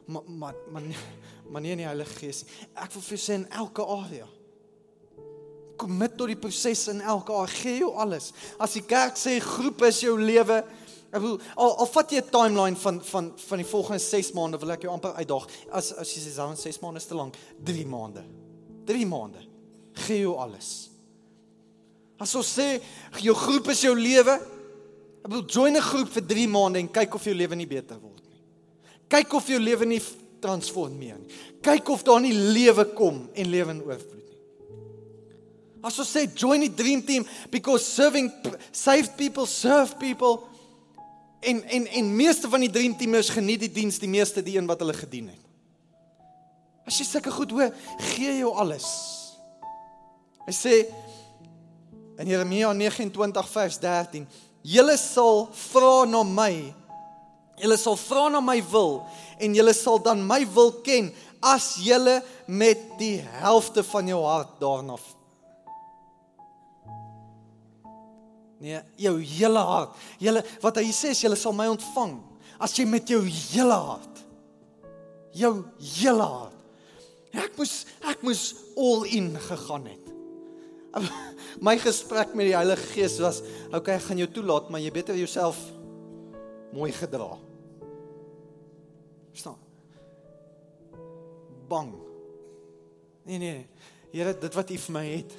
maar 0.06 0.22
maar 0.26 0.54
maar 0.70 0.82
maar 1.50 1.62
nie 1.62 1.72
in 1.74 1.82
die 1.82 1.88
Heilige 1.88 2.18
Gees 2.20 2.44
nie. 2.44 2.66
Ek 2.74 2.92
wil 2.94 3.06
vir 3.08 3.20
sê 3.20 3.38
in 3.40 3.48
elke 3.50 3.86
area. 3.96 4.28
Kom 5.76 5.96
met 5.98 6.16
tot 6.16 6.30
die 6.30 6.38
proses 6.38 6.86
in 6.92 7.00
elke 7.00 7.32
area. 7.34 7.58
Gee 7.60 7.78
jou 7.82 7.90
alles. 7.98 8.30
As 8.62 8.76
die 8.76 8.84
kerk 8.86 9.18
sê 9.18 9.38
groep 9.42 9.82
is 9.88 10.00
jou 10.04 10.14
lewe, 10.20 10.60
ek 11.14 11.22
wil 11.22 11.36
al 11.54 11.76
al 11.82 11.90
vat 11.90 12.12
jy 12.12 12.22
'n 12.22 12.30
timeline 12.30 12.76
van 12.76 13.00
van 13.02 13.32
van 13.36 13.58
die 13.58 13.66
volgende 13.66 13.98
6 13.98 14.32
maande 14.32 14.58
wil 14.58 14.72
ek 14.72 14.82
jou 14.82 14.92
amper 14.92 15.14
uitdaag. 15.14 15.46
As 15.70 15.92
as 15.92 16.14
jy 16.14 16.22
sê 16.22 16.36
dan 16.36 16.56
6 16.56 16.80
maande 16.80 16.98
is 16.98 17.06
te 17.06 17.14
lank, 17.14 17.36
3 17.64 17.86
maande. 17.86 18.24
3 18.86 19.06
maande. 19.06 19.38
Gee 19.92 20.20
jou 20.20 20.36
alles. 20.36 20.90
As 22.18 22.34
ons 22.34 22.58
sê 22.58 22.80
jou 23.20 23.34
groep 23.34 23.68
is 23.68 23.80
jou 23.80 23.94
lewe, 23.94 24.40
ek 25.24 25.30
wil 25.30 25.42
join 25.46 25.76
'n 25.76 25.80
groep 25.80 26.08
vir 26.08 26.22
3 26.22 26.48
maande 26.48 26.78
en 26.78 26.88
kyk 26.88 27.14
of 27.14 27.24
jou 27.24 27.34
lewe 27.34 27.56
nie 27.56 27.66
beter 27.66 27.98
word 27.98 28.22
nie. 28.28 28.42
Kyk 29.08 29.34
of 29.34 29.46
jou 29.48 29.58
lewe 29.58 29.84
nie 29.86 30.02
transformeer 30.40 31.18
nie. 31.18 31.34
Kyk 31.62 31.88
of 31.88 32.02
daar 32.04 32.20
nie 32.20 32.32
lewe 32.32 32.84
kom 32.94 33.28
en 33.34 33.50
lewe 33.50 33.70
in 33.70 33.82
oorvloed 33.82 34.23
As 35.85 35.99
ons 36.01 36.09
sê 36.09 36.24
join 36.32 36.62
die 36.64 36.72
dream 36.72 37.03
team 37.05 37.26
because 37.53 37.85
serving 37.85 38.30
saved 38.72 39.18
people 39.20 39.45
serve 39.45 39.99
people 40.01 40.47
en 41.45 41.61
en 41.68 41.87
en 41.87 42.12
meeste 42.16 42.49
van 42.49 42.62
die 42.64 42.70
dream 42.72 42.95
teamers 42.97 43.28
geniet 43.28 43.66
die 43.66 43.72
diens 43.72 44.01
die 44.01 44.09
meeste 44.09 44.41
die 44.43 44.57
een 44.57 44.68
wat 44.70 44.80
hulle 44.80 44.97
gedien 44.97 45.28
het. 45.28 45.43
As 46.89 46.97
jy 47.01 47.05
sulke 47.09 47.32
goed 47.32 47.53
hoor, 47.53 47.72
gee 48.14 48.39
jou 48.39 48.53
alles. 48.61 48.87
Hy 50.47 50.55
sê 50.57 50.74
in 52.20 52.32
Jeremia 52.32 52.72
29 52.72 53.51
vers 53.53 53.76
13: 53.82 54.24
"Julle 54.62 54.97
sal 55.01 55.51
vra 55.68 56.07
na 56.09 56.22
my. 56.24 56.72
Julle 57.61 57.76
sal 57.76 57.99
vra 58.01 58.30
na 58.32 58.41
my 58.41 58.57
wil 58.72 59.03
en 59.39 59.55
julle 59.55 59.74
sal 59.76 60.01
dan 60.01 60.24
my 60.26 60.41
wil 60.55 60.72
ken 60.80 61.12
as 61.45 61.76
julle 61.85 62.22
met 62.47 62.80
die 62.99 63.18
helfte 63.20 63.85
van 63.85 64.09
jou 64.09 64.22
hart 64.24 64.57
daarna 64.61 64.97
Nee, 68.64 68.80
jou 68.96 69.18
hele 69.20 69.60
hart. 69.60 69.96
Julle 70.22 70.40
wat 70.62 70.78
hy 70.80 70.88
sê 70.96 71.12
julle 71.12 71.36
sal 71.36 71.52
my 71.56 71.66
ontvang 71.68 72.16
as 72.64 72.72
jy 72.78 72.86
met 72.88 73.10
jou 73.12 73.20
hele 73.28 73.76
hart. 73.76 74.22
Jou 75.36 75.52
hele 75.98 76.24
hart. 76.24 76.60
Ek 77.34 77.58
moes 77.58 77.82
ek 78.06 78.22
moes 78.24 78.44
all 78.78 79.04
in 79.10 79.34
gegaan 79.48 79.88
het. 79.90 80.12
My 81.66 81.74
gesprek 81.82 82.32
met 82.38 82.48
die 82.48 82.54
Heilige 82.54 82.86
Gees 82.92 83.18
was, 83.22 83.40
okay, 83.74 83.96
ek 83.98 84.06
gaan 84.06 84.20
jou 84.22 84.28
toelaat, 84.30 84.70
maar 84.70 84.82
jy 84.82 84.92
beter 84.94 85.18
jouself 85.18 85.58
mooi 86.74 86.92
gedra. 86.94 87.34
Verstaan? 89.34 89.58
Bang. 91.70 91.92
Nee 93.26 93.42
nee. 93.42 93.60
Here, 94.14 94.36
dit 94.38 94.54
wat 94.56 94.70
U 94.70 94.80
vir 94.86 94.94
my 94.94 95.04
het, 95.10 95.36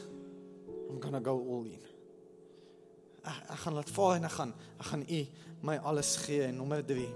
I'm 0.91 0.99
going 0.99 1.15
to 1.15 1.23
go 1.23 1.39
all 1.39 1.63
in 1.63 1.85
ek, 3.25 3.43
ek 3.55 3.61
gaan 3.65 3.77
laat 3.77 3.89
vaar 3.89 4.15
en 4.19 4.27
ek 4.29 4.35
gaan 4.39 4.53
ek 4.79 4.89
gaan 4.91 5.05
u 5.09 5.21
my 5.65 5.77
alles 5.77 6.15
gee. 6.25 6.43
En 6.47 6.61
nommer 6.61 6.85
3 6.85 7.07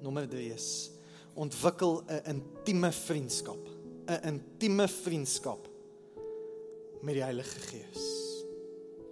nommer 0.00 0.28
3 0.30 0.54
is 0.54 0.90
ontwikkel 1.34 2.02
'n 2.06 2.22
intieme 2.34 2.92
vriendskap. 2.92 3.68
'n 4.06 4.22
intieme 4.22 4.88
vriendskap 4.88 5.68
met 7.02 7.14
die 7.14 7.22
Heilige 7.22 7.60
Gees. 7.60 8.04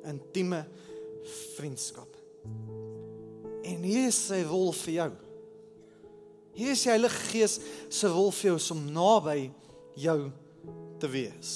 Intieme 0.04 0.66
vriendskap. 1.56 2.16
En 3.62 3.82
hier 3.82 4.06
is 4.06 4.26
sy 4.26 4.42
rol 4.42 4.72
vir 4.72 4.92
jou. 4.92 5.12
Hier 6.56 6.70
is 6.70 6.82
die 6.82 6.90
Heilige 6.90 7.22
Gees 7.30 7.58
se 7.88 8.08
rol 8.08 8.30
vir 8.30 8.50
jou 8.50 8.60
om 8.70 8.84
naby 8.92 9.52
jou 9.94 10.30
te 10.98 11.08
wees. 11.08 11.52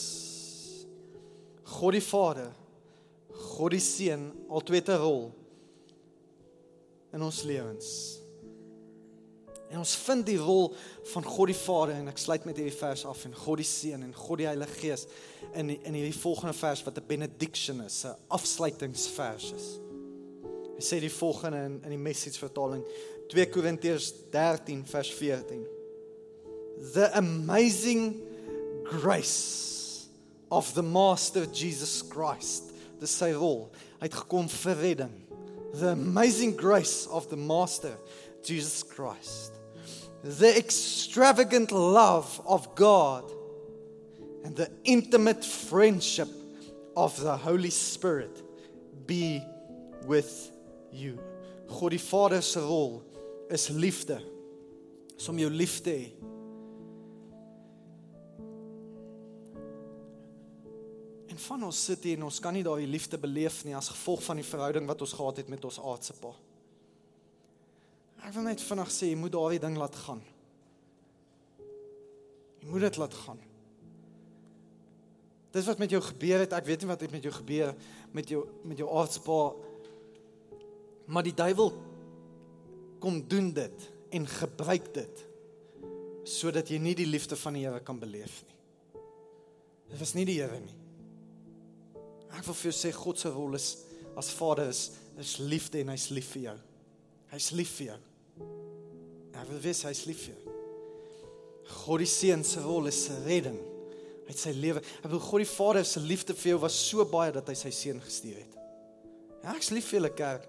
God 1.65 1.93
die 1.93 2.05
Vader 2.05 2.51
God 3.61 3.77
die 3.77 3.85
Seun 3.85 4.31
al 4.49 4.65
twee 4.65 4.81
te 4.85 4.97
rol 4.97 5.29
in 7.13 7.25
ons 7.27 7.43
lewens. 7.45 7.91
En 9.71 9.83
ons 9.83 9.93
vind 10.03 10.25
die 10.27 10.39
rol 10.41 10.73
van 11.13 11.27
God 11.27 11.51
die 11.53 11.59
Vader 11.59 11.99
en 12.01 12.09
ek 12.11 12.19
sluit 12.19 12.47
met 12.49 12.59
hierdie 12.59 12.75
vers 12.75 13.05
af 13.07 13.21
en 13.29 13.37
God 13.37 13.61
die 13.61 13.69
Seun 13.69 14.07
en 14.07 14.15
God 14.17 14.41
die 14.41 14.49
Heilige 14.49 14.79
Gees 14.81 15.05
in 15.53 15.75
in 15.77 15.99
hierdie 15.99 16.17
volgende 16.17 16.57
vers 16.57 16.83
wat 16.87 16.99
'n 16.99 17.07
benediction 17.07 17.85
is, 17.85 18.05
'n 18.05 18.17
afsluitingsvers 18.29 19.53
is. 19.53 19.69
Hy 20.79 20.83
sê 20.83 21.01
die 21.01 21.13
volgende 21.13 21.59
in 21.69 21.81
in 21.85 21.91
die 21.91 22.05
message 22.09 22.39
vertaling 22.39 22.85
2 23.29 23.47
Korintiërs 23.47 24.13
13 24.33 24.87
vers 24.87 25.11
14. 25.15 25.67
The 26.95 27.11
amazing 27.15 28.23
grace 28.85 30.09
of 30.51 30.73
the 30.75 30.83
master 30.83 31.47
Jesus 31.47 32.03
Christ 32.03 32.70
dis 33.01 33.13
sy 33.23 33.33
rol. 33.37 33.69
Hy 34.01 34.09
het 34.09 34.19
gekom 34.23 34.49
vir 34.53 34.79
redding. 34.81 35.15
The 35.73 35.93
amazing 35.95 36.57
grace 36.59 37.07
of 37.07 37.29
the 37.31 37.39
master 37.39 37.95
Jesus 38.43 38.83
Christ. 38.83 39.57
The 40.23 40.57
extravagant 40.59 41.73
love 41.73 42.41
of 42.45 42.75
God 42.75 43.31
and 44.45 44.57
the 44.57 44.71
intimate 44.85 45.45
friendship 45.45 46.29
of 46.97 47.19
the 47.21 47.37
Holy 47.37 47.71
Spirit 47.71 48.43
be 49.07 49.43
with 50.07 50.51
you. 50.93 51.19
God 51.69 51.91
die 51.91 52.03
Vader 52.03 52.43
se 52.43 52.61
rol 52.61 53.03
is 53.51 53.69
liefde. 53.71 54.21
Is 55.17 55.29
om 55.29 55.39
jou 55.39 55.51
lief 55.53 55.81
te 55.85 55.95
hê. 55.95 56.20
Van 61.47 61.65
ons 61.67 61.85
sit 61.91 62.05
hier 62.05 62.19
en 62.19 62.29
ons 62.29 62.41
kan 62.43 62.55
nie 62.55 62.65
daai 62.67 62.87
liefde 62.89 63.19
beleef 63.21 63.63
nie 63.65 63.77
as 63.77 63.91
gevolg 63.93 64.23
van 64.27 64.41
die 64.41 64.47
verhouding 64.47 64.89
wat 64.89 65.03
ons 65.05 65.15
gehad 65.17 65.43
het 65.43 65.53
met 65.53 65.65
ons 65.65 65.81
aardse 65.83 66.17
pa. 66.21 66.33
Ek 68.27 68.35
wil 68.37 68.49
net 68.51 68.63
vinnig 68.63 68.91
sê 68.93 69.11
jy 69.11 69.19
moet 69.19 69.33
daai 69.35 69.61
ding 69.63 69.79
laat 69.81 69.97
gaan. 70.05 70.21
Jy 72.61 72.69
moet 72.69 72.85
dit 72.85 72.99
laat 73.01 73.17
gaan. 73.23 73.41
Dis 75.51 75.67
wat 75.67 75.81
met 75.83 75.91
jou 75.91 76.01
gebeur 76.05 76.45
het. 76.45 76.53
Ek 76.55 76.69
weet 76.69 76.85
nie 76.85 76.91
wat 76.91 77.01
het 77.03 77.15
met 77.15 77.25
jou 77.27 77.33
gebeur 77.35 77.73
met 78.15 78.31
jou 78.31 78.45
met 78.67 78.79
jou 78.79 78.91
aardse 79.01 79.23
pa. 79.25 79.41
Maar 81.11 81.27
die 81.27 81.35
duiwel 81.35 81.73
kom 83.03 83.23
doen 83.27 83.51
dit 83.57 83.89
en 84.15 84.29
gebruik 84.29 84.93
dit 84.95 85.27
sodat 86.31 86.69
jy 86.71 86.79
nie 86.79 86.95
die 86.95 87.09
liefde 87.09 87.35
van 87.41 87.57
die 87.57 87.65
Here 87.65 87.81
kan 87.83 87.99
beleef 87.99 88.43
nie. 88.47 88.59
Dit 89.91 89.99
was 89.99 90.13
nie 90.15 90.27
die 90.29 90.39
Here 90.39 90.61
nie. 90.61 90.80
Ek 92.37 92.47
wil 92.47 92.57
vir 92.57 92.71
jou 92.71 92.77
sê 92.77 92.93
God 92.95 93.19
se 93.21 93.33
rol 93.33 93.57
is 93.59 93.71
as 94.19 94.31
Vader 94.37 94.71
is 94.71 94.91
is 95.21 95.37
liefde 95.43 95.83
en 95.83 95.91
hy's 95.93 96.09
lief 96.15 96.31
vir 96.35 96.47
jou. 96.49 96.57
Hy's 97.35 97.51
lief 97.53 97.75
vir 97.79 97.91
jou. 97.91 97.99
Ek 99.37 99.49
wil 99.51 99.61
weet 99.63 99.83
hy's 99.89 100.07
lief 100.09 100.23
vir 100.27 100.33
jou. 100.35 100.55
God 101.71 102.03
die 102.03 102.09
Seun 102.11 102.43
se 102.47 102.63
rol 102.65 102.89
is 102.91 103.03
redding. 103.27 103.59
Hy 104.25 104.33
het 104.33 104.41
sy 104.41 104.55
lewe. 104.57 104.83
Ek 105.03 105.11
wil 105.11 105.23
God 105.23 105.45
die 105.45 105.51
Vader 105.51 105.87
se 105.87 106.01
liefde 106.03 106.35
vir 106.39 106.55
jou 106.55 106.63
was 106.65 106.79
so 106.79 107.05
baie 107.09 107.35
dat 107.35 107.49
hy 107.51 107.57
sy 107.59 107.73
seun 107.75 108.01
gestuur 108.03 108.41
het. 108.41 108.57
Ja, 109.43 109.55
ek's 109.55 109.71
lief 109.73 109.89
vir 109.91 110.01
julle 110.01 110.13
kerk, 110.15 110.49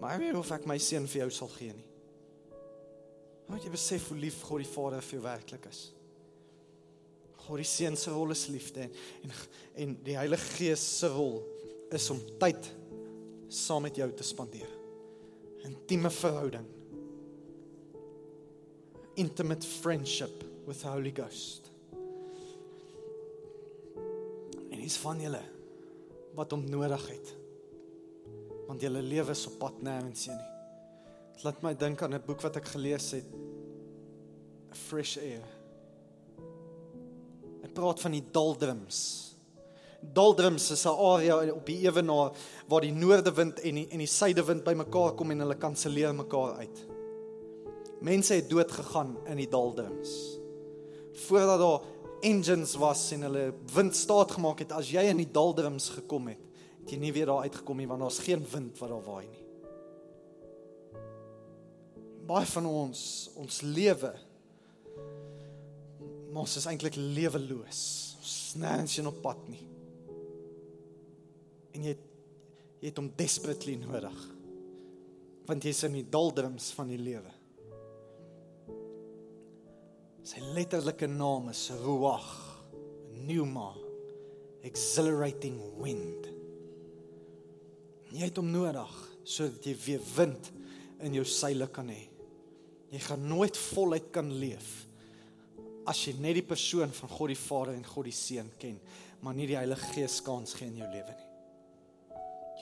maar 0.00 0.14
ek 0.14 0.22
weet 0.24 0.38
of 0.38 0.52
ek 0.56 0.64
my 0.68 0.78
seun 0.82 1.08
vir 1.10 1.24
jou 1.24 1.32
sal 1.36 1.50
gee 1.56 1.74
nie. 1.76 1.88
Moet 3.50 3.66
jy 3.66 3.74
besef 3.74 4.08
hoe 4.08 4.16
lief 4.18 4.40
God 4.48 4.64
die 4.64 4.70
Vader 4.70 5.04
vir 5.04 5.18
jou 5.18 5.24
werklik 5.26 5.68
is. 5.70 5.82
God 7.44 7.60
die 7.60 7.68
Seun 7.68 7.96
se 7.96 8.10
rol 8.10 8.32
is 8.32 8.46
liefde 8.48 8.86
en 8.86 8.94
en, 9.24 9.34
en 9.74 9.98
die 10.06 10.16
Heilige 10.16 10.56
Gees 10.56 10.84
se 10.98 11.10
rol 11.12 11.42
is 11.94 12.08
om 12.10 12.20
tyd 12.40 12.70
saam 13.54 13.84
met 13.86 13.96
jou 13.96 14.08
te 14.16 14.24
spandeer. 14.26 14.70
Intieme 15.64 16.10
verhouding. 16.10 16.66
Intimate 19.20 19.66
friendship 19.66 20.42
with 20.66 20.80
the 20.80 20.88
Holy 20.88 21.12
Ghost. 21.14 21.70
En 24.70 24.80
dis 24.80 24.96
van 25.04 25.20
julle 25.22 25.42
wat 26.34 26.50
hom 26.50 26.64
nodig 26.66 27.06
het. 27.12 27.34
Want 28.66 28.82
julle 28.82 29.04
lewe 29.04 29.36
is 29.36 29.46
op 29.52 29.60
pad 29.60 29.84
nêrens 29.86 30.26
heen 30.26 30.40
nie. 30.40 30.50
Dit 31.34 31.44
laat 31.46 31.62
my 31.62 31.74
dink 31.78 32.02
aan 32.02 32.14
'n 32.14 32.26
boek 32.26 32.42
wat 32.42 32.56
ek 32.56 32.72
gelees 32.74 33.10
het. 33.12 33.26
A 34.72 34.74
Fresh 34.74 35.18
Air. 35.18 35.63
Praat 37.74 38.00
van 38.00 38.14
die 38.14 38.24
doldrums. 38.30 38.98
Doldrums 40.14 40.70
is 40.70 40.84
'n 40.84 40.94
area 40.94 41.52
op 41.52 41.66
die 41.66 41.80
ewenaar 41.86 42.30
waar 42.68 42.80
die 42.80 42.92
noordewind 42.92 43.60
en 43.60 43.74
die 43.74 43.88
en 43.90 43.98
die 43.98 44.06
suidewind 44.06 44.64
bymekaar 44.64 45.14
kom 45.14 45.30
en 45.30 45.38
hulle 45.38 45.56
kanselleer 45.56 46.14
mekaar 46.14 46.56
uit. 46.56 46.86
Mense 48.00 48.34
het 48.34 48.50
dood 48.50 48.70
gegaan 48.70 49.16
in 49.26 49.36
die 49.36 49.48
doldrums. 49.48 50.38
Voordat 51.12 51.58
daar 51.58 51.80
engines 52.20 52.74
was 52.74 53.10
en 53.10 53.22
hulle 53.22 53.54
wind 53.74 53.96
staat 53.96 54.30
gemaak 54.30 54.58
het 54.58 54.72
as 54.72 54.90
jy 54.90 55.02
in 55.10 55.16
die 55.16 55.30
doldrums 55.30 55.88
gekom 55.88 56.28
het, 56.28 56.40
het 56.80 56.90
jy 56.90 56.98
nie 56.98 57.12
weer 57.12 57.26
daar 57.26 57.42
uitgekom 57.42 57.76
nie 57.76 57.88
want 57.88 58.00
daar's 58.00 58.18
geen 58.18 58.46
wind 58.52 58.78
wat 58.78 58.88
daar 58.88 59.02
waai 59.02 59.26
nie. 59.26 59.44
Baie 62.26 62.46
van 62.46 62.66
ons, 62.66 63.30
ons 63.36 63.60
lewe 63.60 64.14
ons 66.40 66.56
is 66.58 66.66
eintlik 66.70 66.96
leweloos. 66.98 67.84
Ons 68.18 68.34
nêrens 68.58 68.98
in 68.98 69.10
op 69.10 69.22
pad 69.22 69.48
nie 69.52 69.62
en 71.74 71.86
jy 71.88 71.94
jy 72.84 72.90
het 72.90 72.98
hom 73.00 73.08
desperately 73.16 73.78
nodig. 73.80 74.16
Want 75.48 75.64
jy's 75.64 75.78
in 75.86 75.94
die 75.96 76.04
doldrums 76.12 76.66
van 76.76 76.90
die 76.92 76.98
lewe. 77.00 77.30
Sy 80.24 80.42
letterlike 80.56 81.08
naam 81.08 81.48
is 81.52 81.62
Ruach, 81.80 82.28
Pneuma, 83.14 83.70
exhilarating 84.64 85.56
wind. 85.80 86.28
Jy 88.12 88.28
het 88.28 88.40
hom 88.40 88.52
nodig 88.52 88.92
sodat 89.24 89.64
jy 89.64 89.74
weer 89.86 90.04
wind 90.18 90.52
in 91.04 91.16
jou 91.16 91.24
seile 91.28 91.70
kan 91.72 91.88
hê. 91.88 92.02
Jy 92.92 93.00
gaan 93.08 93.24
nooit 93.32 93.56
voluit 93.72 94.12
kan 94.12 94.28
leef 94.28 94.83
as 95.90 96.00
jy 96.06 96.14
net 96.20 96.38
die 96.38 96.46
persoon 96.46 96.92
van 96.96 97.12
God 97.12 97.32
die 97.32 97.38
Vader 97.38 97.74
en 97.76 97.84
God 97.86 98.08
die 98.08 98.16
Seun 98.16 98.50
ken, 98.60 98.78
maar 99.24 99.36
nie 99.36 99.48
die 99.48 99.58
Heilige 99.58 99.92
Gees 99.94 100.20
kans 100.24 100.56
gee 100.56 100.68
in 100.70 100.80
jou 100.80 100.88
lewe 100.90 101.14
nie. 101.14 101.30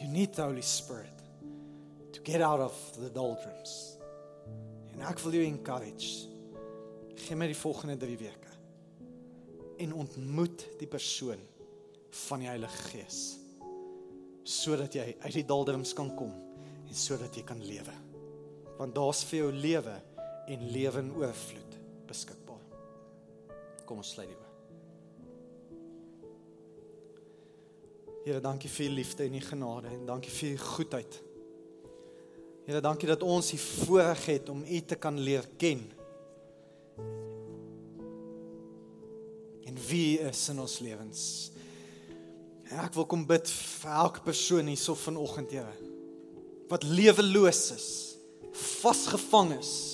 You 0.00 0.08
need 0.10 0.34
the 0.34 0.42
Holy 0.42 0.64
Spirit 0.66 1.22
to 2.12 2.22
get 2.24 2.42
out 2.42 2.60
of 2.60 2.74
the 2.98 3.10
doldrums. 3.12 3.96
En 4.92 5.04
ek 5.06 5.20
wil 5.22 5.38
jou 5.38 5.44
encourage. 5.46 6.28
Gee 7.22 7.38
my 7.38 7.46
die 7.50 7.58
volgende 7.58 7.98
3 8.00 8.16
weke 8.20 8.50
en 9.82 9.94
ontmoet 9.98 10.66
die 10.78 10.86
persoon 10.90 11.40
van 12.26 12.42
die 12.42 12.50
Heilige 12.50 12.90
Gees 12.92 13.22
sodat 14.42 14.94
jy 14.98 15.04
uit 15.22 15.36
die 15.36 15.46
doldrums 15.46 15.92
kan 15.94 16.10
kom 16.18 16.32
en 16.82 16.96
sodat 16.98 17.36
jy 17.38 17.44
kan 17.46 17.62
lewe. 17.62 17.94
Want 18.78 18.94
daar's 18.96 19.22
vir 19.30 19.44
jou 19.44 19.50
lewe 19.54 19.94
en 20.50 20.70
lewe 20.74 21.04
in 21.04 21.12
oorvloed 21.14 21.76
beskikbaar. 22.10 22.41
Kom 23.92 24.00
ons 24.00 24.08
sluit 24.14 24.30
die 24.30 24.36
oë. 24.38 24.50
Here, 28.22 28.38
dankie 28.40 28.70
vir 28.72 28.86
u 28.86 28.94
liefde 28.96 29.26
en 29.26 29.36
u 29.36 29.40
genade 29.44 29.90
en 29.92 30.06
dankie 30.08 30.32
vir 30.32 30.54
u 30.54 30.62
goedheid. 30.62 31.18
Here, 32.64 32.80
dankie 32.80 33.10
dat 33.10 33.20
ons 33.20 33.50
die 33.52 33.60
voorreg 33.60 34.24
het 34.30 34.48
om 34.48 34.64
u 34.64 34.80
te 34.80 34.96
kan 34.96 35.20
leer 35.20 35.44
ken. 35.60 35.84
En 39.68 39.84
wie 39.90 40.24
is 40.24 40.48
in 40.48 40.64
ons 40.64 40.80
lewens? 40.80 41.52
En 42.70 42.80
ek 42.86 42.96
wil 42.96 43.10
kom 43.12 43.28
bid 43.28 43.52
vir 43.52 43.92
elke 44.06 44.24
persoon 44.24 44.72
hierso 44.72 44.96
vanoggend, 45.04 45.52
Here, 45.52 45.76
wat 46.72 46.88
leweloos 46.88 47.66
is, 47.76 47.90
vasgevang 48.56 49.58
is 49.60 49.91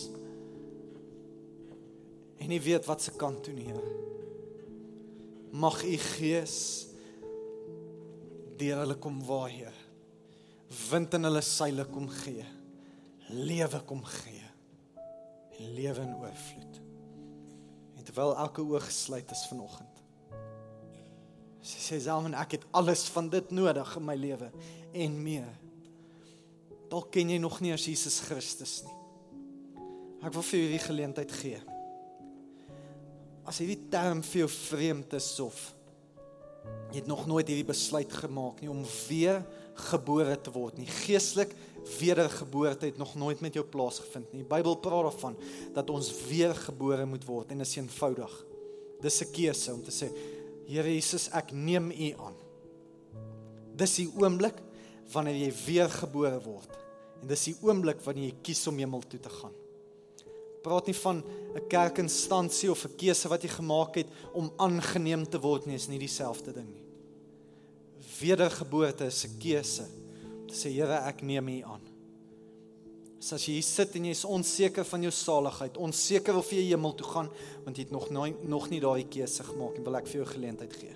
en 2.48 2.54
nie 2.54 2.64
weet 2.64 2.86
wat 2.88 3.02
se 3.04 3.12
kant 3.12 3.42
toe 3.44 3.52
nie, 3.52 3.66
Here. 3.68 3.90
Mag 5.52 5.82
u 5.84 5.96
Gees 6.00 6.56
deur 8.58 8.80
hulle 8.80 8.96
kom 8.96 9.20
waai, 9.28 9.52
Heer. 9.52 9.76
Wind 10.88 11.12
in 11.14 11.28
hulle 11.28 11.42
seile 11.44 11.84
kom 11.92 12.08
gee. 12.24 12.46
Lewe 13.28 13.82
kom 13.84 14.00
gee. 14.04 14.48
En 15.58 15.76
lewe 15.76 16.00
in 16.00 16.16
oorvloed. 16.16 16.80
En 18.00 18.08
terwyl 18.08 18.34
elke 18.36 18.64
oog 18.64 18.88
gesluit 18.88 19.30
is 19.36 19.46
vanoggend. 19.52 20.02
Sy 21.60 21.84
sê 21.84 22.02
self 22.08 22.26
en 22.30 22.36
ek 22.40 22.56
het 22.56 22.68
alles 22.80 23.04
van 23.12 23.28
dit 23.28 23.52
nodig 23.52 23.96
in 24.00 24.08
my 24.08 24.16
lewe 24.16 24.48
en 24.96 25.22
meer. 25.22 25.48
Dalk 26.88 27.12
ken 27.12 27.28
jy 27.28 27.42
nog 27.44 27.60
nie 27.60 27.76
as 27.76 27.84
Jesus 27.84 28.22
Christus 28.24 28.80
nie. 28.88 28.96
Ek 30.24 30.32
wil 30.32 30.48
vir 30.48 30.64
julle 30.64 30.78
die 30.78 30.86
geleentheid 30.88 31.42
gee. 31.44 31.60
As 33.48 33.62
hierdie 33.62 33.88
term 33.88 34.20
vir 34.26 34.44
jou 34.44 34.50
vreemd 34.52 35.14
is 35.16 35.32
of 35.40 35.56
Jy 36.88 37.02
het 37.02 37.08
nog 37.08 37.26
nooit 37.28 37.48
hierdie 37.48 37.68
besluit 37.68 38.12
gemaak 38.22 38.62
nie 38.62 38.70
om 38.72 38.80
weer 39.08 39.42
gebore 39.88 40.36
te 40.40 40.52
word 40.52 40.78
nie. 40.80 40.86
Geestelik 41.04 41.52
wedergeboorte 41.98 42.88
het 42.88 43.00
nog 43.00 43.12
nooit 43.20 43.42
met 43.44 43.58
jou 43.58 43.64
plaasgevind 43.68 44.32
nie. 44.32 44.40
Die 44.40 44.48
Bybel 44.48 44.78
praat 44.80 45.10
daarvan 45.10 45.36
dat 45.76 45.92
ons 45.92 46.08
weer 46.30 46.54
gebore 46.56 47.04
moet 47.08 47.26
word 47.28 47.52
en 47.52 47.60
dit 47.60 47.68
is 47.68 47.76
eenvoudig. 47.76 48.34
Dis 49.04 49.20
'n 49.22 49.32
keuse 49.32 49.74
om 49.74 49.82
te 49.84 49.92
sê, 49.92 50.08
Here 50.68 50.88
Jesus, 50.94 51.28
ek 51.32 51.52
neem 51.52 51.90
U 51.90 52.14
aan. 52.18 52.36
Dis 53.76 53.96
die 53.96 54.10
oomblik 54.16 54.56
wanneer 55.12 55.34
jy 55.34 55.52
weer 55.66 55.88
gebore 55.88 56.40
word. 56.40 56.72
En 57.22 57.28
dis 57.28 57.44
die 57.44 57.56
oomblik 57.62 58.00
wanneer 58.00 58.24
jy 58.24 58.36
kies 58.42 58.66
om 58.66 58.78
hemel 58.78 59.02
toe 59.08 59.20
te 59.20 59.30
gaan 59.30 59.54
praat 60.68 60.86
nie 60.90 60.96
van 61.00 61.22
'n 61.56 61.66
kerkinstansie 61.68 62.70
of 62.70 62.84
'n 62.84 62.96
keuse 62.96 63.28
wat 63.28 63.42
jy 63.42 63.48
gemaak 63.48 63.94
het 63.94 64.08
om 64.32 64.52
aangeneem 64.56 65.24
te 65.24 65.40
word 65.40 65.66
nie, 65.66 65.74
is 65.74 65.88
nie 65.88 65.98
dieselfde 65.98 66.52
ding 66.52 66.68
nie. 66.68 66.84
Wedergeboorte 68.20 69.06
is 69.06 69.24
'n 69.24 69.38
keuse. 69.38 69.86
Om 70.40 70.46
te 70.46 70.54
sê 70.54 70.70
Here, 70.72 71.06
ek 71.08 71.22
neem 71.22 71.48
U 71.48 71.62
aan. 71.62 71.80
So 73.20 73.34
as 73.34 73.46
jy 73.46 73.54
hier 73.54 73.62
sit 73.62 73.96
en 73.96 74.04
jy 74.04 74.10
is 74.10 74.24
onseker 74.24 74.84
van 74.84 75.02
jou 75.02 75.10
saligheid, 75.10 75.76
onseker 75.76 76.36
of 76.36 76.50
jy 76.50 76.68
hemel 76.68 76.94
toe 76.94 77.06
gaan, 77.06 77.30
want 77.64 77.76
jy 77.76 77.82
het 77.82 77.90
nog 77.90 78.10
nooit 78.10 78.48
nog 78.48 78.70
nie 78.70 78.80
daai 78.80 79.08
keuse 79.08 79.42
gemaak 79.42 79.76
en 79.76 79.84
wil 79.84 79.96
ek 79.96 80.06
vir 80.06 80.20
jou 80.22 80.26
geleentheid 80.26 80.72
gee. 80.72 80.94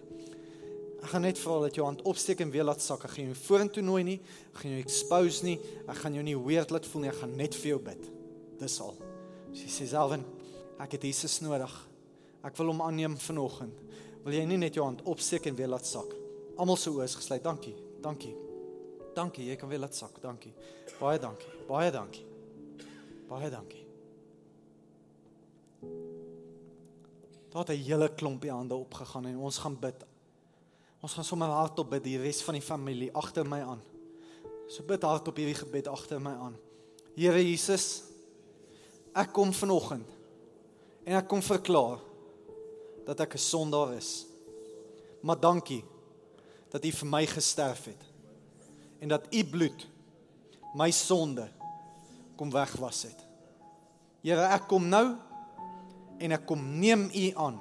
Ek 1.02 1.10
gaan 1.10 1.22
net 1.22 1.38
vra 1.38 1.60
dat 1.60 1.74
jou 1.74 1.84
hand 1.84 2.02
opsteek 2.02 2.40
en 2.40 2.50
weer 2.50 2.64
laat 2.64 2.80
sak. 2.80 3.04
Ek 3.04 3.10
gaan 3.10 3.32
jou 3.32 3.34
vorentoe 3.34 3.82
nooi 3.82 4.04
nie, 4.04 4.20
ek 4.54 4.60
gaan 4.62 4.70
jou 4.76 4.82
expose 4.84 5.42
nie, 5.42 5.58
ek 5.88 5.96
gaan 5.96 6.14
jou 6.14 6.22
nie 6.22 6.38
weird 6.38 6.70
laat 6.70 6.86
voel 6.86 7.02
nie, 7.02 7.10
ek 7.10 7.24
gaan 7.24 7.36
net 7.36 7.58
vir 7.58 7.74
jou 7.74 7.80
bid. 7.90 8.06
Dis 8.60 8.80
al. 8.80 9.11
Sy 9.52 9.68
sê 9.68 9.86
Selwyn, 9.86 10.24
ek 10.80 10.96
het 10.96 11.04
Jesus 11.08 11.40
nodig. 11.44 11.72
Ek 12.42 12.56
wil 12.58 12.72
hom 12.72 12.82
aanneem 12.82 13.16
vanoggend. 13.20 13.76
Wil 14.24 14.38
jy 14.38 14.46
nie 14.46 14.58
net 14.58 14.78
jou 14.78 14.84
hand 14.86 15.02
opsteek 15.08 15.46
en 15.50 15.58
weer 15.58 15.70
laat 15.70 15.86
sak? 15.86 16.10
Almal 16.56 16.78
se 16.78 16.90
oë 16.90 17.06
is 17.06 17.16
gesluit. 17.18 17.42
Dankie. 17.44 17.74
Dankie. 18.02 18.34
Dankie, 19.16 19.46
jy 19.50 19.56
kan 19.60 19.70
weer 19.70 19.82
laat 19.82 19.96
sak. 19.96 20.18
Dankie. 20.22 20.52
Baie 20.98 21.20
dankie. 21.20 21.50
Baie 21.68 21.90
dankie. 21.92 22.26
Baie 23.28 23.50
dankie. 23.52 23.82
Daar 27.52 27.66
het 27.66 27.76
'n 27.76 27.84
hele 27.84 28.08
klompie 28.14 28.50
hande 28.50 28.74
opgegaan 28.74 29.26
en 29.26 29.36
ons 29.36 29.58
gaan 29.58 29.78
bid. 29.78 30.04
Ons 31.00 31.12
gaan 31.12 31.24
sommer 31.24 31.48
hardop 31.48 31.90
bid 31.90 32.04
die 32.04 32.18
res 32.18 32.42
van 32.42 32.54
die 32.54 32.62
familie 32.62 33.12
agter 33.12 33.44
my 33.44 33.60
aan. 33.60 33.82
So 34.68 34.82
bid 34.82 35.02
hardop 35.02 35.36
hierdie 35.36 35.54
gebed 35.54 35.88
agter 35.88 36.20
my 36.20 36.30
aan. 36.30 36.56
Here 37.16 37.42
Jesus, 37.42 38.02
ek 39.12 39.32
kom 39.32 39.52
vanoggend 39.52 40.08
en 41.04 41.18
ek 41.18 41.28
kom 41.28 41.42
verklaar 41.44 42.00
dat 43.06 43.20
ek 43.20 43.34
'n 43.34 43.38
sondaar 43.38 43.92
is. 43.94 44.26
Maar 45.22 45.40
dankie 45.40 45.84
dat 46.70 46.84
U 46.84 46.90
vir 46.90 47.08
my 47.08 47.26
gesterf 47.26 47.84
het 47.84 48.02
en 49.00 49.08
dat 49.08 49.26
U 49.34 49.44
bloed 49.44 49.86
my 50.74 50.90
sonde 50.90 51.48
kom 52.36 52.50
wegwas 52.50 53.02
het. 53.02 53.26
Here, 54.22 54.46
ek 54.54 54.68
kom 54.68 54.88
nou 54.88 55.16
en 56.18 56.32
ek 56.32 56.46
kom 56.46 56.62
neem 56.78 57.10
U 57.10 57.30
aan 57.36 57.60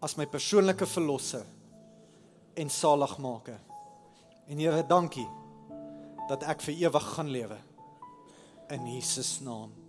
as 0.00 0.16
my 0.16 0.26
persoonlike 0.26 0.86
verlosser 0.86 1.44
en 2.54 2.70
saligmaker. 2.70 3.60
En 4.46 4.58
Here, 4.58 4.86
dankie 4.86 5.28
dat 6.28 6.42
ek 6.42 6.62
vir 6.62 6.74
ewig 6.74 7.14
gaan 7.16 7.30
lewe 7.30 7.58
in 8.68 8.86
Jesus 8.86 9.40
naam. 9.40 9.81